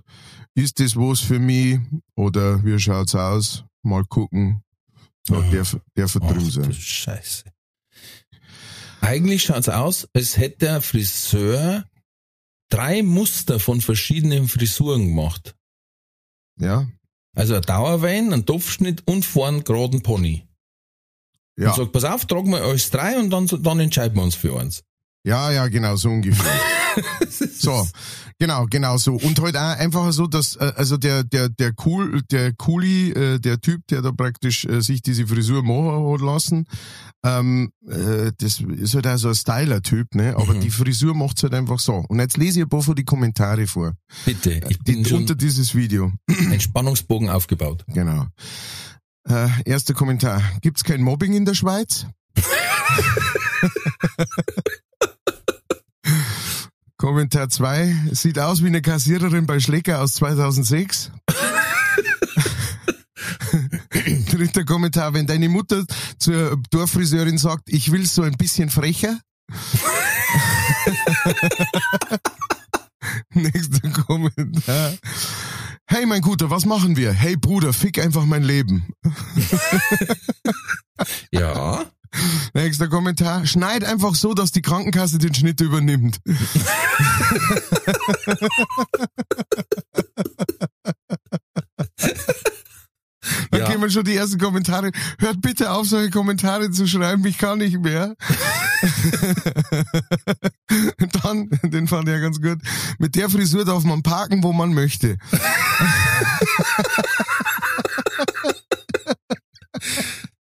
ist 0.55 0.79
das 0.79 0.95
was 0.95 1.19
für 1.21 1.39
mich 1.39 1.79
oder 2.15 2.63
wie 2.65 2.79
schaut's 2.79 3.15
aus? 3.15 3.63
Mal 3.83 4.03
gucken. 4.05 4.61
Ja, 5.29 5.37
Ah. 5.37 5.75
der, 5.95 6.07
verdrüben 6.07 6.43
du 6.45 6.49
sein. 6.51 6.73
Scheiße. 6.73 7.43
Eigentlich 9.01 9.43
schaut's 9.43 9.69
aus, 9.69 10.07
als 10.13 10.37
hätte 10.37 10.57
der 10.65 10.81
Friseur 10.81 11.85
drei 12.69 13.01
Muster 13.03 13.59
von 13.59 13.81
verschiedenen 13.81 14.47
Frisuren 14.47 15.07
gemacht. 15.07 15.55
Ja, 16.59 16.87
Also 17.35 17.55
ein 17.55 17.61
Dauerwein, 17.61 18.33
ein 18.33 18.45
Topfschnitt 18.45 19.07
und 19.07 19.23
vorn 19.23 19.63
geraden 19.63 20.01
Pony. 20.01 20.45
ja, 21.57 21.69
Und 21.69 21.75
sagt, 21.77 21.91
pass 21.93 22.03
auf, 22.03 22.25
tragen 22.25 22.51
wir 22.51 22.61
alles 22.61 22.89
drei 22.89 23.17
und 23.19 23.29
dann, 23.29 23.47
dann 23.47 23.79
entscheiden 23.79 24.17
wir 24.17 24.23
uns 24.23 24.35
für 24.35 24.59
eins. 24.59 24.83
Ja, 25.23 25.51
ja, 25.51 25.67
genau, 25.67 25.95
so 25.95 26.09
ungefähr. 26.09 26.45
So, 27.31 27.87
genau, 28.39 28.65
genau 28.69 28.97
so. 28.97 29.13
Und 29.15 29.39
halt 29.39 29.55
auch 29.55 29.77
einfach 29.77 30.11
so, 30.11 30.27
dass 30.27 30.55
äh, 30.57 30.73
also 30.75 30.97
der 30.97 31.23
der 31.23 31.47
der 31.47 31.71
cool 31.85 32.21
der 32.31 32.51
Cooli, 32.53 33.11
äh, 33.11 33.39
der 33.39 33.61
Typ, 33.61 33.85
der 33.87 34.01
da 34.01 34.11
praktisch 34.11 34.65
äh, 34.65 34.81
sich 34.81 35.01
diese 35.01 35.25
Frisur 35.27 35.63
machen 35.63 36.11
hat 36.11 36.21
lassen, 36.21 36.65
ähm, 37.23 37.71
äh, 37.87 38.31
das 38.37 38.59
ist 38.59 38.95
halt 38.95 39.07
auch 39.07 39.17
so 39.17 39.29
ein 39.29 39.35
Styler-Typ, 39.35 40.15
ne? 40.15 40.35
Aber 40.35 40.55
Mhm. 40.55 40.61
die 40.61 40.71
Frisur 40.71 41.13
macht's 41.15 41.43
halt 41.43 41.53
einfach 41.53 41.79
so. 41.79 42.03
Und 42.09 42.19
jetzt 42.19 42.37
lese 42.37 42.59
ich 42.59 42.65
ein 42.65 42.69
paar 42.69 42.81
von 42.81 42.95
die 42.95 43.05
Kommentare 43.05 43.67
vor, 43.67 43.93
Bitte, 44.25 44.61
ich 44.67 44.77
die, 44.79 44.93
bin 44.93 45.05
schon 45.05 45.19
unter 45.19 45.35
dieses 45.35 45.75
Video. 45.75 46.11
ein 46.51 46.59
Spannungsbogen 46.59 47.29
aufgebaut. 47.29 47.85
Genau. 47.87 48.25
Äh, 49.27 49.47
erster 49.65 49.93
Kommentar: 49.93 50.41
Gibt's 50.61 50.83
kein 50.83 51.01
Mobbing 51.01 51.33
in 51.33 51.45
der 51.45 51.53
Schweiz? 51.53 52.07
Kommentar 56.99 57.49
2. 57.49 58.09
Sieht 58.11 58.37
aus 58.39 58.61
wie 58.61 58.67
eine 58.67 58.81
Kassiererin 58.81 59.45
bei 59.45 59.61
Schlecker 59.61 60.01
aus 60.01 60.15
2006. 60.15 61.11
Dritter 64.29 64.65
Kommentar. 64.65 65.13
Wenn 65.13 65.25
deine 65.25 65.47
Mutter 65.47 65.85
zur 66.17 66.61
Dorffriseurin 66.71 67.37
sagt, 67.37 67.69
ich 67.69 67.93
will 67.93 68.05
so 68.05 68.23
ein 68.23 68.33
bisschen 68.33 68.69
frecher. 68.69 69.17
Nächster 73.33 73.89
Kommentar. 73.91 74.91
Hey, 75.85 76.05
mein 76.05 76.21
Guter, 76.21 76.49
was 76.49 76.65
machen 76.65 76.97
wir? 76.97 77.13
Hey, 77.13 77.37
Bruder, 77.37 77.71
fick 77.71 77.97
einfach 77.99 78.25
mein 78.25 78.43
Leben. 78.43 78.93
Ja. 81.31 81.85
Nächster 82.53 82.87
Kommentar. 82.87 83.45
Schneid 83.45 83.83
einfach 83.83 84.15
so, 84.15 84.33
dass 84.33 84.51
die 84.51 84.61
Krankenkasse 84.61 85.17
den 85.17 85.33
Schnitt 85.33 85.61
übernimmt. 85.61 86.19
Dann 93.51 93.61
Ja. 93.61 93.67
gehen 93.69 93.81
wir 93.81 93.89
schon 93.89 94.05
die 94.05 94.15
ersten 94.15 94.37
Kommentare. 94.39 94.91
Hört 95.19 95.41
bitte 95.41 95.71
auf, 95.71 95.87
solche 95.87 96.09
Kommentare 96.09 96.71
zu 96.71 96.87
schreiben, 96.87 97.25
ich 97.25 97.37
kann 97.37 97.57
nicht 97.59 97.77
mehr. 97.79 98.15
Dann, 101.21 101.49
den 101.63 101.87
fand 101.87 102.07
ich 102.07 102.13
ja 102.13 102.19
ganz 102.21 102.41
gut. 102.41 102.59
Mit 102.97 103.15
der 103.15 103.29
Frisur 103.29 103.65
darf 103.65 103.83
man 103.83 104.03
parken, 104.03 104.41
wo 104.43 104.53
man 104.53 104.73
möchte. 104.73 105.17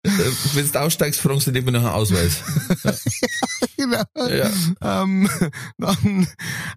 Wenn 0.04 0.70
du 0.70 0.80
aussteigst, 0.80 1.18
fragst 1.20 1.46
du 1.46 1.50
dir 1.50 1.60
immer 1.60 1.70
nach 1.70 1.80
einem 1.80 1.94
Ausweis. 1.94 2.42
genau. 3.76 4.02
Ja. 4.28 4.50
Ähm, 4.82 5.30
dann 5.78 6.26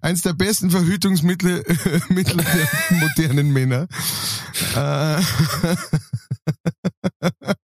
eins 0.00 0.22
der 0.22 0.32
besten 0.32 0.70
Verhütungsmittel 0.70 1.62
Mittel 2.08 2.38
der 2.38 2.68
modernen 2.98 3.52
Männer. 3.52 3.86
Äh, 4.74 5.20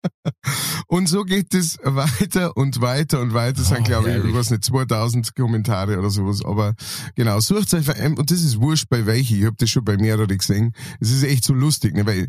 und 0.88 1.08
so 1.08 1.24
geht 1.24 1.54
es 1.54 1.78
weiter 1.84 2.56
und 2.58 2.82
weiter 2.82 3.22
und 3.22 3.34
weiter. 3.34 3.54
Das 3.54 3.70
sind, 3.70 3.82
oh, 3.82 3.84
glaube 3.84 4.12
ich, 4.12 4.26
ich 4.26 4.34
weiß 4.34 4.52
nicht, 4.52 4.66
2000 4.66 5.36
Kommentare 5.36 6.00
oder 6.00 6.10
sowas. 6.10 6.44
Aber 6.44 6.74
genau, 7.16 7.39
sucht 7.39 7.74
euch, 7.74 7.88
und 8.18 8.32
das 8.32 8.42
ist 8.42 8.60
wurscht 8.60 8.89
bei 8.89 9.06
welchen. 9.06 9.39
Ich 9.39 9.46
habe 9.46 9.56
das 9.58 9.70
schon 9.70 9.86
bei 9.86 9.98
mehreren 9.98 10.38
gesehen. 10.38 10.74
Es 11.00 11.12
ist 11.12 11.24
echt 11.24 11.44
so 11.44 11.54
lustig, 11.54 11.96
ne? 11.96 12.06
weil 12.06 12.28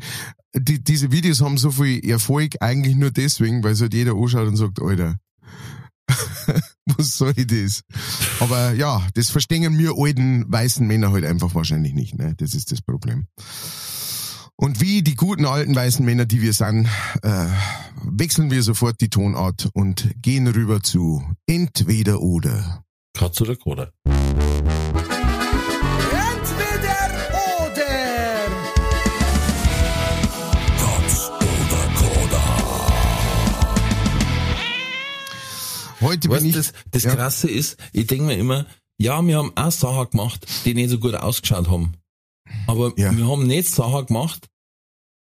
die, 0.55 0.83
diese 0.83 1.11
Videos 1.11 1.41
haben 1.41 1.59
so 1.59 1.71
viel 1.71 2.05
Erfolg 2.09 2.57
eigentlich 2.61 2.97
nur 2.97 3.11
deswegen, 3.11 3.65
weil 3.65 3.73
es 3.73 3.81
halt 3.81 3.95
jeder 3.95 4.13
anschaut 4.13 4.49
und 4.49 4.57
sagt, 4.57 4.81
Alter, 4.83 5.17
was 6.87 7.17
soll 7.17 7.33
ich 7.37 7.47
das? 7.47 7.83
Aber 8.41 8.73
ja, 8.75 9.07
das 9.15 9.31
verstehen 9.31 9.79
wir 9.79 9.95
alten 9.97 10.45
weißen 10.53 10.87
Männer 10.87 11.13
halt 11.13 11.25
einfach 11.25 11.55
wahrscheinlich 11.55 11.95
nicht. 11.95 12.17
Ne? 12.17 12.35
Das 12.37 12.55
ist 12.55 12.73
das 12.73 12.83
Problem. 12.83 13.27
Und 14.57 14.81
wie 14.81 15.03
die 15.03 15.15
guten 15.17 15.45
alten 15.47 15.75
weißen 15.75 16.05
Männer, 16.05 16.27
die 16.27 16.43
wir 16.43 16.53
sind, 16.53 16.87
äh, 17.23 17.47
wechseln 18.05 18.51
wir 18.51 18.63
sofort 18.63 19.01
die 19.01 19.09
Tonart 19.09 19.71
und 19.73 20.15
gehen 20.21 20.47
rüber 20.47 20.83
zu 20.83 21.25
entweder 21.47 22.21
oder. 22.21 22.85
Katz 23.15 23.41
oder 23.41 23.57
Koda? 23.57 23.91
Entweder 24.05 24.29
oder. 27.33 27.87
Katz 30.79 31.31
oder 31.41 31.85
Koda. 31.97 32.43
Heute 36.01 36.29
Weißt, 36.29 36.41
bin 36.41 36.51
ich. 36.51 36.57
das, 36.57 36.73
das 36.91 37.03
ja. 37.05 37.15
Krasse 37.15 37.51
ist, 37.51 37.79
ich 37.93 38.07
denke 38.07 38.25
mir 38.27 38.37
immer, 38.37 38.67
ja, 38.99 39.21
wir 39.27 39.39
haben 39.39 39.53
auch 39.57 39.73
Sachen 39.73 40.11
gemacht, 40.11 40.47
die 40.65 40.75
nicht 40.75 40.91
so 40.91 40.99
gut 40.99 41.15
ausgeschaut 41.15 41.69
haben. 41.69 41.95
Aber 42.73 42.93
Ja. 42.97 43.15
wir 43.17 43.27
haben 43.27 43.47
nicht 43.47 43.69
Sachen 43.71 44.07
gemacht, 44.07 44.49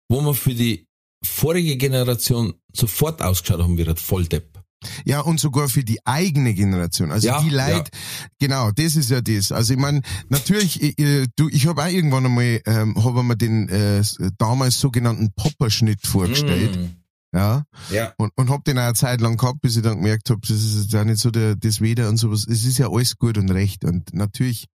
wo 0.10 0.22
wir 0.22 0.34
für 0.34 0.54
die 0.56 0.86
vorige 1.24 1.78
Generation 1.78 2.54
sofort 2.74 3.22
ausgeschaut 3.22 3.62
haben 3.62 3.78
wie 3.78 3.88
ein 3.88 3.96
Volldepp. 3.98 4.60
Ja, 5.06 5.20
und 5.22 5.40
sogar 5.40 5.70
für 5.70 5.84
die 5.84 6.00
eigene 6.08 6.56
Generation. 6.56 7.12
Also 7.12 7.28
Ja, 7.28 7.40
die 7.44 7.52
Leute, 7.52 7.92
genau, 8.40 8.72
das 8.72 8.96
ist 8.96 9.12
ja 9.12 9.22
das. 9.22 9.52
Also 9.52 9.74
ich 9.74 9.80
meine, 9.80 10.02
natürlich, 10.30 10.82
ich, 10.82 10.98
ich- 10.98 11.28
du, 11.36 11.50
ich 11.50 11.68
habe 11.68 11.84
auch 11.84 11.88
irgendwann 11.88 12.26
einmal, 12.26 12.62
ähm, 12.66 12.96
habe 13.04 13.22
mir 13.22 13.38
den 13.38 13.70
äh, 13.70 14.02
damals 14.40 14.80
sogenannten 14.80 15.32
Popperschnitt 15.36 16.02
vorgestellt. 16.08 16.76
Mm. 16.78 17.01
Ja. 17.34 17.64
Ja. 17.92 18.14
Und, 18.18 18.32
und 18.36 18.50
hab 18.50 18.66
den 18.66 18.78
auch 18.78 18.84
eine 18.84 18.94
Zeit 18.94 19.22
lang 19.22 19.38
gehabt, 19.38 19.62
bis 19.62 19.78
ich 19.78 19.84
dann 19.84 19.98
gemerkt 19.98 20.30
hab, 20.30 20.42
das 20.42 20.52
ist 20.52 20.94
auch 20.96 21.04
nicht 21.06 21.20
so 21.20 21.32
der, 21.32 21.56
das 21.56 21.80
Weder 21.80 22.10
und 22.10 22.18
sowas. 22.18 22.46
Es 22.48 22.66
ist 22.66 22.78
ja 22.78 22.90
alles 22.90 23.18
gut 23.18 23.38
und 23.38 23.50
recht. 23.52 23.86
Und 23.86 24.14
natürlich, 24.14 24.68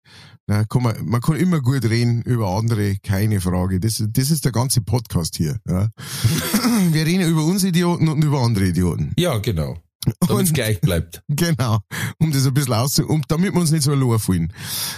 na, 0.47 0.65
kann 0.65 0.83
man, 0.83 1.05
man 1.05 1.21
kann 1.21 1.37
immer 1.37 1.61
gut 1.61 1.85
reden 1.85 2.23
über 2.23 2.49
andere, 2.57 2.97
keine 3.03 3.41
Frage. 3.41 3.79
Das, 3.79 4.03
das 4.09 4.31
ist 4.31 4.45
der 4.45 4.53
ganze 4.53 4.81
Podcast 4.81 5.37
hier. 5.37 5.59
Ja. 5.69 5.91
Wir 6.93 7.05
reden 7.05 7.29
über 7.29 7.45
uns 7.45 7.63
Idioten 7.65 8.09
und 8.09 8.25
über 8.25 8.41
andere 8.41 8.67
Idioten. 8.67 9.13
ja, 9.19 9.39
genau. 9.39 9.79
Damit 10.21 10.45
es 10.45 10.49
Und- 10.51 10.55
gleich 10.55 10.81
bleibt. 10.81 11.23
Genau, 11.29 11.79
um 12.19 12.33
das 12.33 12.47
ein 12.47 12.55
bisschen 12.55 12.75
auszu, 12.75 13.07
um, 13.07 13.23
damit 13.29 13.53
wir 13.55 13.61
uns 13.61 13.71
nicht 13.71 13.83
so 13.83 13.93
allein 13.93 14.19
fühlen. 14.19 14.53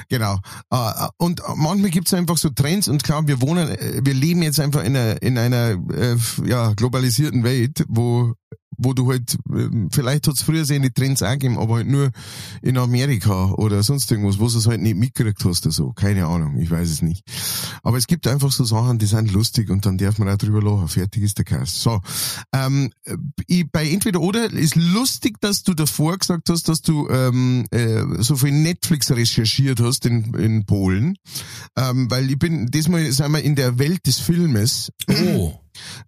Genau. 0.09 0.39
Äh, 0.71 1.09
Und 1.17 1.43
manchmal 1.57 1.91
gibt's 1.91 2.15
einfach 2.15 2.39
so 2.39 2.49
Trends 2.51 2.89
und 2.89 3.03
klar, 3.03 3.27
wir 3.27 3.41
wohnen, 3.43 3.69
äh, 3.69 4.01
wir 4.05 4.15
leben 4.15 4.43
jetzt 4.43 4.61
einfach 4.61 4.85
in 4.85 4.97
einer, 4.97 5.21
in 5.23 5.37
einer 5.39 5.71
äh, 5.95 6.17
ja, 6.47 6.73
globalisierten 6.75 7.45
Welt, 7.45 7.85
wo 7.89 8.35
wo 8.79 8.95
du 8.95 9.11
halt, 9.11 9.37
ähm, 9.51 9.89
vielleicht 9.93 10.27
hat's 10.27 10.43
früher 10.43 10.65
seine 10.65 10.93
Trends 10.93 11.23
auch 11.23 11.33
gegeben, 11.33 11.59
aber 11.59 11.77
halt 11.77 11.89
nur 11.89 12.11
in 12.63 12.79
Amerika 12.79 13.53
oder 13.53 13.83
sonst 13.83 14.11
irgendwas, 14.11 14.39
wo 14.39 14.49
du 14.49 14.59
es 14.59 14.67
halt 14.67 14.81
nicht 14.81 14.97
mitgekriegt 14.97 15.45
hast 15.45 15.67
oder 15.67 15.73
so. 15.73 15.93
Keine 15.93 16.27
Ahnung, 16.27 16.59
ich 16.59 16.71
weiß 16.71 16.89
es 16.89 17.03
nicht. 17.03 17.25
Aber 17.83 17.99
es 17.99 18.07
gibt 18.07 18.27
einfach 18.27 18.53
so 18.53 18.65
Sachen, 18.65 18.99
die 18.99 19.07
sind 19.07 19.33
lustig 19.33 19.71
und 19.71 19.85
dann 19.85 19.99
darf 19.99 20.19
man 20.19 20.29
auch 20.29 20.37
drüber 20.37 20.63
lachen. 20.63 20.89
Fertig 20.89 21.23
ist 21.23 21.39
der 21.39 21.45
Cast. 21.45 21.83
So, 21.83 22.01
ähm, 22.53 22.91
ich, 23.47 23.71
bei 23.71 23.89
Entweder 23.89 24.21
Oder 24.21 24.53
ist 24.53 24.77
lustig, 24.77 25.41
dass 25.41 25.63
du 25.63 25.75
davor 25.75 26.17
gesagt 26.17 26.49
hast, 26.51 26.69
dass 26.69 26.83
du 26.83 27.09
ähm, 27.09 27.67
äh, 27.71 28.03
so 28.19 28.37
viel 28.37 28.53
Netflix 28.53 29.11
recherchiert 29.11 29.81
hast 29.81 30.07
in, 30.07 30.35
in 30.35 30.67
Polen. 30.67 31.17
Ähm, 31.77 32.11
weil 32.11 32.31
ich 32.31 32.39
bin, 32.39 32.67
diesmal 32.67 33.11
sind 33.11 33.33
wir 33.33 33.43
in 33.43 33.55
der 33.55 33.79
Welt 33.79 34.07
des 34.07 34.19
Filmes 34.19 34.93
Oh. 35.09 35.59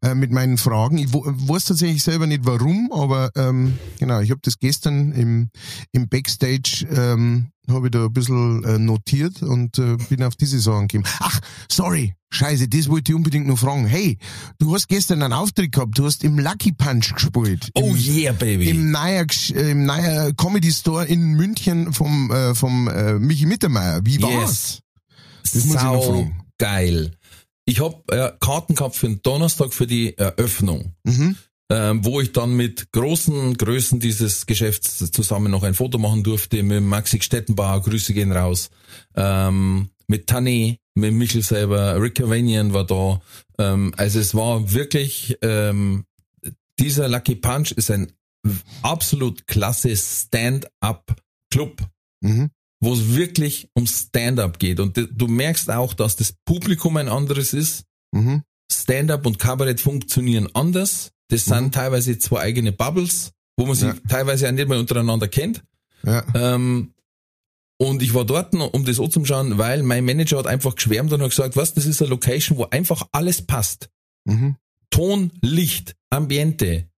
Äh, 0.02 0.14
mit 0.14 0.30
meinen 0.32 0.58
Fragen. 0.58 0.98
Ich 0.98 1.12
weiß 1.12 1.64
tatsächlich 1.64 2.02
selber 2.02 2.26
nicht 2.26 2.44
warum, 2.44 2.90
aber 2.92 3.30
ähm, 3.36 3.78
genau, 3.98 4.20
ich 4.20 4.30
habe 4.30 4.40
das 4.42 4.58
gestern 4.58 5.12
im, 5.12 5.50
im 5.92 6.08
Backstage 6.08 6.86
ähm, 6.90 7.48
habe 7.68 7.86
ich 7.86 7.90
da 7.92 8.06
ein 8.06 8.12
bisschen 8.12 8.64
äh, 8.64 8.78
notiert 8.78 9.42
und 9.42 9.78
äh, 9.78 9.96
bin 10.08 10.22
auf 10.24 10.34
diese 10.36 10.58
Sachen 10.58 10.88
gekommen. 10.88 11.08
Ach, 11.20 11.38
sorry, 11.70 12.14
scheiße, 12.30 12.68
das 12.68 12.88
wollte 12.88 13.12
ich 13.12 13.16
unbedingt 13.16 13.46
noch 13.46 13.58
fragen. 13.58 13.86
Hey, 13.86 14.18
du 14.58 14.74
hast 14.74 14.88
gestern 14.88 15.22
einen 15.22 15.32
Auftritt 15.32 15.72
gehabt, 15.72 15.96
du 15.96 16.04
hast 16.04 16.24
im 16.24 16.38
Lucky 16.38 16.72
Punch 16.72 17.14
gespielt. 17.14 17.70
Oh 17.74 17.94
Im, 17.94 17.96
yeah, 17.96 18.32
baby. 18.32 18.70
im 18.70 18.92
Gesch- 18.92 19.54
äh, 19.54 19.70
im 19.70 19.86
Neuer 19.86 20.32
Comedy 20.32 20.72
Store 20.72 21.04
in 21.04 21.34
München 21.34 21.92
vom, 21.92 22.30
äh, 22.32 22.54
vom 22.54 22.88
äh, 22.88 23.18
Michi 23.18 23.46
Mittermeier. 23.46 24.00
Wie 24.04 24.20
war's? 24.20 24.80
Yes. 25.44 25.62
Das 25.72 25.82
Sau 25.82 26.30
geil. 26.58 27.12
Ich 27.70 27.78
hab 27.80 28.10
äh, 28.10 28.32
Karten 28.40 28.74
gehabt 28.74 28.96
für 28.96 29.06
den 29.06 29.22
Donnerstag 29.22 29.72
für 29.72 29.86
die 29.86 30.18
Eröffnung, 30.18 30.96
Mhm. 31.04 31.36
ähm, 31.70 32.04
wo 32.04 32.20
ich 32.20 32.32
dann 32.32 32.54
mit 32.56 32.90
großen 32.90 33.56
Größen 33.56 34.00
dieses 34.00 34.46
Geschäfts 34.46 34.98
zusammen 35.12 35.52
noch 35.52 35.62
ein 35.62 35.74
Foto 35.74 35.96
machen 35.96 36.24
durfte, 36.24 36.64
mit 36.64 36.82
Maxi 36.82 37.22
Stettenbauer, 37.22 37.80
Grüße 37.82 38.12
gehen 38.12 38.32
raus, 38.32 38.70
ähm, 39.14 39.90
mit 40.08 40.26
Tane, 40.26 40.78
mit 40.96 41.14
Michel 41.14 41.42
selber, 41.42 42.02
Rick 42.02 42.16
Cavanian 42.16 42.74
war 42.74 42.86
da. 42.86 43.20
Ähm, 43.60 43.94
also 43.96 44.18
es 44.18 44.34
war 44.34 44.72
wirklich, 44.72 45.38
ähm, 45.40 46.06
dieser 46.80 47.08
Lucky 47.08 47.36
Punch 47.36 47.70
ist 47.70 47.92
ein 47.92 48.10
absolut 48.82 49.46
klasse 49.46 49.94
Stand-up-Club 49.96 51.82
Mhm. 52.22 52.50
Wo 52.80 52.92
es 52.94 53.14
wirklich 53.14 53.68
um 53.74 53.86
Stand-up 53.86 54.58
geht. 54.58 54.80
Und 54.80 54.96
du- 54.96 55.26
merkst 55.28 55.70
auch, 55.70 55.92
dass 55.94 56.16
das 56.16 56.32
Publikum 56.44 56.96
ein 56.96 57.08
anderes 57.08 57.52
ist. 57.52 57.84
Mhm. 58.12 58.42
Stand-up 58.72 59.26
und 59.26 59.38
Kabarett 59.38 59.80
funktionieren 59.80 60.48
anders. 60.54 61.12
Das 61.28 61.44
sind 61.44 61.66
Mhm. 61.66 61.72
teilweise 61.72 62.18
zwei 62.18 62.40
eigene 62.40 62.72
Bubbles, 62.72 63.32
wo 63.56 63.66
man 63.66 63.74
sich 63.76 63.88
Ja. 63.88 63.94
teilweise 64.08 64.48
auch 64.48 64.52
nicht 64.52 64.68
mal 64.68 64.78
untereinander 64.78 65.28
kennt. 65.28 65.62
Ja. 66.04 66.24
Ähm, 66.34 66.94
und 67.78 68.02
ich 68.02 68.14
war 68.14 68.24
dort, 68.24 68.54
um 68.54 68.84
das 68.84 68.98
anzuschauen, 68.98 69.58
weil 69.58 69.82
mein 69.82 70.04
Manager 70.04 70.38
hat 70.38 70.46
einfach 70.46 70.74
geschwärmt 70.74 71.12
und 71.12 71.20
hat 71.22 71.30
gesagt, 71.30 71.56
was, 71.56 71.74
das 71.74 71.86
ist 71.86 72.00
eine 72.00 72.10
Location, 72.10 72.56
wo 72.58 72.64
einfach 72.64 73.06
alles 73.12 73.42
passt. 73.42 73.90
Mhm. 74.24 74.56
Ton, 74.90 75.30
Licht, 75.42 75.94
Ambiente, 76.10 76.88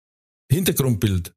Hintergrundbild, 0.51 1.35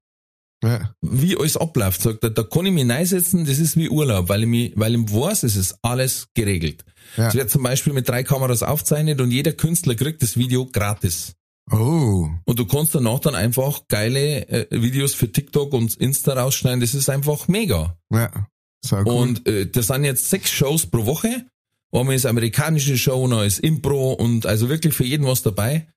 Ja. 0.65 0.95
wie 1.01 1.37
alles 1.37 1.57
abläuft, 1.57 2.01
sagt 2.01 2.23
er, 2.23 2.31
da 2.31 2.43
kann 2.43 2.65
ich 2.65 2.73
mich 2.73 2.89
reinsetzen, 2.89 3.45
das 3.45 3.59
ist 3.59 3.77
wie 3.77 3.89
Urlaub, 3.89 4.29
weil 4.29 4.43
ich 4.43 4.49
mich, 4.49 4.73
weil 4.75 4.95
ich 4.95 5.13
weiß, 5.13 5.43
es 5.43 5.55
ist 5.55 5.77
alles 5.81 6.27
geregelt. 6.33 6.83
Ja. 7.17 7.27
Es 7.27 7.35
wird 7.35 7.49
zum 7.49 7.61
Beispiel 7.63 7.93
mit 7.93 8.09
drei 8.09 8.23
Kameras 8.23 8.63
aufzeichnet 8.63 9.21
und 9.21 9.31
jeder 9.31 9.53
Künstler 9.53 9.95
kriegt 9.95 10.23
das 10.23 10.37
Video 10.37 10.65
gratis. 10.65 11.35
Oh. 11.71 12.29
Und 12.45 12.59
du 12.59 12.65
kannst 12.65 12.95
danach 12.95 13.19
dann 13.19 13.35
einfach 13.35 13.87
geile 13.87 14.47
äh, 14.49 14.67
Videos 14.69 15.13
für 15.13 15.31
TikTok 15.31 15.73
und 15.73 15.95
Insta 15.95 16.33
rausschneiden, 16.33 16.79
das 16.79 16.93
ist 16.93 17.09
einfach 17.09 17.47
mega. 17.47 17.97
Ja. 18.11 18.47
Sau 18.83 18.97
cool. 18.97 19.07
Und 19.07 19.47
äh, 19.47 19.67
das 19.67 19.87
sind 19.87 20.03
jetzt 20.03 20.29
sechs 20.29 20.51
Shows 20.51 20.85
pro 20.85 21.05
Woche. 21.05 21.45
Einmal 21.91 22.15
ist 22.15 22.25
amerikanische 22.25 22.97
Show, 22.97 23.27
noch 23.27 23.43
ist 23.43 23.59
Impro 23.59 24.13
und 24.13 24.45
also 24.45 24.69
wirklich 24.69 24.93
für 24.93 25.05
jeden 25.05 25.25
was 25.25 25.43
dabei. 25.43 25.87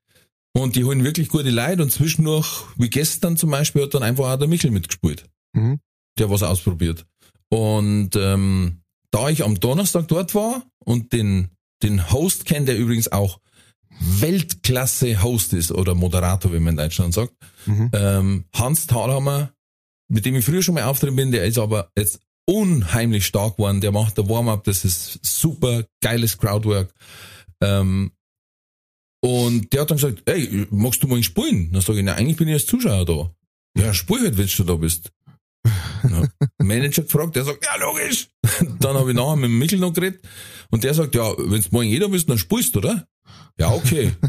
Und 0.55 0.77
die 0.77 0.85
holen 0.85 1.05
wirklich 1.05 1.29
gute 1.29 1.51
Leute 1.51 1.83
und 1.83 1.91
zwischendurch, 1.93 2.65
wie 2.77 2.91
gestern 2.91 3.37
zum 3.37 3.51
Beispiel, 3.51 3.83
hat 3.83 3.95
dann 3.95 4.03
einfach 4.03 4.33
auch 4.33 4.39
der 4.39 4.49
Michel 4.49 4.71
mitgespielt. 4.71 5.25
Mhm. 5.55 5.79
Der 6.19 6.31
was 6.31 6.43
ausprobiert. 6.43 7.07
Und 7.51 8.17
ähm, 8.17 8.81
da 9.11 9.29
ich 9.29 9.45
am 9.45 9.61
Donnerstag 9.61 10.09
dort 10.09 10.35
war 10.35 10.63
und 10.85 11.13
den, 11.13 11.51
den 11.83 12.11
Host 12.11 12.45
kennt, 12.45 12.69
der 12.69 12.77
übrigens 12.79 13.11
auch 13.13 13.41
Weltklasse-Host 14.01 15.53
ist 15.55 15.73
oder 15.73 15.95
Moderator, 15.95 16.53
wie 16.53 16.59
man 16.61 16.75
in 16.75 16.77
Deutschland 16.77 17.15
sagt, 17.15 17.33
Mhm. 17.67 17.91
ähm, 17.93 18.45
Hans 18.55 18.87
Thalhammer, 18.87 19.53
mit 20.09 20.25
dem 20.25 20.37
ich 20.37 20.45
früher 20.45 20.63
schon 20.63 20.75
mal 20.75 20.85
auftreten 20.85 21.17
bin, 21.17 21.33
der 21.33 21.45
ist 21.45 21.59
aber 21.59 21.91
jetzt 21.97 22.21
unheimlich 22.47 23.27
stark 23.27 23.57
geworden. 23.57 23.81
Der 23.81 23.93
macht 23.93 24.17
der 24.17 24.29
Warm-up, 24.29 24.65
das 24.65 24.85
ist 24.85 25.19
super 25.23 25.85
geiles 26.01 26.39
Crowdwork. 26.39 26.93
Ähm, 27.61 28.13
Und 29.21 29.73
der 29.73 29.83
hat 29.83 29.91
dann 29.91 29.99
gesagt, 29.99 30.23
ey, 30.27 30.67
magst 30.71 31.03
du 31.03 31.09
mal 31.09 31.23
spielen? 31.23 31.73
Dann 31.73 31.83
sage 31.83 31.99
ich, 31.99 32.05
na, 32.05 32.15
eigentlich 32.15 32.37
bin 32.37 32.49
ich 32.49 32.55
als 32.55 32.67
Zuschauer 32.67 33.05
da. 33.05 33.35
Ja, 33.77 33.93
spiel 33.93 34.21
halt, 34.21 34.39
wenn 34.39 34.47
du 34.47 34.65
da 34.65 34.75
bist. 34.75 35.13
Manager 36.59 37.03
gefragt, 37.03 37.37
der 37.37 37.45
sagt, 37.45 37.65
ja, 37.65 37.77
logisch. 37.77 38.29
Dann 38.81 38.97
habe 38.97 39.11
ich 39.11 39.17
nachher 39.17 39.37
mit 39.37 39.51
dem 39.51 39.59
Michel 39.59 39.79
noch 39.79 39.93
geredet 39.93 40.21
und 40.71 40.85
der 40.85 40.95
sagt, 40.95 41.15
ja, 41.15 41.33
wenn 41.37 41.61
du 41.61 41.69
morgen 41.71 41.89
jeder 41.89 42.09
bist, 42.09 42.29
dann 42.29 42.39
spielst 42.39 42.75
du, 42.75 42.79
oder? 42.81 43.07
Ja, 43.59 43.73
okay. 43.73 44.13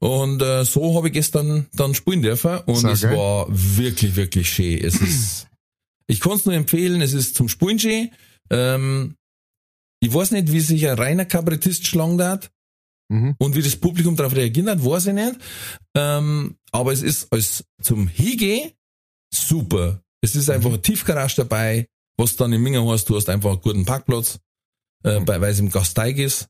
Und 0.00 0.40
äh, 0.40 0.64
so 0.64 0.96
habe 0.96 1.08
ich 1.08 1.12
gestern 1.12 1.66
dann 1.74 1.94
spielen 1.94 2.22
dürfen 2.22 2.60
und 2.64 2.82
es 2.86 3.02
geil. 3.02 3.14
war 3.14 3.46
wirklich, 3.50 4.16
wirklich 4.16 4.48
schön. 4.48 4.82
Es 4.82 4.94
ist, 4.94 5.46
ich 6.06 6.20
kann 6.20 6.32
es 6.32 6.46
nur 6.46 6.54
empfehlen, 6.54 7.02
es 7.02 7.12
ist 7.12 7.36
zum 7.36 7.50
Spielen 7.50 7.78
schön. 7.78 8.10
Ähm, 8.48 9.16
ich 10.00 10.12
weiß 10.12 10.30
nicht, 10.30 10.52
wie 10.52 10.60
sich 10.60 10.88
ein 10.88 10.96
reiner 10.96 11.26
Kabarettist 11.26 11.86
schlagen 11.86 12.22
hat 12.22 12.50
Mhm. 13.10 13.34
und 13.38 13.56
wie 13.56 13.62
das 13.62 13.74
Publikum 13.76 14.14
darauf 14.16 14.34
reagiert 14.36 14.68
hat, 14.68 14.84
weiß 14.84 15.06
ich 15.06 15.14
nicht. 15.14 15.34
Ähm, 15.96 16.56
aber 16.70 16.92
es 16.92 17.02
ist 17.02 17.32
als 17.32 17.64
zum 17.82 18.06
Hige 18.08 18.72
super. 19.34 20.02
Es 20.22 20.36
ist 20.36 20.48
einfach 20.48 20.72
ein 20.72 20.82
Tiefgarage 20.82 21.36
dabei, 21.36 21.88
was 22.16 22.36
dann 22.36 22.52
im 22.52 22.62
Minger 22.62 22.86
heißt, 22.86 23.08
du 23.08 23.16
hast 23.16 23.28
einfach 23.28 23.50
einen 23.50 23.60
guten 23.62 23.84
Parkplatz, 23.84 24.38
äh, 25.02 25.18
bei, 25.20 25.40
weil 25.40 25.52
es 25.52 25.58
im 25.58 25.70
Gasteig 25.70 26.18
ist. 26.18 26.46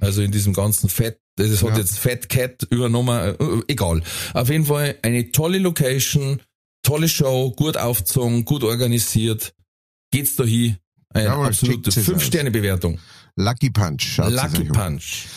Also 0.00 0.22
in 0.22 0.30
diesem 0.30 0.52
ganzen 0.52 0.88
Fett, 0.88 1.18
das 1.36 1.62
hat 1.62 1.70
Ja. 1.70 1.78
jetzt 1.78 1.98
Fat 1.98 2.28
Cat 2.28 2.62
übernommen, 2.70 3.34
äh, 3.38 3.62
egal. 3.72 4.02
Auf 4.34 4.48
jeden 4.50 4.66
Fall 4.66 4.96
eine 5.02 5.32
tolle 5.32 5.58
Location, 5.58 6.40
tolle 6.82 7.08
Show, 7.08 7.50
gut 7.52 7.76
aufgezogen, 7.76 8.44
gut 8.44 8.62
organisiert. 8.62 9.54
Geht's 10.12 10.36
da 10.36 10.44
hin? 10.44 10.76
Eine 11.12 11.24
Jawohl, 11.24 11.46
absolute 11.46 11.90
checkt's 11.90 11.96
es 11.96 12.14
aus. 12.14 12.22
5-Sterne-Bewertung. 12.22 13.00
Lucky 13.38 13.70
Punch. 13.70 14.18
Lucky. 14.18 14.64
Punch. 14.64 15.28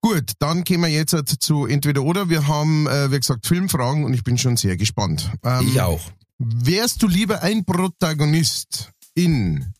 Gut, 0.00 0.32
dann 0.38 0.64
kommen 0.64 0.82
wir 0.82 0.88
jetzt 0.88 1.12
halt 1.12 1.28
zu 1.28 1.66
entweder 1.66 2.02
oder. 2.02 2.30
Wir 2.30 2.46
haben, 2.46 2.86
äh, 2.86 3.10
wie 3.12 3.18
gesagt, 3.18 3.46
Filmfragen 3.46 4.04
und 4.04 4.14
ich 4.14 4.24
bin 4.24 4.38
schon 4.38 4.56
sehr 4.56 4.78
gespannt. 4.78 5.30
Ähm, 5.42 5.68
Ich 5.68 5.80
auch. 5.80 6.00
Wärst 6.38 7.02
du 7.02 7.06
lieber 7.06 7.42
ein 7.42 7.66
Protagonist 7.66 8.90
in 9.14 9.74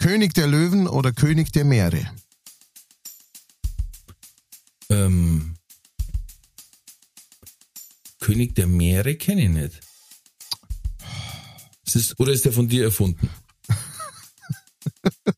König 0.00 0.34
der 0.34 0.48
Löwen 0.48 0.88
oder 0.88 1.12
König 1.12 1.52
der 1.52 1.64
Meere? 1.64 2.10
Ähm, 4.90 5.54
König 8.18 8.56
der 8.56 8.66
Meere 8.66 9.14
kenne 9.14 9.44
ich 9.44 9.50
nicht. 9.50 9.80
Ist 11.86 11.94
das, 11.94 12.18
oder 12.18 12.32
ist 12.32 12.44
der 12.44 12.52
von 12.52 12.68
dir 12.68 12.82
erfunden? 12.84 13.30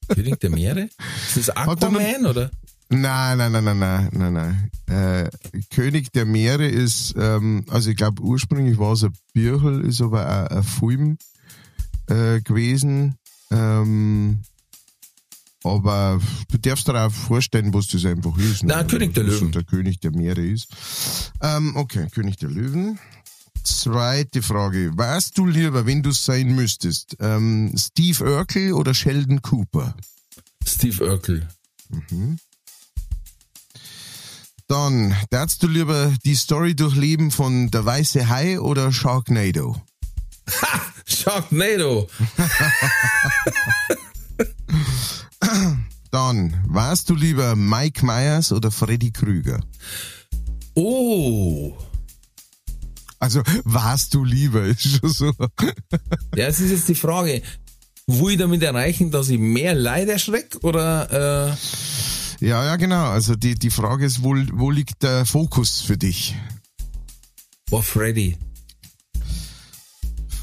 König 0.09 0.41
der 0.41 0.51
Meere? 0.51 0.89
Ist 1.29 1.37
das 1.37 1.51
Aquaman 1.51 2.27
oder? 2.27 2.51
Nein, 2.91 3.37
nein, 3.37 3.53
nein, 3.53 3.65
nein, 3.65 3.79
nein, 3.79 4.09
nein, 4.13 4.33
nein. 4.33 4.71
Äh, 4.87 5.31
König 5.75 6.11
der 6.13 6.25
Meere 6.25 6.67
ist, 6.67 7.15
ähm, 7.19 7.65
also 7.69 7.91
ich 7.91 7.97
glaube 7.97 8.23
ursprünglich 8.23 8.79
war 8.79 8.93
es 8.95 9.05
ein 9.05 9.13
Birchel, 9.35 9.83
ist 9.85 10.01
aber 10.01 10.27
auch 10.27 10.57
ein 10.57 10.63
Film 10.63 11.19
äh, 12.09 12.41
gewesen. 12.41 13.17
Ähm, 13.51 14.41
aber 15.65 16.21
du 16.51 16.59
darfst 16.59 16.89
dir 16.89 16.95
auch 16.95 17.13
vorstellen, 17.13 17.75
was 17.75 17.89
das 17.89 18.05
einfach 18.05 18.37
ist. 18.39 18.63
ne? 18.63 18.75
Nein, 18.75 18.87
König 18.87 19.13
der 19.15 19.25
Löwen. 19.25 19.53
Der 19.53 19.65
König 19.65 20.01
der 20.01 20.13
Meere 20.13 20.41
ist. 20.41 20.69
Ähm, 21.43 21.77
okay, 21.77 22.07
König 22.11 22.37
der 22.37 22.49
Löwen. 22.49 22.99
Zweite 23.69 24.43
Frage. 24.43 24.93
Warst 24.97 25.37
du 25.37 25.47
lieber, 25.47 25.85
wenn 25.85 26.03
du 26.03 26.11
sein 26.11 26.55
müsstest, 26.55 27.17
ähm, 27.21 27.75
Steve 27.77 28.25
Urkel 28.25 28.73
oder 28.73 28.95
Sheldon 28.95 29.43
Cooper? 29.43 29.95
Steve 30.67 31.05
Urkel. 31.05 31.47
Dann, 34.69 35.15
darfst 35.31 35.63
du 35.63 35.69
lieber 35.69 36.13
die 36.25 36.35
Story 36.35 36.75
durchleben 36.75 37.31
von 37.31 37.71
Der 37.71 37.85
Weiße 37.85 38.29
Hai 38.29 38.59
oder 38.59 38.91
Sharknado? 38.91 39.77
Sharknado. 41.07 42.09
Dann, 46.11 46.65
warst 46.67 47.11
du 47.11 47.15
lieber 47.15 47.55
Mike 47.55 48.05
Myers 48.05 48.51
oder 48.51 48.71
Freddy 48.71 49.11
Krüger? 49.11 49.61
Oh. 50.75 51.77
Also, 53.19 53.43
warst 53.65 54.15
du 54.15 54.25
lieber, 54.25 54.63
ist 54.65 54.83
schon 54.83 55.11
so. 55.11 55.33
Ja, 56.35 56.47
es 56.47 56.61
ist 56.61 56.71
jetzt 56.71 56.89
die 56.89 56.95
Frage, 56.95 57.43
wo 58.07 58.29
ich 58.29 58.39
damit 58.39 58.63
erreichen, 58.63 59.11
dass 59.11 59.29
ich 59.29 59.39
mehr 59.39 59.75
Leid 59.75 60.09
erschreck 60.09 60.57
oder 60.63 61.53
äh, 62.41 62.47
Ja, 62.47 62.65
ja, 62.65 62.77
genau. 62.77 63.11
Also, 63.11 63.35
die, 63.35 63.55
die 63.55 63.71
Frage 63.71 64.07
ist, 64.07 64.23
wo, 64.23 64.35
wo 64.53 64.71
liegt 64.71 65.03
der 65.03 65.27
Fokus 65.27 65.81
für 65.81 65.97
dich? 65.97 66.37
war 67.71 67.83
Freddy? 67.83 68.37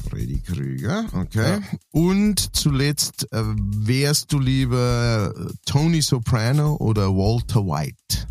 Freddy 0.08 0.40
Krüger, 0.40 1.06
okay. 1.12 1.60
Und 1.90 2.54
zuletzt, 2.54 3.26
äh, 3.32 3.42
wärst 3.42 4.32
du 4.32 4.38
lieber 4.38 5.34
Tony 5.66 6.00
Soprano 6.00 6.76
oder 6.76 7.08
Walter 7.08 7.66
White? 7.66 8.28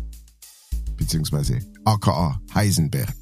Beziehungsweise 0.96 1.60
aka 1.84 2.40
Heisenberg. 2.54 3.14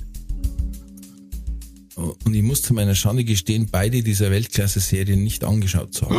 Und 1.96 2.34
ich 2.34 2.42
muss 2.42 2.62
zu 2.62 2.74
meiner 2.74 2.94
Schande 2.94 3.24
gestehen, 3.24 3.68
beide 3.70 4.02
dieser 4.02 4.30
Weltklasse-Serien 4.30 5.22
nicht 5.22 5.44
angeschaut 5.44 5.94
zu 5.94 6.08
haben. 6.08 6.18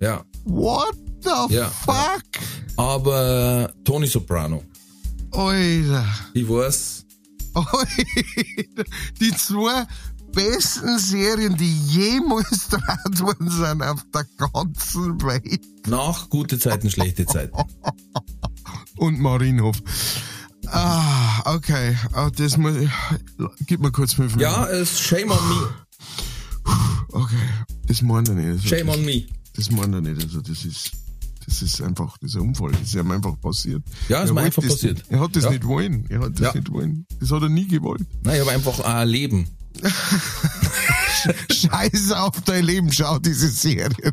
Ja, 0.00 0.24
What 0.44 0.94
the 1.22 1.54
Ja, 1.54 1.68
fuck? 1.70 2.22
aber 2.76 3.72
Tony 3.84 4.06
Soprano. 4.06 4.62
Alter. 5.32 6.04
Ich 6.34 6.48
weiß, 6.48 7.04
Alter. 7.54 7.86
Die 9.20 9.30
zwei 9.36 9.86
besten 10.32 10.98
Serien, 10.98 11.56
die 11.56 11.72
jemals 11.88 12.68
draht 12.70 13.20
worden 13.20 13.48
sind 13.50 13.82
auf 13.82 14.04
der 14.14 14.26
ganzen 14.52 15.20
Welt. 15.22 15.60
nach 15.88 16.28
gute 16.28 16.58
Zeiten, 16.58 16.90
schlechte 16.90 17.24
Zeiten. 17.26 17.56
Und 18.98 19.18
Marienhof. 19.18 19.76
Ah, 20.68 21.54
okay. 21.54 21.96
Ah, 22.12 22.30
das 22.34 22.56
muss 22.56 22.76
ich. 22.76 22.90
Gib 23.66 23.80
mir 23.80 23.90
kurz 23.92 24.12
fünf 24.14 24.36
Minuten. 24.36 24.52
Ja, 24.54 24.66
es 24.66 25.00
shame 25.00 25.30
on 25.30 25.48
me. 25.48 25.68
Okay. 27.12 27.36
Das 27.86 28.02
meint 28.02 28.28
er 28.28 28.34
nicht. 28.34 28.48
Also, 28.48 28.68
Shame 28.68 28.86
das, 28.88 28.96
on 28.96 29.04
me. 29.04 29.26
Das 29.54 29.70
meint 29.70 29.94
er 29.94 30.00
nicht. 30.00 30.22
Also, 30.22 30.40
das 30.40 30.64
ist. 30.64 30.92
Das 31.46 31.62
ist 31.62 31.80
einfach, 31.80 32.18
das 32.18 32.30
ist 32.30 32.36
ein 32.36 32.42
Unfall. 32.42 32.72
Das 32.72 32.82
ist 32.82 32.94
ihm 32.96 33.08
einfach 33.12 33.40
passiert. 33.40 33.80
Ja, 34.08 34.22
ist 34.24 34.30
wollte 34.30 34.46
einfach 34.46 34.62
das 34.64 34.72
passiert. 34.72 35.04
Er 35.08 35.20
hat 35.20 35.36
das 35.36 35.44
Ja. 35.44 35.50
nicht 35.50 35.64
wollen. 35.64 36.04
Er 36.08 36.20
hat 36.22 36.32
das 36.32 36.40
Ja. 36.40 36.54
nicht 36.54 36.72
wollen. 36.72 37.06
Das 37.20 37.30
hat 37.30 37.40
er 37.42 37.48
nie 37.48 37.68
gewollt. 37.68 38.02
Nein, 38.24 38.34
ich 38.34 38.40
habe 38.40 38.50
einfach 38.50 38.80
ein 38.80 39.08
Leben. 39.08 39.48
Scheiße 41.52 42.18
auf 42.20 42.40
dein 42.42 42.64
Leben, 42.64 42.90
schau 42.92 43.18
diese 43.18 43.48
Serie. 43.48 44.12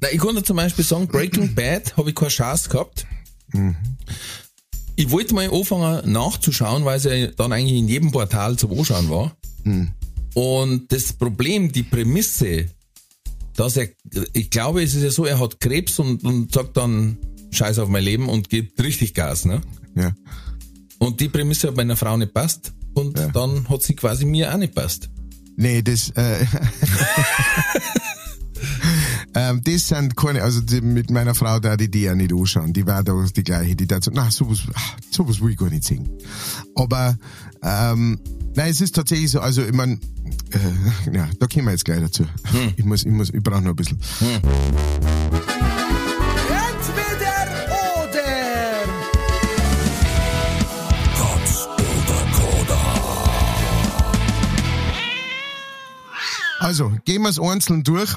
Na, 0.00 0.10
ich 0.12 0.18
konnte 0.18 0.42
zum 0.42 0.56
Beispiel 0.56 0.84
sagen, 0.84 1.06
Breaking 1.08 1.54
Bad 1.54 1.96
habe 1.96 2.10
ich 2.10 2.14
keine 2.16 2.30
Chance 2.30 2.68
gehabt. 2.68 3.06
Ich 4.96 5.10
wollte 5.10 5.34
mal 5.34 5.50
anfangen 5.50 6.10
nachzuschauen, 6.12 6.84
weil 6.84 6.98
es 6.98 7.04
ja 7.04 7.26
dann 7.28 7.52
eigentlich 7.52 7.78
in 7.78 7.88
jedem 7.88 8.12
Portal 8.12 8.56
zum 8.56 8.78
Anschauen 8.78 9.08
war. 9.10 9.36
Und 10.34 10.92
das 10.92 11.12
Problem, 11.12 11.72
die 11.72 11.82
Prämisse, 11.82 12.66
dass 13.56 13.76
er, 13.76 13.88
ich 14.32 14.50
glaube, 14.50 14.82
es 14.82 14.94
ist 14.94 15.02
ja 15.02 15.10
so, 15.10 15.24
er 15.24 15.38
hat 15.40 15.60
Krebs 15.60 15.98
und, 15.98 16.22
und 16.24 16.52
sagt 16.52 16.76
dann 16.76 17.18
Scheiß 17.50 17.78
auf 17.78 17.88
mein 17.88 18.04
Leben 18.04 18.28
und 18.28 18.48
gibt 18.50 18.80
richtig 18.82 19.14
Gas, 19.14 19.44
ne? 19.44 19.60
ja. 19.96 20.12
Und 20.98 21.20
die 21.20 21.28
Prämisse 21.28 21.68
hat 21.68 21.76
meiner 21.76 21.96
Frau 21.96 22.16
nicht 22.16 22.32
passt 22.32 22.72
und 22.94 23.18
Ja. 23.18 23.28
dann 23.28 23.68
hat 23.68 23.82
sie 23.82 23.94
quasi 23.94 24.24
mir 24.24 24.52
auch 24.52 24.56
nicht 24.58 24.74
passt. 24.74 25.10
Nee, 25.56 25.82
das, 25.82 26.10
äh, 26.10 26.44
ähm, 29.50 29.60
das 29.64 29.88
sind 29.88 30.16
keine, 30.16 30.42
also 30.42 30.60
die, 30.60 30.80
mit 30.80 31.10
meiner 31.10 31.34
Frau 31.34 31.58
da 31.60 31.76
die 31.76 31.90
die 31.90 32.02
ja 32.02 32.14
nicht 32.14 32.32
anschauen. 32.32 32.72
Die 32.72 32.86
war 32.86 33.02
da 33.02 33.12
die 33.34 33.42
gleiche, 33.42 33.76
die 33.76 33.86
da 33.86 34.00
so, 34.00 34.10
na, 34.14 34.30
sowas, 34.30 34.62
sowas 35.10 35.40
will 35.40 35.50
ich 35.52 35.58
gar 35.58 35.70
nicht 35.70 35.84
sehen. 35.84 36.08
Aber, 36.74 37.16
ähm, 37.62 38.18
nein, 38.54 38.70
es 38.70 38.80
ist 38.80 38.94
tatsächlich 38.94 39.30
so, 39.30 39.40
also, 39.40 39.62
ich 39.62 39.72
mein, 39.72 40.00
äh, 40.50 40.58
ja, 41.16 41.28
da 41.38 41.46
kommen 41.46 41.66
wir 41.66 41.72
jetzt 41.72 41.84
gleich 41.84 42.00
dazu. 42.00 42.24
Ich 42.76 42.84
muss, 42.84 43.04
ich 43.04 43.12
muss, 43.12 43.30
ich 43.30 43.42
brauche 43.42 43.62
noch 43.62 43.70
ein 43.70 43.76
bisschen. 43.76 43.98
Entweder 44.20 44.54
oder. 47.98 48.24
Katz 51.18 51.66
oder 51.66 52.20
Koda. 52.32 52.80
Also, 56.60 56.92
gehen 57.04 57.22
wir 57.22 57.28
es 57.28 57.40
einzeln 57.40 57.82
durch. 57.84 58.16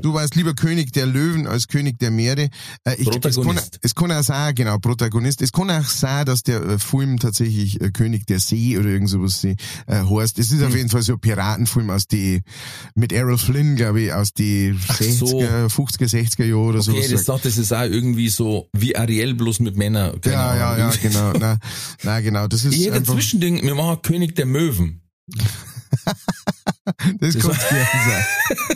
Du 0.00 0.14
warst 0.14 0.34
lieber 0.34 0.54
König 0.54 0.92
der 0.92 1.06
Löwen 1.06 1.46
als 1.46 1.68
König 1.68 1.98
der 1.98 2.10
Meere. 2.10 2.48
Äh, 2.84 2.94
ich, 2.98 3.04
Protagonist. 3.10 3.78
Es 3.82 3.94
kann, 3.94 4.10
es 4.10 4.10
kann 4.10 4.12
auch 4.12 4.22
sein, 4.22 4.54
genau, 4.54 4.78
Protagonist. 4.78 5.42
Es 5.42 5.52
kann 5.52 5.70
auch 5.70 5.84
sein, 5.84 6.26
dass 6.26 6.42
der 6.42 6.62
äh, 6.62 6.78
Film 6.78 7.18
tatsächlich 7.18 7.80
äh, 7.80 7.90
König 7.90 8.26
der 8.26 8.40
See 8.40 8.78
oder 8.78 8.88
irgend 8.88 9.08
sowas 9.08 9.44
äh, 9.44 9.54
heißt. 9.88 10.38
Es 10.38 10.50
ist 10.50 10.60
Hm. 10.60 10.66
auf 10.68 10.76
jeden 10.76 10.88
Fall 10.88 11.02
so 11.02 11.14
ein 11.14 11.20
Piratenfilm 11.20 11.90
aus 11.90 12.06
die, 12.06 12.42
mit 12.94 13.12
Errol 13.12 13.38
Flynn, 13.38 13.76
glaube 13.76 14.02
ich, 14.02 14.12
aus 14.12 14.32
die 14.32 14.74
Ach 14.88 15.00
60er, 15.00 15.68
so. 15.68 15.82
50er, 15.82 16.08
60er 16.10 16.44
Jahre 16.44 16.58
oder 16.60 16.78
Okay, 16.80 16.92
sowas. 16.92 17.10
das 17.10 17.24
sagt, 17.24 17.44
das 17.44 17.56
ist 17.58 17.72
auch 17.72 17.82
irgendwie 17.82 18.28
so 18.28 18.68
wie 18.72 18.96
Ariel 18.96 19.34
bloß 19.34 19.60
mit 19.60 19.76
Männern. 19.76 20.20
Keine 20.20 20.36
ja, 20.36 20.56
ja, 20.56 20.78
ja, 20.78 20.92
genau. 21.00 21.32
Na, 21.38 21.58
na, 22.02 22.20
genau. 22.20 22.46
Das 22.46 22.64
ist 22.64 22.74
Ich 22.74 22.86
hätte 22.86 22.96
ein 22.96 23.04
Zwischending, 23.04 23.62
wir 23.62 23.74
machen 23.74 24.02
König 24.02 24.34
der 24.36 24.46
Möwen. 24.46 25.00
das 27.20 27.38
kann 27.38 27.50
gerne 27.52 27.88
sein. 28.06 28.24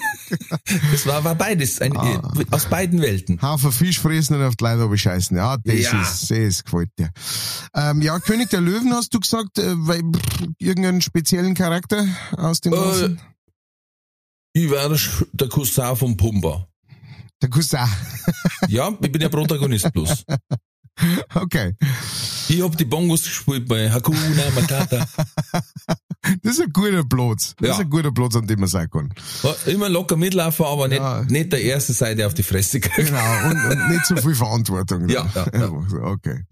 Das 0.93 1.07
war, 1.07 1.23
war 1.25 1.35
beides, 1.35 1.81
ein, 1.81 1.97
Ah. 1.97 2.33
aus 2.51 2.67
beiden 2.67 3.01
Welten. 3.01 3.41
Haufen 3.43 3.73
Fisch 3.73 3.99
fressen 4.01 4.37
und 4.37 4.43
auf 4.45 4.57
die 4.57 4.65
Leute 4.65 4.87
bescheißen. 4.89 5.37
Ja, 5.37 5.57
das 5.59 5.75
Ja. 5.81 6.03
ist, 6.03 6.31
das 6.31 6.65
gefällt 6.65 6.91
dir. 6.99 7.11
Ähm, 7.75 8.03
ja, 8.03 8.19
König 8.21 8.51
der 8.51 8.61
Löwen 8.61 8.93
hast 8.93 9.15
du 9.15 9.21
gesagt, 9.21 9.59
äh, 9.59 9.75
weil, 9.77 10.01
pff, 10.03 10.47
irgendeinen 10.59 11.01
speziellen 11.01 11.55
Charakter 11.55 12.07
aus 12.37 12.61
dem 12.61 12.73
Äh? 12.75 13.17
Ich 14.55 14.71
war 14.71 14.89
der, 15.33 15.49
Cousin 15.49 15.97
vom 15.97 16.17
Pumba. 16.17 16.67
Der 17.43 17.49
Cousin. 17.51 17.81
Ja, 18.69 18.89
ich 19.01 19.13
bin 19.13 19.21
der 19.21 19.29
Protagonist 19.29 19.93
bloß. 19.93 20.25
Okay. 21.35 21.75
Ich 22.49 22.61
hab 22.61 22.77
die 22.77 22.85
Bongos 22.85 23.23
gespielt 23.23 23.69
bei 23.69 23.91
Hakuna 23.91 24.51
Matata. 24.55 25.07
Das 26.43 26.55
ist 26.55 26.61
ein 26.61 26.73
guter 26.73 27.05
Platz. 27.05 27.55
Das 27.59 27.69
Ja. 27.69 27.75
ist 27.75 27.81
ein 27.81 27.91
guter 27.91 28.11
Platz, 28.13 28.35
an 28.37 28.47
dem 28.47 28.59
man 28.61 28.69
sein 28.69 28.89
kann. 28.91 29.13
Immer 29.67 29.89
locker 29.89 30.17
mitlaufen, 30.17 30.67
aber 30.67 30.89
nicht, 30.89 30.99
Ja. 30.99 31.23
nicht 31.25 31.53
der 31.53 31.63
erste 31.63 31.93
Seite 31.93 32.27
auf 32.27 32.35
die 32.35 32.43
Fresse 32.43 32.81
kriegen. 32.81 33.07
Genau. 33.09 33.49
Und, 33.51 33.65
und 33.65 33.89
nicht 33.91 34.05
so 34.07 34.17
viel 34.17 34.35
Verantwortung. 34.35 35.09
Ja, 35.09 35.27
ja, 35.35 35.47
ja. 35.59 35.69
Okay. 36.03 36.45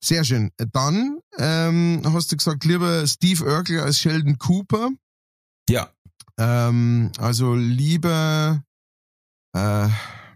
Sehr 0.00 0.22
schön. 0.24 0.50
Dann 0.72 1.18
ähm, 1.38 2.02
hast 2.12 2.30
du 2.30 2.36
gesagt, 2.36 2.64
lieber 2.64 3.06
Steve 3.06 3.44
Urkel 3.44 3.80
als 3.80 3.98
Sheldon 3.98 4.38
Cooper. 4.38 4.90
Ja, 5.68 5.90
Ähm, 6.38 7.10
also 7.18 7.54
lieber, 7.54 8.62
äh, 9.56 9.88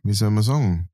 wie 0.03 0.15
soll 0.15 0.31
man 0.31 0.43
sagen? 0.43 0.89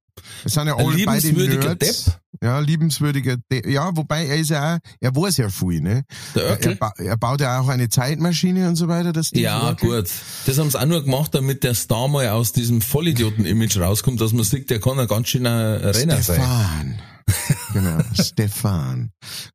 Es 0.44 0.54
sind 0.54 0.66
ja 0.66 0.76
alle 0.76 1.04
beide 1.04 1.32
Nerds. 1.32 2.04
Depp, 2.04 2.20
Ja, 2.44 2.58
liebenswürdiger 2.58 3.38
Depp. 3.50 3.66
Ja, 3.66 3.96
wobei 3.96 4.26
er 4.26 4.36
ist 4.36 4.50
ja 4.50 4.74
auch, 4.74 4.78
er 5.00 5.16
weiß 5.16 5.38
ja 5.38 5.48
viel, 5.48 5.80
ne? 5.80 6.04
der 6.34 6.42
Er, 6.42 6.48
er, 6.48 6.50
Örkel. 6.50 6.76
ba 6.76 6.92
er 6.98 7.16
baut 7.16 7.40
ja 7.40 7.58
auch 7.58 7.68
eine 7.68 7.88
Zeitmaschine 7.88 8.68
und 8.68 8.76
so 8.76 8.86
weiter, 8.86 9.14
das 9.14 9.28
Steve 9.28 9.44
Ja, 9.44 9.72
gut. 9.72 10.10
Das 10.44 10.58
haben 10.58 10.68
sie 10.68 10.78
auch 10.78 10.84
nur 10.84 11.02
gemacht, 11.02 11.34
damit 11.34 11.64
der 11.64 11.74
Star 11.74 12.06
mal 12.06 12.28
aus 12.28 12.52
diesem 12.52 12.82
Vollidioten-Image 12.82 13.78
rauskommt, 13.78 14.20
dass 14.20 14.34
man 14.34 14.44
sieht, 14.44 14.68
der 14.68 14.78
kann 14.78 15.00
ein 15.00 15.06
ganz 15.06 15.28
schöner 15.28 15.94
Renner 15.94 16.20
sein. 16.20 16.36
Stefan. 16.36 16.98
genau, 17.72 17.98
Stefan. 18.12 19.10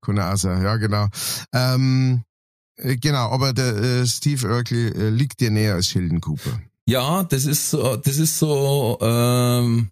Er 0.07 0.37
sein, 0.37 0.63
ja, 0.63 0.77
genau. 0.77 1.05
Ähm, 1.53 2.23
äh, 2.77 2.97
genau, 2.97 3.29
aber 3.29 3.53
der 3.53 3.75
äh, 3.75 4.07
Steve 4.07 4.47
Urkel 4.47 4.95
äh, 4.95 5.09
liegt 5.09 5.41
dir 5.41 5.51
näher 5.51 5.75
als 5.75 5.89
Sheldon 5.89 6.21
Cooper. 6.21 6.59
Ja, 6.87 7.23
das 7.23 7.45
ist 7.45 7.69
so, 7.69 7.97
das 7.97 8.17
ist 8.17 8.39
so, 8.39 8.97
ähm, 8.99 9.91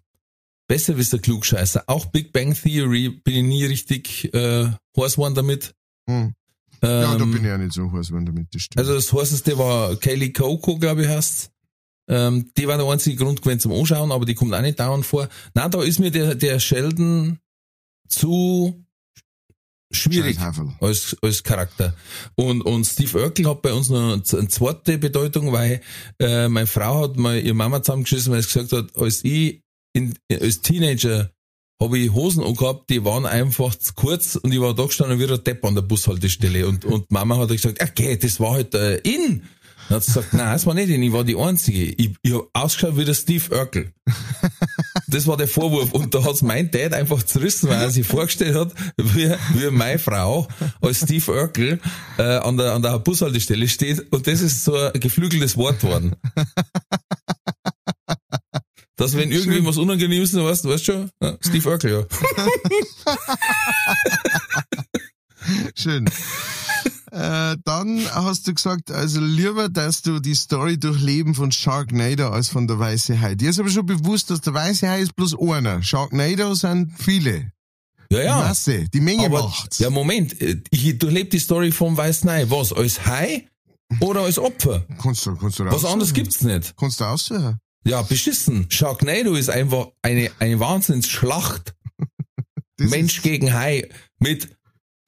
besser 0.68 0.96
wie 0.96 1.04
der 1.04 1.18
Klugscheißer. 1.18 1.84
Auch 1.86 2.06
Big 2.06 2.32
Bang 2.32 2.54
Theory 2.54 3.08
bin 3.08 3.34
ich 3.34 3.42
nie 3.42 3.64
richtig, 3.64 4.32
äh, 4.32 4.68
heiß 4.96 5.14
geworden 5.14 5.34
damit. 5.34 5.74
Hm. 6.08 6.34
Ja, 6.80 7.16
da 7.16 7.22
Ähm, 7.24 7.32
bin 7.32 7.42
ich 7.42 7.48
ja 7.48 7.58
nicht 7.58 7.72
so 7.72 7.90
heiß, 7.90 8.12
wenn 8.12 8.24
damit 8.24 8.54
das 8.54 8.62
stimmt. 8.62 8.78
Also 8.78 8.94
das 8.94 9.12
heißeste 9.12 9.58
war 9.58 9.96
Kaylee 9.96 10.30
Coco, 10.32 10.78
glaube 10.78 11.02
ich, 11.02 11.08
heißt. 11.08 11.50
Ähm, 12.10 12.50
die 12.56 12.68
war 12.68 12.78
der 12.78 12.86
einzige 12.86 13.16
Grund 13.16 13.42
gewesen 13.42 13.60
zum 13.60 13.72
Anschauen, 13.72 14.12
aber 14.12 14.24
die 14.24 14.34
kommt 14.34 14.54
auch 14.54 14.62
nicht 14.62 14.78
dauernd 14.78 15.04
vor. 15.04 15.28
Na, 15.54 15.68
da 15.68 15.82
ist 15.82 15.98
mir 15.98 16.10
der, 16.10 16.36
der 16.36 16.60
Sheldon 16.60 17.38
zu 18.08 18.84
schwierig 19.90 20.38
als, 20.80 21.16
als 21.20 21.42
Charakter. 21.42 21.94
Und, 22.34 22.62
und 22.62 22.84
Steve 22.84 23.22
Urkel 23.22 23.48
hat 23.48 23.62
bei 23.62 23.72
uns 23.72 23.88
noch 23.88 24.12
eine 24.12 24.22
zweite 24.22 24.98
Bedeutung, 24.98 25.52
weil 25.52 25.80
äh, 26.18 26.48
meine 26.48 26.66
Frau 26.66 27.02
hat 27.02 27.16
mal 27.16 27.38
ihre 27.38 27.54
Mama 27.54 27.82
zusammengeschissen, 27.82 28.32
weil 28.32 28.42
sie 28.42 28.48
gesagt 28.60 28.72
hat, 28.72 28.96
als 28.96 29.24
ich 29.24 29.62
in, 29.98 30.14
als 30.40 30.60
Teenager 30.62 31.30
habe 31.80 31.98
ich 31.98 32.12
Hosen 32.12 32.42
angehabt, 32.42 32.90
die 32.90 33.04
waren 33.04 33.26
einfach 33.26 33.74
zu 33.74 33.94
kurz 33.94 34.36
und 34.36 34.52
ich 34.52 34.60
war 34.60 34.74
da 34.74 34.84
gestanden 34.84 35.18
wie 35.20 35.26
der 35.26 35.38
Depp 35.38 35.64
an 35.64 35.74
der 35.74 35.82
Bushaltestelle 35.82 36.66
und, 36.66 36.84
und 36.84 37.10
Mama 37.10 37.36
hat 37.36 37.48
gesagt, 37.48 37.82
okay, 37.82 38.16
das 38.16 38.40
war 38.40 38.52
halt 38.52 38.74
äh, 38.74 38.96
in. 38.98 39.42
Dann 39.88 39.96
hat 39.96 40.04
sie 40.04 40.12
gesagt, 40.12 40.34
nein, 40.34 40.52
das 40.52 40.66
war 40.66 40.74
nicht 40.74 40.90
in, 40.90 41.02
ich 41.02 41.12
war 41.12 41.24
die 41.24 41.36
Einzige. 41.36 41.84
Ich, 41.84 42.10
ich 42.22 42.32
habe 42.32 42.48
ausgeschaut 42.52 42.96
wie 42.96 43.04
der 43.04 43.14
Steve 43.14 43.56
Urkel. 43.56 43.92
Das 45.10 45.26
war 45.26 45.38
der 45.38 45.48
Vorwurf. 45.48 45.92
Und 45.92 46.14
da 46.14 46.22
hat's 46.22 46.42
mein 46.42 46.70
Dad 46.70 46.92
einfach 46.92 47.22
zerrissen, 47.22 47.70
weil 47.70 47.80
er 47.80 47.90
sich 47.90 48.06
vorgestellt 48.06 48.54
hat, 48.54 48.74
wie, 48.98 49.32
wie 49.54 49.70
meine 49.70 49.98
Frau 49.98 50.46
als 50.82 50.98
Steve 50.98 51.32
Urkel 51.32 51.80
äh, 52.18 52.22
an, 52.22 52.58
der, 52.58 52.74
an 52.74 52.82
der 52.82 52.98
Bushaltestelle 52.98 53.68
steht. 53.68 54.12
Und 54.12 54.26
das 54.26 54.42
ist 54.42 54.64
so 54.64 54.74
ein 54.74 55.00
geflügeltes 55.00 55.56
Wort 55.56 55.82
worden. 55.82 56.14
Dass 58.98 59.16
wenn 59.16 59.30
irgendwie 59.30 59.64
was 59.64 59.76
Unangenehmes 59.78 60.34
ist, 60.34 60.36
weißt 60.42 60.64
du, 60.64 60.68
weißt 60.70 60.84
schon, 60.84 61.10
ja, 61.22 61.38
Steve 61.40 61.68
Urkel, 61.70 61.90
ja. 61.92 62.04
Schön. 65.76 66.06
äh, 67.12 67.56
dann 67.64 68.04
hast 68.12 68.46
du 68.48 68.54
gesagt, 68.54 68.90
also 68.90 69.20
lieber, 69.20 69.68
dass 69.68 70.02
du 70.02 70.18
die 70.18 70.34
Story 70.34 70.78
durchleben 70.78 71.34
von 71.34 71.52
Sharknado 71.52 72.28
als 72.28 72.48
von 72.48 72.66
der 72.66 72.78
Weiße 72.78 73.20
Hai. 73.20 73.34
Dir 73.36 73.50
ist 73.50 73.60
aber 73.60 73.70
schon 73.70 73.86
bewusst, 73.86 74.30
dass 74.30 74.40
der 74.40 74.52
Weiße 74.54 74.88
Hai 74.88 75.00
ist 75.02 75.14
bloß 75.16 75.36
einer. 75.40 75.82
Sharknado 75.82 76.54
sind 76.54 76.92
viele. 76.98 77.52
Ja, 78.10 78.18
Die 78.20 78.24
ja. 78.24 78.36
Masse, 78.38 78.88
die 78.88 79.00
Menge 79.00 79.26
Aber, 79.26 79.42
macht's. 79.44 79.78
ja, 79.78 79.90
Moment, 79.90 80.40
äh, 80.40 80.60
ich 80.70 80.98
durchlebe 80.98 81.30
die 81.30 81.38
Story 81.38 81.70
vom 81.70 81.96
Weißen 81.96 82.28
Hai. 82.28 82.50
Was, 82.50 82.72
als 82.72 83.06
Hai 83.06 83.46
oder 84.00 84.22
als 84.22 84.38
Opfer? 84.38 84.84
Kannst 85.00 85.24
du, 85.24 85.36
kannst 85.36 85.60
du 85.60 85.66
Was 85.66 85.84
anderes 85.84 86.12
gibt's 86.12 86.42
nicht. 86.42 86.74
Kannst 86.76 87.00
du 87.00 87.04
aussuchen. 87.04 87.58
Ja, 87.84 88.02
beschissen. 88.02 88.66
Sharknado 88.70 89.34
ist 89.34 89.50
einfach 89.50 89.88
eine, 90.02 90.30
eine 90.38 90.60
Wahnsinnsschlacht. 90.60 91.74
Mensch 92.78 93.22
gegen 93.22 93.52
Hai. 93.52 93.88
Mit 94.18 94.58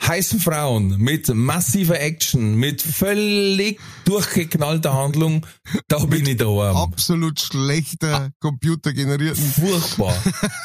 heißen 0.02 0.40
Frauen, 0.40 0.98
mit 0.98 1.28
massiver 1.28 2.00
Action, 2.00 2.54
mit 2.54 2.80
völlig 2.80 3.78
durchgeknallter 4.04 4.94
Handlung. 4.94 5.46
Da 5.88 5.98
bin 6.04 6.26
ich 6.26 6.38
daheim. 6.38 6.76
absolut 6.76 7.38
schlechter 7.38 8.30
computergenerierten. 8.40 9.44
Furchtbar. 9.44 10.16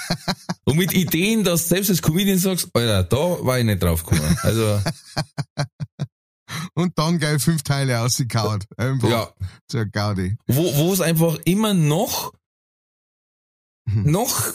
Und 0.65 0.77
mit 0.77 0.93
Ideen, 0.93 1.43
dass 1.43 1.69
selbst 1.69 1.89
als 1.89 2.01
Comedian 2.01 2.39
sagst, 2.39 2.69
Alter, 2.73 3.03
da 3.03 3.45
war 3.45 3.59
ich 3.59 3.65
nicht 3.65 3.83
drauf 3.83 4.03
gekommen. 4.03 4.37
Also, 4.41 4.81
Und 6.73 6.97
dann 6.97 7.19
geil 7.19 7.39
fünf 7.39 7.63
Teile 7.63 7.99
ausgekaut. 8.01 8.65
Einfach 8.77 9.09
ja. 9.09 9.29
Zur 9.67 9.85
Gaudi. 9.85 10.37
wo, 10.47 10.75
wo 10.77 10.93
es 10.93 11.01
einfach 11.01 11.37
immer 11.45 11.73
noch, 11.73 12.33
Mhm. 13.87 14.11
noch, 14.11 14.53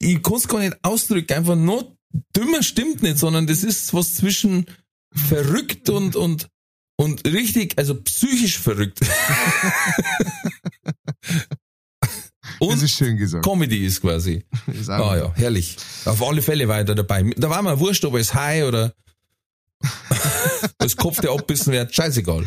ich 0.00 0.20
kann 0.22 0.34
es 0.34 0.48
gar 0.48 0.58
nicht 0.58 0.76
ausdrücken, 0.82 1.32
einfach 1.32 1.54
noch 1.54 1.92
dümmer 2.36 2.60
stimmt 2.64 3.02
nicht, 3.02 3.18
sondern 3.18 3.46
das 3.46 3.62
ist 3.62 3.94
was 3.94 4.14
zwischen 4.14 4.66
verrückt 5.14 5.88
und, 5.90 6.16
und, 6.16 6.48
und 6.96 7.24
richtig, 7.24 7.78
also 7.78 7.94
psychisch 8.02 8.58
verrückt. 8.58 8.98
Das 12.60 12.68
und 12.68 12.82
ist 12.82 12.96
schön 12.96 13.16
gesagt. 13.16 13.44
Comedy 13.44 13.84
ist 13.84 14.00
quasi. 14.00 14.44
Ist 14.66 14.88
Ah 14.88 15.16
ja, 15.16 15.32
herrlich. 15.34 15.76
Auf 16.04 16.22
alle 16.22 16.40
Fälle 16.42 16.68
weiter 16.68 16.94
dabei. 16.94 17.22
Da 17.36 17.50
war 17.50 17.60
mir 17.62 17.78
wurscht, 17.80 18.04
ob 18.04 18.14
es 18.14 18.32
Hai 18.34 18.66
oder 18.66 18.94
als 20.78 20.96
Kopf, 20.96 21.20
der 21.20 21.32
abbissen 21.32 21.72
wird, 21.72 21.94
scheißegal. 21.94 22.46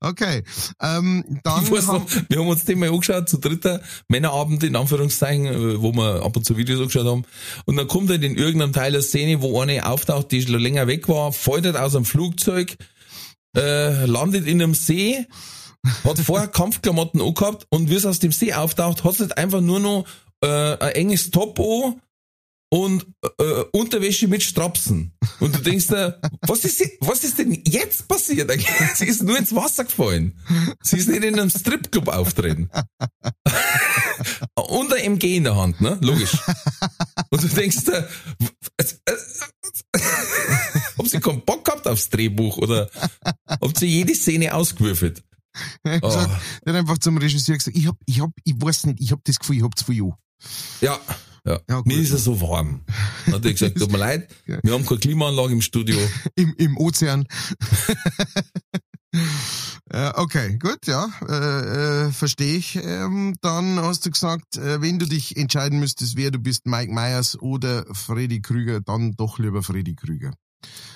Okay. 0.00 0.44
Ähm, 0.80 1.24
dann 1.42 1.64
Ich 1.64 1.70
weiß 1.70 1.86
noch, 1.86 2.06
wir 2.28 2.38
haben 2.38 2.48
uns 2.48 2.64
den 2.64 2.78
mal 2.78 2.90
angeschaut, 2.90 3.28
zu 3.28 3.38
dritter 3.38 3.80
Männerabend 4.08 4.62
in 4.62 4.76
Anführungszeichen, 4.76 5.82
wo 5.82 5.92
wir 5.92 6.22
ab 6.22 6.36
und 6.36 6.44
zu 6.44 6.56
Videos 6.56 6.80
angeschaut 6.80 7.06
haben. 7.06 7.24
Und 7.64 7.76
dann 7.76 7.88
kommt 7.88 8.10
halt 8.10 8.22
in 8.22 8.36
irgendeinem 8.36 8.72
Teil 8.72 8.92
der 8.92 9.02
Szene, 9.02 9.42
wo 9.42 9.60
eine 9.60 9.86
auftaucht, 9.86 10.30
die 10.30 10.42
schon 10.42 10.60
länger 10.60 10.86
weg 10.86 11.08
war, 11.08 11.32
fällt 11.32 11.64
halt 11.64 11.76
aus 11.76 11.96
einem 11.96 12.04
Flugzeug, 12.04 12.76
äh, 13.56 14.04
landet 14.04 14.46
in 14.46 14.62
einem 14.62 14.74
See, 14.74 15.26
hat 16.04 16.18
vorher 16.18 16.48
Kampfklamotten 16.48 17.20
angehabt 17.20 17.66
und 17.70 17.90
wie 17.90 17.96
es 17.96 18.06
aus 18.06 18.18
dem 18.18 18.32
See 18.32 18.52
auftaucht, 18.52 19.04
hat 19.04 19.14
es 19.14 19.20
halt 19.20 19.38
einfach 19.38 19.60
nur 19.60 19.80
noch 19.80 20.04
äh, 20.42 20.76
ein 20.76 20.92
enges 20.92 21.30
Top 21.30 21.58
an 21.58 22.00
und 22.70 23.06
äh, 23.38 23.64
Unterwäsche 23.72 24.28
mit 24.28 24.42
Strapsen. 24.42 25.12
Und 25.40 25.54
du 25.54 25.60
denkst 25.60 25.86
dir, 25.86 26.20
was 26.42 26.64
ist, 26.64 26.82
was 27.00 27.24
ist 27.24 27.38
denn 27.38 27.62
jetzt 27.66 28.06
passiert? 28.08 28.50
Sie 28.94 29.06
ist 29.06 29.22
nur 29.22 29.38
ins 29.38 29.54
Wasser 29.54 29.84
gefallen. 29.84 30.38
Sie 30.82 30.96
ist 30.98 31.08
nicht 31.08 31.24
in 31.24 31.38
einem 31.38 31.50
Stripclub 31.50 32.08
auftreten. 32.08 32.68
Und 34.54 34.92
ein 34.92 35.00
MG 35.14 35.36
in 35.36 35.44
der 35.44 35.56
Hand, 35.56 35.80
ne? 35.80 35.96
Logisch. 36.02 36.36
Und 37.30 37.42
du 37.42 37.48
denkst 37.48 37.84
dir, 37.84 38.08
ob 40.96 41.06
sie 41.08 41.20
keinen 41.20 41.44
Bock 41.44 41.64
gehabt 41.64 41.86
aufs 41.86 42.08
Drehbuch 42.10 42.58
oder 42.58 42.90
ob 43.60 43.78
sie 43.78 43.86
jede 43.86 44.14
Szene 44.14 44.52
ausgewürfelt. 44.54 45.22
Er 45.82 45.94
hat, 45.94 46.02
Oh. 46.04 46.08
er 46.08 46.72
hat 46.72 46.78
einfach 46.80 46.98
zum 46.98 47.16
Regisseur 47.18 47.56
gesagt, 47.56 47.76
ich 47.76 47.86
hab, 47.86 47.96
ich 48.06 48.20
hab, 48.20 48.30
ich 48.44 48.54
weiß 48.56 48.86
nicht, 48.86 49.00
ich 49.00 49.12
hab 49.12 49.24
das 49.24 49.38
Gefühl, 49.38 49.56
ich 49.56 49.62
hab 49.62 49.72
viel 49.84 50.02
an. 50.02 50.12
Ja, 50.80 51.00
ja. 51.44 51.60
Ja, 51.68 51.82
mir 51.84 51.98
ist 51.98 52.12
es 52.12 52.24
so 52.24 52.40
warm. 52.40 52.82
Dann 53.26 53.34
hat 53.34 53.44
er 53.44 53.52
gesagt, 53.52 53.78
tut 53.78 53.90
mir 53.92 53.98
leid, 53.98 54.30
Ja. 54.46 54.58
wir 54.62 54.72
haben 54.72 54.86
keine 54.86 55.00
Klimaanlage 55.00 55.52
im 55.52 55.62
Studio. 55.62 55.98
Im, 56.36 56.54
im 56.58 56.76
Ozean. 56.76 57.26
Okay, 59.90 60.58
gut, 60.58 60.86
ja, 60.86 61.08
äh, 61.26 62.08
äh, 62.08 62.12
verstehe 62.12 62.58
ich. 62.58 62.76
Ähm, 62.76 63.34
dann 63.40 63.78
hast 63.80 64.04
du 64.04 64.10
gesagt, 64.10 64.58
äh, 64.58 64.82
wenn 64.82 64.98
du 64.98 65.06
dich 65.06 65.38
entscheiden 65.38 65.80
müsstest, 65.80 66.16
wer 66.16 66.30
du 66.30 66.38
bist, 66.38 66.66
Mike 66.66 66.92
Myers 66.92 67.40
oder 67.40 67.86
Freddy 67.94 68.42
Krüger, 68.42 68.82
dann 68.82 69.12
doch 69.16 69.38
lieber 69.38 69.62
Freddy 69.62 69.94
Krüger. 69.94 70.34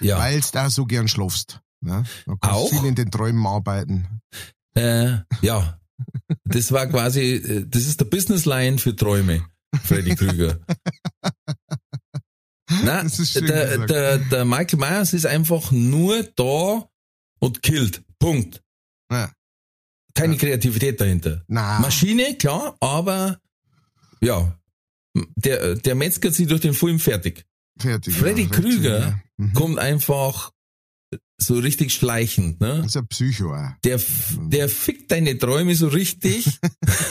Ja. 0.01 0.18
Weil 0.18 0.40
du 0.43 0.47
da 0.53 0.68
so 0.68 0.84
gern 0.84 1.09
schlafst. 1.09 1.61
Ne? 1.80 2.05
Da 2.26 2.34
kannst 2.38 2.57
Auch? 2.57 2.68
viel 2.68 2.84
in 2.84 2.95
den 2.95 3.11
Träumen 3.11 3.47
arbeiten. 3.47 4.20
Äh, 4.74 5.18
ja. 5.40 5.78
Das 6.45 6.70
war 6.70 6.86
quasi, 6.88 7.20
äh, 7.36 7.66
das 7.66 7.86
ist 7.86 7.99
der 8.01 8.05
Business 8.07 8.45
Line 8.45 8.76
für 8.78 8.95
Träume, 8.95 9.43
Freddy 9.85 10.14
Krüger. 10.14 10.61
Na, 12.85 13.03
der, 13.05 13.87
der, 13.87 14.18
der 14.18 14.45
Michael 14.45 14.79
Myers 14.79 15.12
ist 15.12 15.27
einfach 15.27 15.70
nur 15.73 16.23
da 16.37 16.89
und 17.39 17.62
killt. 17.62 18.03
Punkt. 18.18 18.62
Ja. 19.11 19.31
Keine 20.14 20.35
Ja. 20.35 20.39
Kreativität 20.41 21.01
dahinter. 21.01 21.43
Na, 21.49 21.79
Maschine, 21.81 22.37
klar, 22.37 22.77
aber 22.81 23.39
ja, 24.20 24.59
der, 25.37 25.75
der 25.77 25.95
metzgert 25.95 26.35
sie 26.35 26.47
durch 26.47 26.61
den 26.61 26.75
Film 26.75 26.99
fertig. 26.99 27.45
fertig. 27.79 28.14
Freddy 28.14 28.43
ja, 28.45 28.49
Krüger. 28.49 29.20
Mhm. 29.37 29.53
Kommt 29.55 29.79
einfach 29.79 30.53
so 31.41 31.55
richtig 31.59 31.93
schleichend, 31.93 32.61
ne? 32.61 32.79
Das 32.79 32.87
ist 32.87 32.97
ein 32.97 33.07
Psycho 33.09 33.55
auch. 33.55 33.71
Der, 33.85 33.97
f- 33.97 34.39
der 34.43 34.69
fickt 34.69 35.11
deine 35.11 35.37
Träume 35.37 35.75
so 35.75 35.89
richtig. 35.89 36.47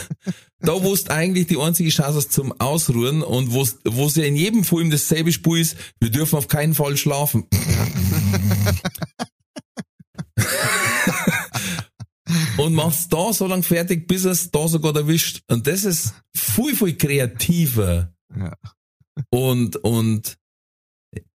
da, 0.60 0.72
wo 0.82 0.94
du 0.94 1.10
eigentlich 1.10 1.46
die 1.48 1.58
einzige 1.58 1.90
Chance 1.90 2.16
hast 2.18 2.32
zum 2.32 2.52
Ausruhen 2.60 3.22
und 3.22 3.52
wo 3.52 3.62
es 3.62 4.14
ja 4.16 4.24
in 4.24 4.36
jedem 4.36 4.64
Film 4.64 4.90
dasselbe 4.90 5.32
Spiel 5.32 5.58
ist, 5.58 5.76
wir 6.00 6.10
dürfen 6.10 6.36
auf 6.36 6.48
keinen 6.48 6.74
Fall 6.74 6.96
schlafen. 6.96 7.44
und 12.58 12.74
machst 12.74 13.12
da 13.12 13.32
so 13.32 13.46
lang 13.46 13.62
fertig, 13.62 14.06
bis 14.08 14.24
es 14.24 14.50
da 14.50 14.68
sogar 14.68 14.94
erwischt. 14.96 15.42
Und 15.48 15.66
das 15.66 15.84
ist 15.84 16.14
viel, 16.36 16.74
viel 16.76 16.96
kreativer 16.96 18.12
Ja. 18.36 18.56
und, 19.30 19.76
und 19.76 20.38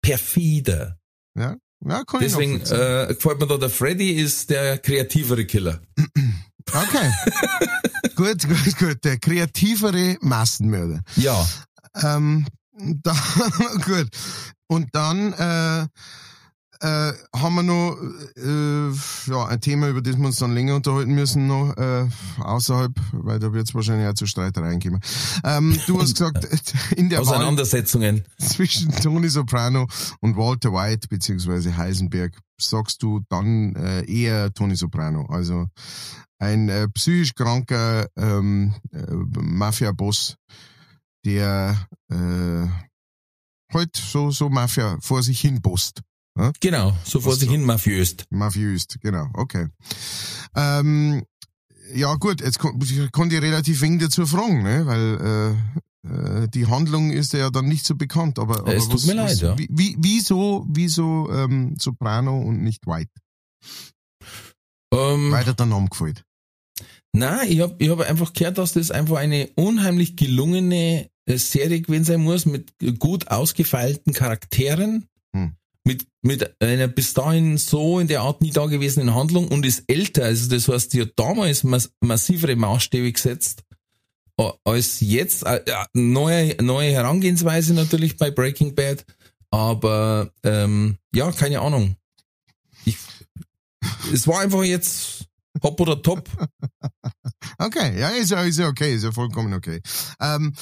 perfider. 0.03 0.99
Ja, 1.37 1.57
ja 1.85 2.05
kann 2.05 2.20
ich 2.22 2.28
Deswegen 2.28 2.59
nachvollziehen. 2.59 3.11
äh, 3.11 3.14
gefällt 3.14 3.41
mir 3.41 3.47
da, 3.47 3.57
der 3.59 3.70
Freddy 3.70 4.11
ist 4.12 4.51
der 4.51 4.78
kreativere 4.78 5.45
Killer. 5.45 5.80
Okay. 6.72 7.11
gut, 8.16 8.49
gut, 8.49 8.78
gut. 8.78 9.05
Der 9.05 9.18
kreativere 9.18 10.16
Massenmörder. 10.22 11.03
Ja. 11.16 11.47
Ähm, 12.03 12.47
da, 13.03 13.14
gut. 13.85 14.09
Und 14.66 14.89
dann 14.93 15.35
äh, 15.35 15.87
äh, 16.85 17.12
haben 17.35 17.55
wir 17.55 17.62
noch 17.62 17.97
äh, 18.37 19.30
ja, 19.30 19.47
ein 19.47 19.61
Thema, 19.62 19.89
über 19.89 20.03
das 20.03 20.18
wir 20.18 20.26
uns 20.26 20.37
dann 20.37 20.53
länger 20.53 20.74
unterhalten 20.74 21.14
müssen, 21.14 21.47
noch 21.47 21.74
äh, 21.78 22.07
außerhalb, 22.39 22.93
weil 23.12 23.39
da 23.39 23.55
wird 23.55 23.66
es 23.68 23.74
wahrscheinlich 23.74 24.07
auch 24.07 24.14
zu 24.14 24.26
Streitereien 24.26 24.80
kommen. 24.80 25.01
Ähm, 25.45 25.78
du 25.87 25.99
hast 26.01 26.14
gesagt, 26.14 26.47
in 26.97 27.09
der 27.09 27.20
Wahl 27.20 27.37
Auseinandersetzungen. 27.37 28.24
zwischen 28.39 28.93
Tony 28.97 29.30
Soprano 29.30 29.87
und 30.20 30.37
Walter 30.37 30.72
White 30.72 31.09
beziehungsweise 31.09 31.74
Heisenberg 31.74 32.39
sagst 32.61 33.03
du 33.03 33.20
dann 33.30 33.74
äh, 33.76 34.05
eher 34.05 34.53
Tony 34.53 34.76
Soprano. 34.76 35.24
Also 35.30 35.66
ein 36.39 36.68
äh, 36.68 36.89
psychisch 36.89 37.35
kranker 37.35 38.09
ähm, 38.16 38.74
äh, 38.93 39.07
Mafia-Boss, 39.11 40.37
der 41.24 41.87
äh, 42.11 42.66
halt 43.72 43.97
so, 43.97 44.30
so 44.30 44.51
Mafia 44.51 44.99
vor 45.01 45.22
sich 45.22 45.41
hin 45.41 45.62
bost. 45.62 46.03
Genau, 46.61 46.97
so 47.05 47.20
vor 47.20 47.32
Was 47.32 47.41
sich 47.41 47.51
hin 47.51 47.62
mafiös. 47.62 48.16
Mafiös, 48.30 48.87
genau, 49.01 49.28
okay. 49.35 49.68
Ähm, 50.57 51.24
ja 51.95 52.14
gut, 52.16 52.41
jetzt 52.41 52.59
konnte 52.59 53.37
ich 53.37 53.43
relativ 53.43 53.80
wenig 53.82 54.01
dazu 54.03 54.26
fragen, 54.26 54.62
ne? 54.62 54.87
weil 54.87 55.57
äh, 56.05 56.43
äh, 56.45 56.49
die 56.49 56.66
Handlung 56.66 57.11
ist 57.11 57.32
ja 57.35 57.51
dann 57.51 57.66
nicht 57.66 57.87
so 57.87 57.95
bekannt. 57.95 58.39
Aber, 58.39 58.61
aber 58.61 58.74
Es 58.74 58.89
tut 58.89 59.07
mir 59.07 59.14
leid, 59.14 59.41
ja. 59.41 59.57
Wie, 59.59 59.68
wie, 59.70 59.97
wieso, 59.99 60.66
wieso 60.68 61.30
ähm, 61.30 61.76
Soprano 61.78 62.41
und 62.41 62.62
nicht 62.62 62.87
White? 62.87 63.12
Ähm, 64.93 65.30
Weil 65.30 65.45
dir 65.45 65.55
der 65.55 65.66
Name 65.66 65.89
gefällt. 65.89 66.24
nein, 67.12 67.49
ich 67.49 67.61
habe 67.61 67.76
ich 67.78 67.91
hab 67.91 68.01
einfach 68.01 68.32
gehört, 68.32 68.59
dass 68.59 68.72
das 68.72 68.91
einfach 68.91 69.16
eine 69.16 69.51
unheimlich 69.55 70.16
gelungene 70.16 71.11
äh, 71.26 71.37
Serie 71.37 71.80
gewesen 71.80 72.05
sein 72.05 72.20
muss, 72.22 72.45
mit 72.47 72.72
gut 72.99 73.28
ausgefeilten 73.28 74.12
Charakteren, 74.12 74.93
Hm. 74.93 75.09
Mit, 75.85 76.07
mit 76.22 76.61
einer 76.62 76.89
bis 76.89 77.14
dahin 77.14 77.59
so 77.59 78.01
in 78.01 78.09
der 78.09 78.22
Art 78.22 78.41
nie 78.41 78.51
dagewesenen 78.51 79.14
Handlung 79.14 79.49
und 79.49 79.66
ist 79.66 79.85
älter. 79.87 80.24
Also 80.24 80.49
das 80.49 80.68
heißt, 80.68 80.93
die 80.95 81.03
hat 81.03 81.12
damals 81.16 81.62
mass 81.62 81.91
massivere 82.01 82.57
Maßstäbe 82.57 83.12
gesetzt 83.12 83.64
als 84.64 85.01
jetzt. 85.01 85.45
Neue, 85.93 86.57
neue 86.62 86.93
Herangehensweise 86.93 87.74
natürlich 87.74 88.16
bei 88.16 88.30
Breaking 88.30 88.74
Bad, 88.74 89.05
aber 89.51 90.32
ähm, 90.43 90.97
ja, 91.14 91.30
keine 91.32 91.61
Ahnung. 91.61 91.97
Ich, 92.85 92.97
es 94.12 94.26
war 94.26 94.41
einfach 94.41 94.64
jetzt 94.64 95.26
hopp 95.62 95.80
oder 95.80 96.01
top. 96.03 96.28
Okay, 97.57 97.99
ja, 98.01 98.09
ist 98.09 98.32
ja, 98.32 98.43
ist 98.43 98.59
ja 98.59 98.66
okay, 98.66 98.97
ist 98.97 99.05
ja 99.05 99.12
vollkommen 99.12 99.55
okay. 99.55 99.80
Ähm, 100.20 100.55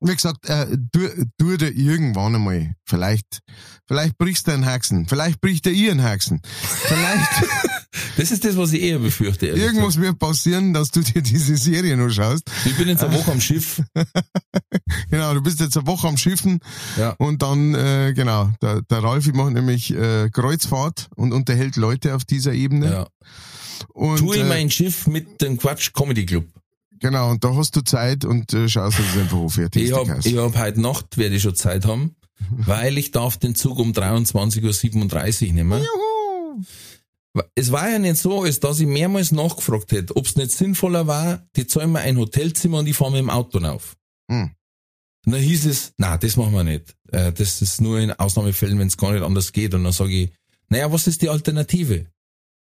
wie 0.00 0.14
gesagt, 0.14 0.48
äh, 0.48 0.66
tu, 0.92 1.00
tu 1.38 1.56
dir 1.56 1.74
irgendwann 1.74 2.34
einmal, 2.36 2.74
vielleicht, 2.84 3.40
vielleicht 3.86 4.16
brichst 4.18 4.46
du 4.46 4.52
einen 4.52 4.64
Haxen, 4.66 5.06
vielleicht 5.08 5.40
bricht 5.40 5.66
er 5.66 5.72
ihren 5.72 6.02
Haxen, 6.02 6.40
vielleicht 6.44 7.28
Das 8.16 8.30
ist 8.30 8.44
das, 8.44 8.56
was 8.56 8.72
ich 8.72 8.82
eher 8.82 8.98
befürchte. 8.98 9.46
irgendwas 9.46 9.96
wird 10.00 10.18
passieren, 10.18 10.72
dass 10.72 10.90
du 10.90 11.00
dir 11.00 11.22
diese 11.22 11.56
Serie 11.56 11.96
noch 11.96 12.10
schaust. 12.10 12.44
gesagt. 12.46 12.66
Ich 12.66 12.76
bin 12.76 12.88
jetzt 12.88 13.02
eine 13.02 13.14
Woche 13.14 13.32
am 13.32 13.40
Schiff. 13.40 13.82
Genau, 15.10 15.32
du 15.34 15.42
bist 15.42 15.60
jetzt 15.60 15.76
eine 15.76 15.86
Woche 15.86 16.06
am 16.08 16.16
Schiffen 16.16 16.60
Ja. 16.98 17.10
und 17.18 17.42
dann, 17.42 17.74
äh, 17.74 18.12
genau, 18.14 18.50
der, 18.60 18.82
der 18.82 19.02
Ralfi 19.02 19.32
macht 19.32 19.52
nämlich 19.52 19.90
äh, 19.94 20.28
Kreuzfahrt 20.30 21.08
und 21.16 21.32
unterhält 21.32 21.76
Leute 21.76 22.14
auf 22.14 22.24
dieser 22.24 22.52
Ebene. 22.52 22.90
Ja. 22.90 23.06
Und, 23.94 24.18
Tue 24.18 24.36
ich 24.36 24.42
äh, 24.42 24.48
mein 24.48 24.70
Schiff 24.70 25.06
mit 25.06 25.40
dem 25.40 25.56
Quatsch 25.56 25.92
Comedy 25.94 26.26
Club. 26.26 26.46
Genau, 27.00 27.30
und 27.30 27.44
da 27.44 27.54
hast 27.54 27.76
du 27.76 27.80
Zeit 27.82 28.24
und 28.24 28.52
äh, 28.52 28.68
schaust 28.68 28.98
dir 28.98 29.02
das 29.02 29.16
einfach 29.16 29.50
fertig. 29.50 29.84
Ich 29.84 29.90
ist 29.90 30.26
ich 30.26 30.36
hab 30.36 30.56
heute 30.56 30.80
Nacht, 30.80 31.16
werde 31.16 31.36
ich 31.36 31.42
schon 31.42 31.54
Zeit 31.54 31.84
haben, 31.86 32.16
weil 32.50 32.98
ich 32.98 33.10
darf 33.10 33.36
den 33.36 33.54
Zug 33.54 33.78
um 33.78 33.92
23.37 33.92 35.48
Uhr 35.48 35.52
nehmen. 35.52 35.80
Juhu. 35.82 36.64
Es 37.54 37.70
war 37.70 37.88
ja 37.88 37.98
nicht 37.98 38.16
so, 38.16 38.42
als 38.42 38.58
dass 38.58 38.80
ich 38.80 38.86
mehrmals 38.86 39.30
nachgefragt 39.32 39.92
hätte, 39.92 40.16
ob 40.16 40.26
es 40.26 40.36
nicht 40.36 40.50
sinnvoller 40.50 41.06
war, 41.06 41.46
die 41.56 41.66
zahlen 41.66 41.92
mir 41.92 42.00
ein 42.00 42.18
Hotelzimmer 42.18 42.78
und 42.78 42.86
ich 42.86 42.96
fahre 42.96 43.12
mit 43.12 43.20
dem 43.20 43.30
Auto 43.30 43.58
rauf. 43.58 43.96
Hm. 44.30 44.50
Und 45.26 45.32
dann 45.32 45.42
hieß 45.42 45.66
es, 45.66 45.92
na, 45.98 46.16
das 46.16 46.36
machen 46.36 46.52
wir 46.54 46.64
nicht. 46.64 46.96
Äh, 47.12 47.32
Das 47.32 47.62
ist 47.62 47.80
nur 47.80 48.00
in 48.00 48.12
Ausnahmefällen, 48.12 48.78
wenn 48.78 48.88
es 48.88 48.96
gar 48.96 49.12
nicht 49.12 49.22
anders 49.22 49.52
geht. 49.52 49.74
Und 49.74 49.84
dann 49.84 49.92
sage 49.92 50.12
ich, 50.12 50.32
naja, 50.68 50.90
was 50.90 51.06
ist 51.06 51.22
die 51.22 51.28
Alternative? 51.28 52.06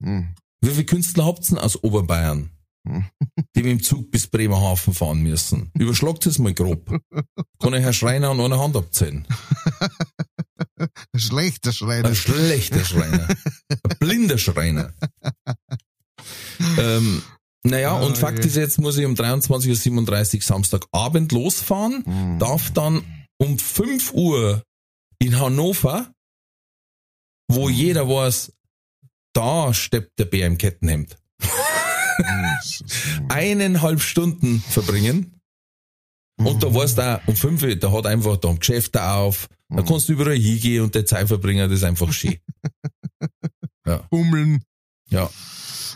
Hm. 0.04 0.30
Wie 0.62 0.72
viele 0.72 0.86
Künstler 0.86 1.26
habt's 1.26 1.50
denn 1.50 1.60
aus 1.60 1.82
Oberbayern. 1.84 2.50
die 3.56 3.64
mit 3.64 3.72
dem 3.72 3.84
Zug 3.84 4.12
bis 4.12 4.28
Bremerhaven 4.28 4.94
fahren 4.94 5.22
müssen? 5.22 5.72
Überschlagt 5.78 6.26
es 6.26 6.40
mal 6.40 6.54
grob. 6.54 6.88
Kann 7.60 7.74
ein 7.74 7.82
Herr 7.82 7.94
Schreiner 7.94 8.30
an 8.30 8.40
einer 8.40 8.60
Hand 8.60 8.76
abzählen. 8.76 9.28
Ein 10.78 11.20
schlechter 11.20 11.72
Schreiner. 11.72 12.10
Ein 12.10 12.16
schlechter 12.16 12.84
Schreiner. 12.86 13.28
Ein 13.70 13.98
blinder 14.00 14.38
Schreiner. 14.38 14.94
ähm, 16.78 17.22
naja, 17.64 17.98
Ah, 17.98 18.02
und 18.06 18.18
Fakt 18.18 18.40
je. 18.40 18.46
ist 18.48 18.56
jetzt, 18.56 18.78
muss 18.80 18.98
ich 18.98 19.06
um 19.06 19.14
23.37 19.16 20.36
Uhr 20.36 20.42
Samstagabend 20.42 21.32
losfahren, 21.32 22.04
Hm. 22.06 22.40
darf 22.40 22.72
dann 22.72 23.04
um 23.38 23.58
5 23.58 24.14
Uhr 24.14 24.64
in 25.20 25.40
Hannover, 25.40 26.12
wo 27.48 27.70
jeder 27.70 28.08
weiß, 28.08 28.54
da 29.34 29.74
steppt 29.74 30.20
der 30.20 30.26
Bär 30.26 30.48
im 30.48 30.58
Kettenhemd, 30.58 31.18
Hm. 31.42 31.50
eineinhalb 33.30 34.02
Stunden 34.02 34.62
verbringen. 34.62 35.32
Und 36.38 36.64
da 36.64 36.74
du 36.98 37.02
auch, 37.02 37.28
um 37.28 37.36
5 37.36 37.64
Uhr, 37.64 37.76
da 37.76 37.92
hat 37.94 38.06
einfach 38.08 38.36
da 38.38 38.52
Geschäfte 38.54 39.02
auf, 39.04 39.48
da 39.70 39.82
Mhm. 39.82 39.86
kannst 39.86 40.10
du 40.10 40.14
überall 40.14 40.36
hingehen 40.36 40.84
und 40.84 40.94
die 40.94 41.06
Zeit 41.06 41.28
verbringen, 41.28 41.70
das 41.70 41.80
ist 41.80 41.84
einfach 41.86 42.12
schön. 42.12 42.38
Bummeln. 44.10 44.62
Ja. 45.10 45.30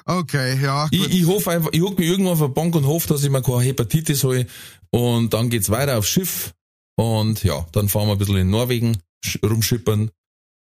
Okay, 0.05 0.59
ja, 0.61 0.83
gut. 0.85 0.93
Ich, 0.93 1.21
ich 1.21 1.25
hoffe 1.27 1.51
einfach, 1.51 1.69
ich 1.73 1.81
hock 1.81 1.99
mich 1.99 2.07
irgendwann 2.07 2.33
auf 2.33 2.39
der 2.39 2.47
Bank 2.47 2.75
und 2.75 2.85
hoffe, 2.87 3.07
dass 3.09 3.23
ich 3.23 3.29
mir 3.29 3.41
keine 3.41 3.61
Hepatitis 3.61 4.23
hole. 4.23 4.47
Und 4.91 5.33
dann 5.33 5.49
geht's 5.49 5.69
weiter 5.69 5.97
aufs 5.97 6.09
Schiff. 6.09 6.53
Und 6.97 7.43
ja, 7.43 7.65
dann 7.73 7.89
fahren 7.89 8.07
wir 8.07 8.13
ein 8.13 8.17
bisschen 8.17 8.37
in 8.37 8.49
Norwegen 8.49 8.97
sch- 9.25 9.45
rumschippern. 9.47 10.09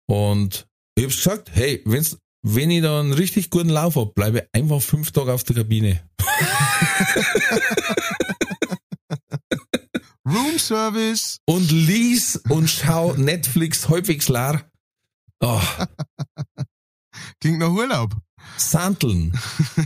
Und 0.08 0.66
ich 0.96 1.04
hab's 1.04 1.16
gesagt, 1.16 1.50
hey, 1.54 1.80
wenn's, 1.84 2.18
wenn 2.42 2.70
ich 2.70 2.82
da 2.82 3.00
einen 3.00 3.12
richtig 3.12 3.50
guten 3.50 3.68
Lauf 3.68 3.96
hab, 3.96 4.14
bleibe 4.14 4.38
ich 4.38 4.44
einfach 4.52 4.80
fünf 4.82 5.10
Tage 5.12 5.32
auf 5.32 5.44
der 5.44 5.56
Kabine. 5.56 6.00
Room 10.24 10.58
Service. 10.58 11.38
Und 11.46 11.70
lies 11.70 12.36
und 12.48 12.68
schau 12.68 13.14
Netflix 13.14 13.88
halbwegs 13.88 14.28
leer. 14.28 14.62
Oh, 15.40 15.60
Klingt 17.40 17.58
nach 17.58 17.70
Urlaub. 17.70 18.16
Santeln. 18.56 19.32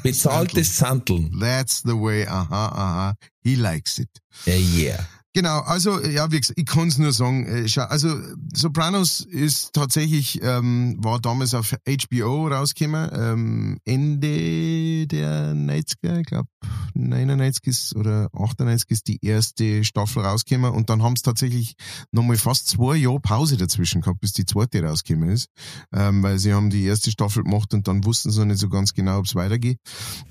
Bezahltes 0.02 0.76
Santeln. 0.76 1.38
That's 1.40 1.82
the 1.82 1.92
way. 1.92 2.26
Aha, 2.26 2.68
aha. 2.68 3.14
He 3.42 3.54
likes 3.54 3.98
it. 3.98 4.11
Yeah, 4.46 4.57
yeah. 4.57 5.07
Genau, 5.37 5.61
also 5.61 6.01
ja, 6.01 6.32
wie 6.32 6.41
gesagt, 6.41 6.59
ich 6.59 6.64
kann 6.64 6.89
es 6.89 6.97
nur 6.97 7.12
sagen. 7.12 7.45
äh, 7.45 7.68
Also 7.91 8.09
Sopranos 8.55 9.20
ist 9.20 9.74
tatsächlich, 9.74 10.41
ähm, 10.43 10.97
war 11.05 11.20
damals 11.20 11.53
auf 11.53 11.74
HBO 11.87 12.49
rausgekommen, 12.49 13.11
ähm, 13.12 13.78
Ende 13.84 15.07
der 15.07 15.53
90er, 15.53 16.20
ich 16.20 16.26
glaube 16.26 16.49
99 16.95 17.66
ist 17.66 17.97
oder 17.97 18.30
98 18.32 18.91
ist 18.91 19.09
die 19.09 19.18
erste 19.22 19.84
Staffel 19.84 20.22
rausgekommen 20.24 20.72
und 20.72 20.89
dann 20.89 21.03
haben 21.03 21.16
sie 21.16 21.22
tatsächlich 21.22 21.74
nochmal 22.12 22.39
fast 22.39 22.68
zwei 22.68 22.97
Jahre 22.97 23.20
Pause 23.20 23.59
dazwischen 23.59 24.01
gehabt, 24.01 24.20
bis 24.20 24.32
die 24.32 24.47
zweite 24.47 24.82
rausgekommen 24.82 25.28
ist, 25.28 25.49
ähm, 25.93 26.22
weil 26.22 26.39
sie 26.39 26.55
haben 26.55 26.70
die 26.70 26.84
erste 26.84 27.11
Staffel 27.11 27.43
gemacht 27.43 27.74
und 27.74 27.89
dann 27.89 28.05
wussten 28.05 28.30
sie 28.30 28.39
noch 28.39 28.47
nicht 28.47 28.61
so 28.61 28.70
ganz 28.70 28.95
genau, 28.95 29.18
ob 29.18 29.26
es 29.26 29.34
weitergehen 29.34 29.76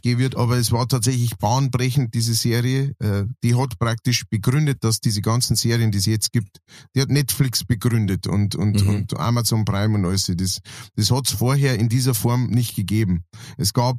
gehen 0.01 0.17
wird, 0.17 0.35
aber 0.35 0.57
es 0.57 0.71
war 0.71 0.87
tatsächlich 0.87 1.37
bahnbrechend, 1.37 2.15
diese 2.15 2.33
Serie. 2.33 2.95
Äh, 2.97 3.25
die 3.43 3.53
hat 3.53 3.77
praktisch 3.77 4.23
begründet, 4.27 4.83
dass 4.83 4.94
diese 5.01 5.21
ganzen 5.21 5.55
Serien, 5.55 5.91
die 5.91 5.97
es 5.97 6.05
jetzt 6.05 6.31
gibt, 6.31 6.59
die 6.95 7.01
hat 7.01 7.09
Netflix 7.09 7.63
begründet 7.63 8.27
und, 8.27 8.55
und, 8.55 8.81
Mhm. 8.83 8.89
und 8.89 9.19
Amazon 9.19 9.65
Prime 9.65 9.95
und 9.95 10.05
alles. 10.05 10.31
Das, 10.35 10.59
das 10.95 11.11
hat 11.11 11.27
es 11.27 11.33
vorher 11.33 11.77
in 11.79 11.89
dieser 11.89 12.13
Form 12.13 12.47
nicht 12.47 12.75
gegeben. 12.75 13.23
Es 13.57 13.73
gab 13.73 13.97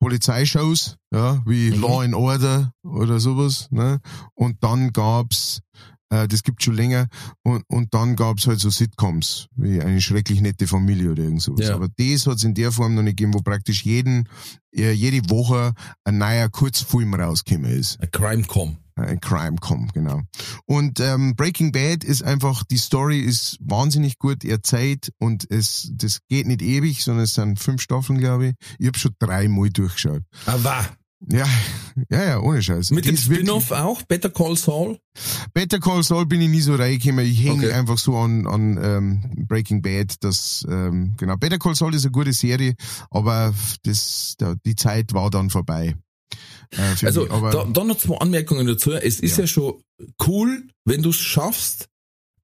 Polizeishows, 0.00 0.96
ja, 1.12 1.42
wie 1.46 1.70
Mhm. 1.70 1.80
Law 1.80 2.00
and 2.04 2.14
Order 2.14 2.72
oder 2.84 3.18
sowas, 3.20 3.68
ne? 3.70 4.00
Und 4.34 4.62
dann 4.62 4.92
gab's 4.92 5.60
äh, 6.10 6.28
das 6.28 6.42
gibt 6.42 6.62
schon 6.62 6.74
länger. 6.74 7.08
Und, 7.42 7.64
und 7.68 7.94
dann 7.94 8.16
gab's 8.16 8.46
halt 8.46 8.60
so 8.60 8.70
Sitcoms, 8.70 9.48
wie 9.56 9.80
eine 9.80 10.00
schrecklich 10.00 10.40
nette 10.40 10.66
Familie 10.66 11.12
oder 11.12 11.24
irgend 11.24 11.42
sowas. 11.42 11.66
Ja. 11.66 11.74
Aber 11.74 11.88
das 11.88 12.26
hat's 12.26 12.44
in 12.44 12.54
der 12.54 12.72
Form 12.72 12.94
noch 12.94 13.02
nicht 13.02 13.16
gegeben, 13.16 13.34
wo 13.34 13.40
praktisch 13.40 13.84
jeden, 13.84 14.28
äh, 14.74 14.92
jede 14.92 15.28
Woche 15.30 15.72
ein 16.04 16.18
neuer 16.18 16.48
Kurzfilm 16.48 17.14
rausgekommen 17.14 17.70
ist. 17.70 18.00
Ein 18.00 18.10
Crime-Com. 18.10 18.78
Ein 18.96 19.20
Crime-Com, 19.20 19.90
genau. 19.94 20.22
Und 20.66 20.98
ähm, 20.98 21.36
Breaking 21.36 21.70
Bad 21.70 22.02
ist 22.02 22.22
einfach, 22.22 22.64
die 22.64 22.78
Story 22.78 23.20
ist 23.20 23.56
wahnsinnig 23.60 24.18
gut 24.18 24.44
erzählt 24.44 25.12
und 25.18 25.48
es 25.50 25.90
das 25.94 26.20
geht 26.28 26.48
nicht 26.48 26.62
ewig, 26.62 27.04
sondern 27.04 27.24
es 27.24 27.34
sind 27.34 27.60
fünf 27.60 27.80
Staffeln, 27.80 28.18
glaube 28.18 28.48
ich. 28.48 28.54
Ich 28.78 28.86
habe 28.88 28.98
schon 28.98 29.14
dreimal 29.20 29.70
durchgeschaut. 29.70 30.22
Aber 30.46 30.84
Ja, 31.26 31.46
ja, 32.10 32.24
ja, 32.24 32.40
ohne 32.40 32.62
Scheiß. 32.62 32.92
mit 32.92 33.04
Die 33.04 33.08
dem 33.10 33.16
Spin-off 33.16 33.72
auch, 33.72 34.02
Better 34.02 34.30
Call 34.30 34.56
Saul. 34.56 34.98
Better 35.52 35.80
Call 35.80 36.02
Saul 36.04 36.26
bin 36.26 36.40
ich 36.40 36.48
nie 36.48 36.60
so 36.60 36.76
reingekommen. 36.76 37.26
Ich 37.26 37.42
hänge 37.42 37.66
Okay. 37.66 37.72
einfach 37.72 37.98
so 37.98 38.16
an, 38.16 38.46
an 38.46 38.78
ähm, 38.82 39.46
Breaking 39.48 39.82
Bad. 39.82 40.14
Das, 40.20 40.64
ähm, 40.70 41.14
genau. 41.16 41.36
Better 41.36 41.58
Call 41.58 41.74
Saul 41.74 41.92
ist 41.94 42.04
eine 42.04 42.12
gute 42.12 42.32
Serie, 42.32 42.76
aber 43.10 43.52
das, 43.82 44.34
da, 44.38 44.54
die 44.64 44.76
Zeit 44.76 45.12
war 45.12 45.28
dann 45.30 45.50
vorbei. 45.50 45.96
Äh, 46.70 47.04
Also 47.04 47.22
mich. 47.22 47.32
aber, 47.32 47.50
da, 47.50 47.64
da 47.64 47.84
noch 47.84 47.98
zwei 47.98 48.16
Anmerkungen 48.18 48.66
dazu. 48.68 48.92
Es 48.92 49.18
ist 49.18 49.36
Ja. 49.38 49.42
ja, 49.44 49.48
schon 49.48 49.82
cool, 50.24 50.68
wenn 50.84 51.02
du 51.02 51.10
es 51.10 51.16
schaffst, 51.16 51.88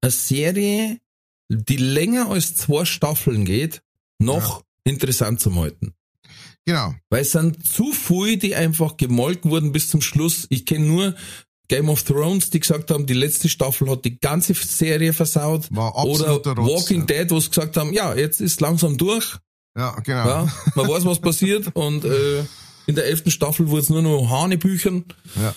eine 0.01 0.11
Serie, 0.11 0.99
die 1.49 1.77
länger 1.77 2.29
als 2.29 2.55
zwei 2.57 2.83
Staffeln 2.83 3.45
geht, 3.45 3.81
noch 4.19 4.63
interessant 4.83 5.39
zu 5.39 5.55
halten. 5.55 5.93
Genau. 6.65 6.93
Weil 7.09 7.21
es 7.21 7.31
sind 7.31 7.65
zu 7.65 7.91
viele, 7.91 8.37
die 8.37 8.55
einfach 8.55 8.97
gemolken 8.97 9.51
wurden 9.51 9.71
bis 9.71 9.89
zum 9.89 10.01
Schluss. 10.01 10.47
Ich 10.49 10.65
kenne 10.65 10.85
nur 10.85 11.15
Game 11.67 11.89
of 11.89 12.03
Thrones, 12.03 12.49
die 12.49 12.59
gesagt 12.59 12.91
haben, 12.91 13.05
die 13.05 13.13
letzte 13.13 13.49
Staffel 13.49 13.89
hat 13.89 14.05
die 14.05 14.19
ganze 14.19 14.53
Serie 14.53 15.13
versaut. 15.13 15.67
War 15.71 15.95
Oder 16.05 16.27
absoluter 16.27 16.55
Rotz, 16.55 16.81
Walking 16.81 16.99
ja. 17.01 17.05
Dead, 17.05 17.31
wo 17.31 17.39
sie 17.39 17.49
gesagt 17.49 17.77
haben, 17.77 17.93
ja, 17.93 18.13
jetzt 18.13 18.41
ist 18.41 18.61
langsam 18.61 18.97
durch. 18.97 19.37
Ja, 19.77 19.91
genau. 20.01 20.27
Ja, 20.27 20.53
man 20.75 20.87
weiß, 20.87 21.05
was 21.05 21.19
passiert. 21.21 21.75
Und 21.75 22.05
äh, 22.05 22.45
in 22.85 22.95
der 22.95 23.05
elften 23.05 23.31
Staffel 23.31 23.69
wurde 23.69 23.81
es 23.81 23.89
nur 23.89 24.01
noch 24.01 24.29
Hanebüchern. 24.29 25.05
Ja. 25.35 25.55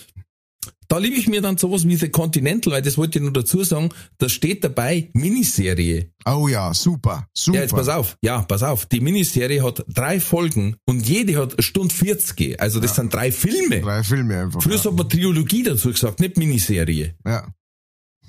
Da 0.89 0.97
liebe 0.97 1.17
ich 1.17 1.27
mir 1.27 1.39
dann 1.39 1.55
sowas 1.55 1.87
wie 1.87 1.95
The 1.95 2.09
Continental, 2.09 2.73
weil 2.73 2.81
das 2.81 2.97
wollte 2.97 3.19
ich 3.19 3.23
nur 3.23 3.31
dazu 3.31 3.63
sagen, 3.63 3.89
da 4.17 4.27
steht 4.27 4.63
dabei 4.63 5.11
Miniserie. 5.13 6.11
Oh 6.25 6.47
ja, 6.47 6.73
super, 6.73 7.27
super. 7.31 7.57
Ja, 7.57 7.61
jetzt 7.61 7.75
pass 7.75 7.87
auf. 7.89 8.17
Ja, 8.23 8.41
pass 8.41 8.63
auf. 8.63 8.87
Die 8.87 8.99
Miniserie 8.99 9.61
hat 9.61 9.85
drei 9.87 10.19
Folgen 10.19 10.77
und 10.87 11.07
jede 11.07 11.37
hat 11.37 11.53
eine 11.53 11.61
Stunde 11.61 11.93
40. 11.93 12.59
Also 12.59 12.79
das 12.79 12.95
sind 12.95 13.13
drei 13.13 13.31
Filme. 13.31 13.81
Drei 13.81 14.01
Filme 14.01 14.41
einfach. 14.41 14.63
Früher 14.63 14.77
ja. 14.77 14.85
hat 14.85 14.93
man 14.95 15.07
Trilogie 15.07 15.61
dazu 15.61 15.91
gesagt, 15.91 16.19
nicht 16.19 16.37
Miniserie. 16.37 17.15
ja. 17.23 17.47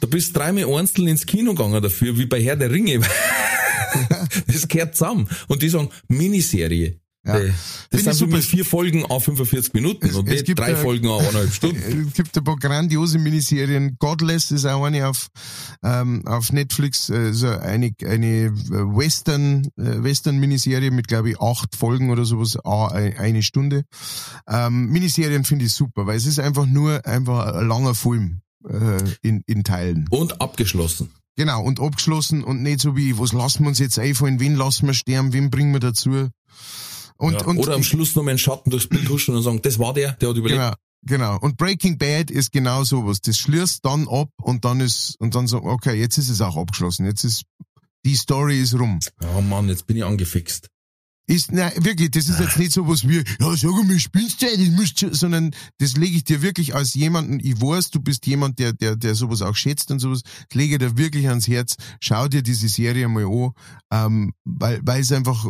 Da 0.00 0.06
bist 0.06 0.34
dreimal 0.34 0.64
einzeln 0.78 1.08
ins 1.08 1.26
Kino 1.26 1.52
gegangen 1.52 1.82
dafür, 1.82 2.16
wie 2.16 2.24
bei 2.24 2.42
Herr 2.42 2.56
der 2.56 2.70
Ringe. 2.70 3.00
das 4.46 4.66
gehört 4.66 4.96
zusammen. 4.96 5.28
Und 5.46 5.62
die 5.62 5.68
sagen 5.68 5.90
Miniserie. 6.08 6.99
Ja. 7.26 7.38
Äh, 7.38 7.52
Das 7.90 8.00
ich 8.00 8.04
sind 8.04 8.14
super. 8.14 8.38
vier 8.40 8.64
Folgen 8.64 9.04
a 9.10 9.18
45 9.20 9.74
Minuten 9.74 10.06
Es- 10.06 10.14
und 10.14 10.26
es 10.26 10.42
gibt 10.42 10.58
drei 10.58 10.70
ja- 10.70 10.76
Folgen 10.76 11.06
a 11.08 11.18
eineinhalb 11.18 11.52
Stunden. 11.52 12.06
Es 12.08 12.14
gibt 12.14 12.36
ein 12.38 12.44
paar 12.44 12.56
grandiose 12.56 13.18
Miniserien. 13.18 13.96
Godless 13.98 14.50
ist 14.50 14.64
auch 14.64 14.84
eine 14.84 15.06
auf, 15.06 15.28
ähm, 15.82 16.26
auf 16.26 16.50
Netflix, 16.52 17.10
äh, 17.10 17.34
so 17.34 17.48
eine, 17.48 17.92
eine 18.06 18.26
äh, 18.46 18.50
Western, 18.52 19.66
äh, 19.76 20.02
Western-Miniserie 20.02 20.90
mit, 20.90 21.08
glaube 21.08 21.30
ich, 21.30 21.40
acht 21.40 21.76
Folgen 21.76 22.08
oder 22.10 22.24
sowas, 22.24 22.56
ein- 22.64 23.18
eine 23.18 23.42
Stunde. 23.42 23.82
Ähm, 24.48 24.86
Miniserien 24.86 25.44
finde 25.44 25.66
ich 25.66 25.72
super, 25.74 26.06
weil 26.06 26.16
es 26.16 26.24
ist 26.24 26.38
einfach 26.40 26.64
nur 26.64 27.04
einfach 27.06 27.54
ein 27.54 27.68
langer 27.68 27.94
Film 27.94 28.40
äh, 28.66 28.98
in, 29.20 29.42
in 29.46 29.62
Teilen. 29.64 30.06
Und 30.10 30.40
abgeschlossen. 30.40 31.10
Genau, 31.36 31.62
und 31.62 31.80
abgeschlossen 31.80 32.42
und 32.44 32.62
nicht 32.62 32.80
so 32.80 32.96
wie, 32.96 33.18
was 33.18 33.32
lassen 33.32 33.64
wir 33.64 33.68
uns 33.68 33.78
jetzt 33.78 33.98
einfallen, 33.98 34.40
wen 34.40 34.56
lassen 34.56 34.86
wir 34.86 34.94
sterben, 34.94 35.32
wen 35.34 35.50
bringen 35.50 35.72
wir 35.72 35.80
dazu. 35.80 36.28
Und, 37.20 37.34
Ja. 37.34 37.44
und 37.44 37.58
Oder 37.58 37.74
am 37.74 37.82
Schluss 37.82 38.16
noch 38.16 38.22
mal 38.22 38.30
einen 38.30 38.38
Schatten 38.38 38.70
durchs 38.70 38.88
Bild 38.88 39.08
huschen 39.10 39.36
und 39.36 39.42
sagen, 39.42 39.60
das 39.62 39.78
war 39.78 39.92
der, 39.92 40.12
der 40.12 40.30
hat 40.30 40.36
überlebt. 40.36 40.58
Genau, 40.58 40.72
genau. 41.34 41.38
Und 41.40 41.58
Breaking 41.58 41.98
Bad 41.98 42.30
ist 42.30 42.50
genau 42.50 42.82
sowas. 42.84 43.20
Das 43.20 43.36
schließt 43.36 43.84
dann 43.84 44.08
ab 44.08 44.30
und 44.40 44.64
dann 44.64 44.80
ist, 44.80 45.16
und 45.18 45.34
dann 45.34 45.46
so, 45.46 45.58
okay, 45.58 45.94
jetzt 45.94 46.16
ist 46.16 46.30
es 46.30 46.40
auch 46.40 46.56
abgeschlossen. 46.56 47.04
Jetzt 47.04 47.24
ist, 47.24 47.42
die 48.06 48.16
Story 48.16 48.58
ist 48.58 48.72
rum. 48.72 49.00
Oh 49.36 49.42
Mann, 49.42 49.68
jetzt 49.68 49.86
bin 49.86 49.98
ich 49.98 50.04
angefixt. 50.04 50.68
Ist, 51.30 51.52
nein, 51.52 51.70
wirklich, 51.76 52.10
das 52.10 52.28
ist 52.28 52.40
jetzt 52.40 52.58
nicht 52.58 52.72
sowas 52.72 53.06
wie, 53.06 53.18
ja, 53.18 53.56
sag 53.56 53.70
mal, 53.86 54.00
spinnst 54.00 54.42
du, 54.42 54.46
musst 54.72 55.00
du, 55.00 55.14
sondern 55.14 55.52
das 55.78 55.96
lege 55.96 56.16
ich 56.16 56.24
dir 56.24 56.42
wirklich 56.42 56.74
als 56.74 56.94
jemanden, 56.94 57.38
ich 57.38 57.60
weiß, 57.60 57.92
du 57.92 58.00
bist 58.00 58.26
jemand, 58.26 58.58
der, 58.58 58.72
der, 58.72 58.96
der 58.96 59.14
sowas 59.14 59.40
auch 59.40 59.54
schätzt 59.54 59.92
und 59.92 60.00
sowas, 60.00 60.22
lege 60.52 60.74
ich 60.74 60.78
dir 60.80 60.98
wirklich 60.98 61.28
ans 61.28 61.46
Herz, 61.46 61.76
schau 62.00 62.26
dir 62.26 62.42
diese 62.42 62.68
Serie 62.68 63.06
mal 63.06 63.26
an, 63.26 63.52
ähm, 63.92 64.32
weil, 64.44 64.80
weil 64.82 65.02
es 65.02 65.12
einfach 65.12 65.46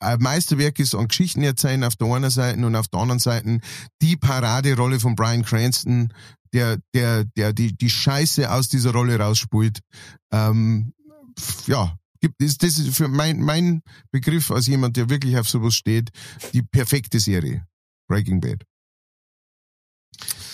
ein 0.00 0.18
Meisterwerk 0.18 0.80
ist 0.80 0.96
an 0.96 1.06
Geschichten 1.06 1.44
erzählen 1.44 1.84
auf 1.84 1.94
der 1.94 2.08
einen 2.08 2.30
Seite 2.30 2.66
und 2.66 2.74
auf 2.74 2.88
der 2.88 3.02
anderen 3.02 3.20
Seite 3.20 3.60
die 4.00 4.16
Paraderolle 4.16 4.98
von 4.98 5.14
Brian 5.14 5.44
Cranston, 5.44 6.12
der, 6.52 6.78
der, 6.92 7.24
der 7.24 7.52
die, 7.52 7.72
die 7.76 7.88
Scheiße 7.88 8.50
aus 8.50 8.68
dieser 8.68 8.90
Rolle 8.90 9.16
rausspult, 9.16 9.78
ähm, 10.32 10.92
ja, 11.68 11.96
gibt, 12.22 12.40
ist, 12.40 12.62
das 12.62 12.78
ist 12.78 12.96
für 12.96 13.08
mein, 13.08 13.40
mein 13.42 13.82
Begriff 14.10 14.50
als 14.50 14.66
jemand, 14.66 14.96
der 14.96 15.10
wirklich 15.10 15.36
auf 15.36 15.48
sowas 15.48 15.74
steht, 15.74 16.10
die 16.54 16.62
perfekte 16.62 17.20
Serie. 17.20 17.66
Breaking 18.08 18.40
Bad. 18.40 18.64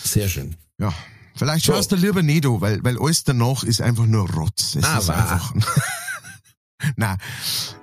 Sehr 0.03 0.27
schön. 0.27 0.55
Ja. 0.79 0.93
Vielleicht 1.35 1.65
So. 1.65 1.73
schaust 1.73 1.91
du 1.91 1.95
lieber 1.95 2.21
nicht 2.21 2.45
an, 2.45 2.59
weil, 2.59 2.83
weil 2.83 2.97
alles 2.99 3.23
danach 3.23 3.63
ist 3.63 3.81
einfach 3.81 4.05
nur 4.05 4.29
Rotz. 4.29 4.75
Es 4.75 4.83
Ah, 4.83 4.97
ist 4.97 5.07
wahr. 5.07 5.31
einfach. 5.33 5.53
Na, 6.95 7.17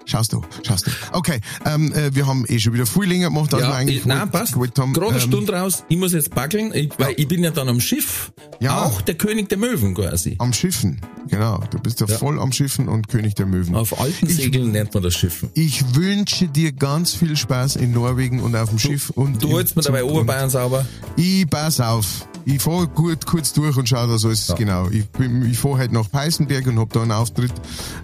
schaust 0.07 0.33
du, 0.33 0.43
schaust 0.67 0.87
du. 0.87 0.91
Okay, 1.13 1.41
ähm, 1.67 1.93
äh, 1.93 2.15
wir 2.15 2.27
haben 2.27 2.45
eh 2.49 2.59
schon 2.59 2.73
wieder 2.73 2.87
viel 2.87 3.05
länger 3.05 3.29
gemacht, 3.29 3.53
als 3.53 3.63
wir 3.63 3.69
Ja, 3.69 3.75
eigentlich 3.77 3.99
ich, 3.99 4.07
nein, 4.07 4.31
passt. 4.31 4.55
Gerade 4.55 4.73
eine 4.97 5.15
Ähm, 5.15 5.21
Stunde 5.21 5.53
raus. 5.53 5.85
Ich 5.89 5.99
muss 5.99 6.13
jetzt 6.13 6.35
backeln, 6.35 6.73
ich, 6.75 6.91
weil 6.99 7.15
ich 7.17 7.29
bin 7.29 7.45
ja 7.45 7.51
dann 7.51 7.69
am 7.69 7.81
Schiff. 7.81 8.33
Ja. 8.61 8.85
Auch 8.85 9.03
der 9.03 9.17
König 9.17 9.49
der 9.51 9.59
Möwen 9.59 9.95
quasi. 9.95 10.37
Am 10.39 10.53
Schiffen, 10.55 11.01
genau. 11.29 11.63
Du 11.71 11.79
bist 11.79 12.01
ja, 12.01 12.07
Ja. 12.07 12.17
voll 12.17 12.41
am 12.41 12.53
Schiffen 12.53 12.89
und 12.89 13.09
König 13.09 13.35
der 13.35 13.47
Möwen. 13.47 13.75
Auf 13.75 14.01
alten 14.01 14.27
Ich- 14.27 14.37
Segeln 14.37 14.73
nennt 14.73 14.95
man 14.95 15.03
das 15.03 15.15
Schiffen. 15.15 15.51
Ich 15.55 15.95
wünsche 15.95 16.49
dir 16.49 16.73
ganz 16.73 17.13
viel 17.15 17.37
Spaß 17.37 17.77
in 17.77 17.93
Norwegen 17.93 18.41
und 18.41 18.57
auf 18.57 18.71
dem 18.71 18.79
Schiff. 18.79 19.11
Und 19.11 19.43
Du 19.43 19.57
hältst 19.59 19.77
mir 19.77 19.83
dabei 19.83 20.05
Oberbayern 20.05 20.49
sauber. 20.49 20.87
Ich 21.17 21.49
pass 21.51 21.81
auf. 21.81 22.27
Ich 22.49 22.63
fahr 22.63 22.87
gut 22.87 23.27
kurz 23.27 23.53
durch 23.55 23.77
und 23.77 23.89
schau, 23.89 24.07
dass 24.07 24.25
alles 24.25 24.55
genau. 24.57 24.89
Ich, 24.91 25.05
bin, 25.09 25.51
ich 25.51 25.59
fahr 25.59 25.79
halt 25.79 25.91
nach 25.91 26.09
Peißenberg 26.09 26.69
und 26.69 26.79
hab 26.79 26.93
da 26.93 27.03
einen 27.03 27.11
Auftritt. 27.11 27.51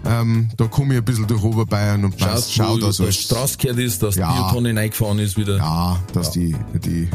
Ähm, 0.05 0.49
da 0.57 0.65
komme 0.83 0.95
ich 0.95 0.99
ein 0.99 1.05
bisschen 1.05 1.27
durch 1.27 1.41
Oberbayern 1.41 2.03
und 2.03 2.17
passt, 2.17 2.53
schau, 2.53 2.75
dass 2.77 2.97
die 2.97 3.03
gehört 3.03 3.79
ist, 3.79 4.03
dass 4.03 4.15
Ja. 4.15 4.33
die 4.33 4.39
Biotonne 4.39 4.75
reingefahren 4.75 5.17
ist 5.19 5.37
wieder. 5.37 5.55
Ja, 5.55 6.03
dass 6.11 6.31
die, 6.31 6.53
die 6.73 7.03
äh, 7.03 7.07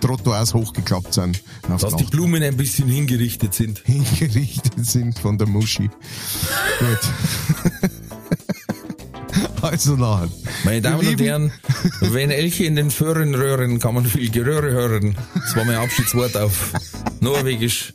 Trottoirs 0.00 0.52
hochgeklappt 0.52 1.14
sind. 1.14 1.40
Dass 1.68 1.82
die 1.86 2.02
Nacht 2.02 2.10
Blumen 2.10 2.42
ein 2.42 2.56
bisschen 2.56 2.88
hingerichtet 2.88 3.54
sind. 3.54 3.78
hingerichtet 3.84 4.84
sind 4.84 5.16
von 5.20 5.38
der 5.38 5.46
Muschi. 5.46 5.88
Gut. 6.80 7.90
Also 9.62 9.94
nachher. 9.94 10.28
Meine 10.64 10.82
Damen 10.82 11.06
und 11.06 11.20
Herren, 11.20 11.52
wenn 12.00 12.30
Elche 12.32 12.64
in 12.64 12.74
den 12.74 12.90
Föhren 12.90 13.34
röhren, 13.34 13.78
kann 13.78 13.94
man 13.94 14.04
viel 14.04 14.28
Geröhre 14.28 14.72
hören. 14.72 15.16
Das 15.34 15.54
war 15.56 15.64
mein 15.64 15.76
Abschiedswort 15.76 16.36
auf 16.36 16.72
Norwegisch. 17.20 17.94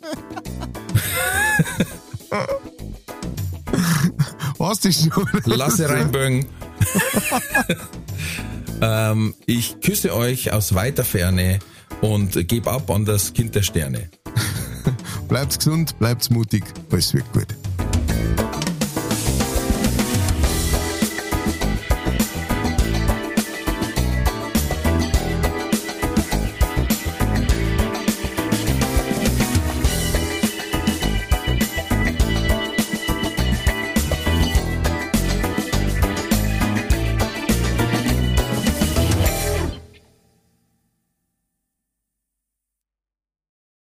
Was 4.57 4.85
ist 4.85 5.13
schon? 5.13 5.27
Lasse 5.45 5.89
reinbögen. 5.89 6.45
ähm, 8.81 9.33
ich 9.45 9.79
küsse 9.81 10.15
euch 10.15 10.51
aus 10.51 10.73
weiter 10.75 11.03
Ferne 11.03 11.59
und 12.01 12.47
gebe 12.47 12.71
ab 12.71 12.89
an 12.89 13.05
das 13.05 13.33
Kind 13.33 13.55
der 13.55 13.63
Sterne. 13.63 14.09
Bleibt's 15.27 15.57
gesund, 15.57 15.97
bleibt's 15.99 16.29
mutig, 16.29 16.63
alles 16.91 17.13
wird 17.13 17.31
gut. 17.33 17.47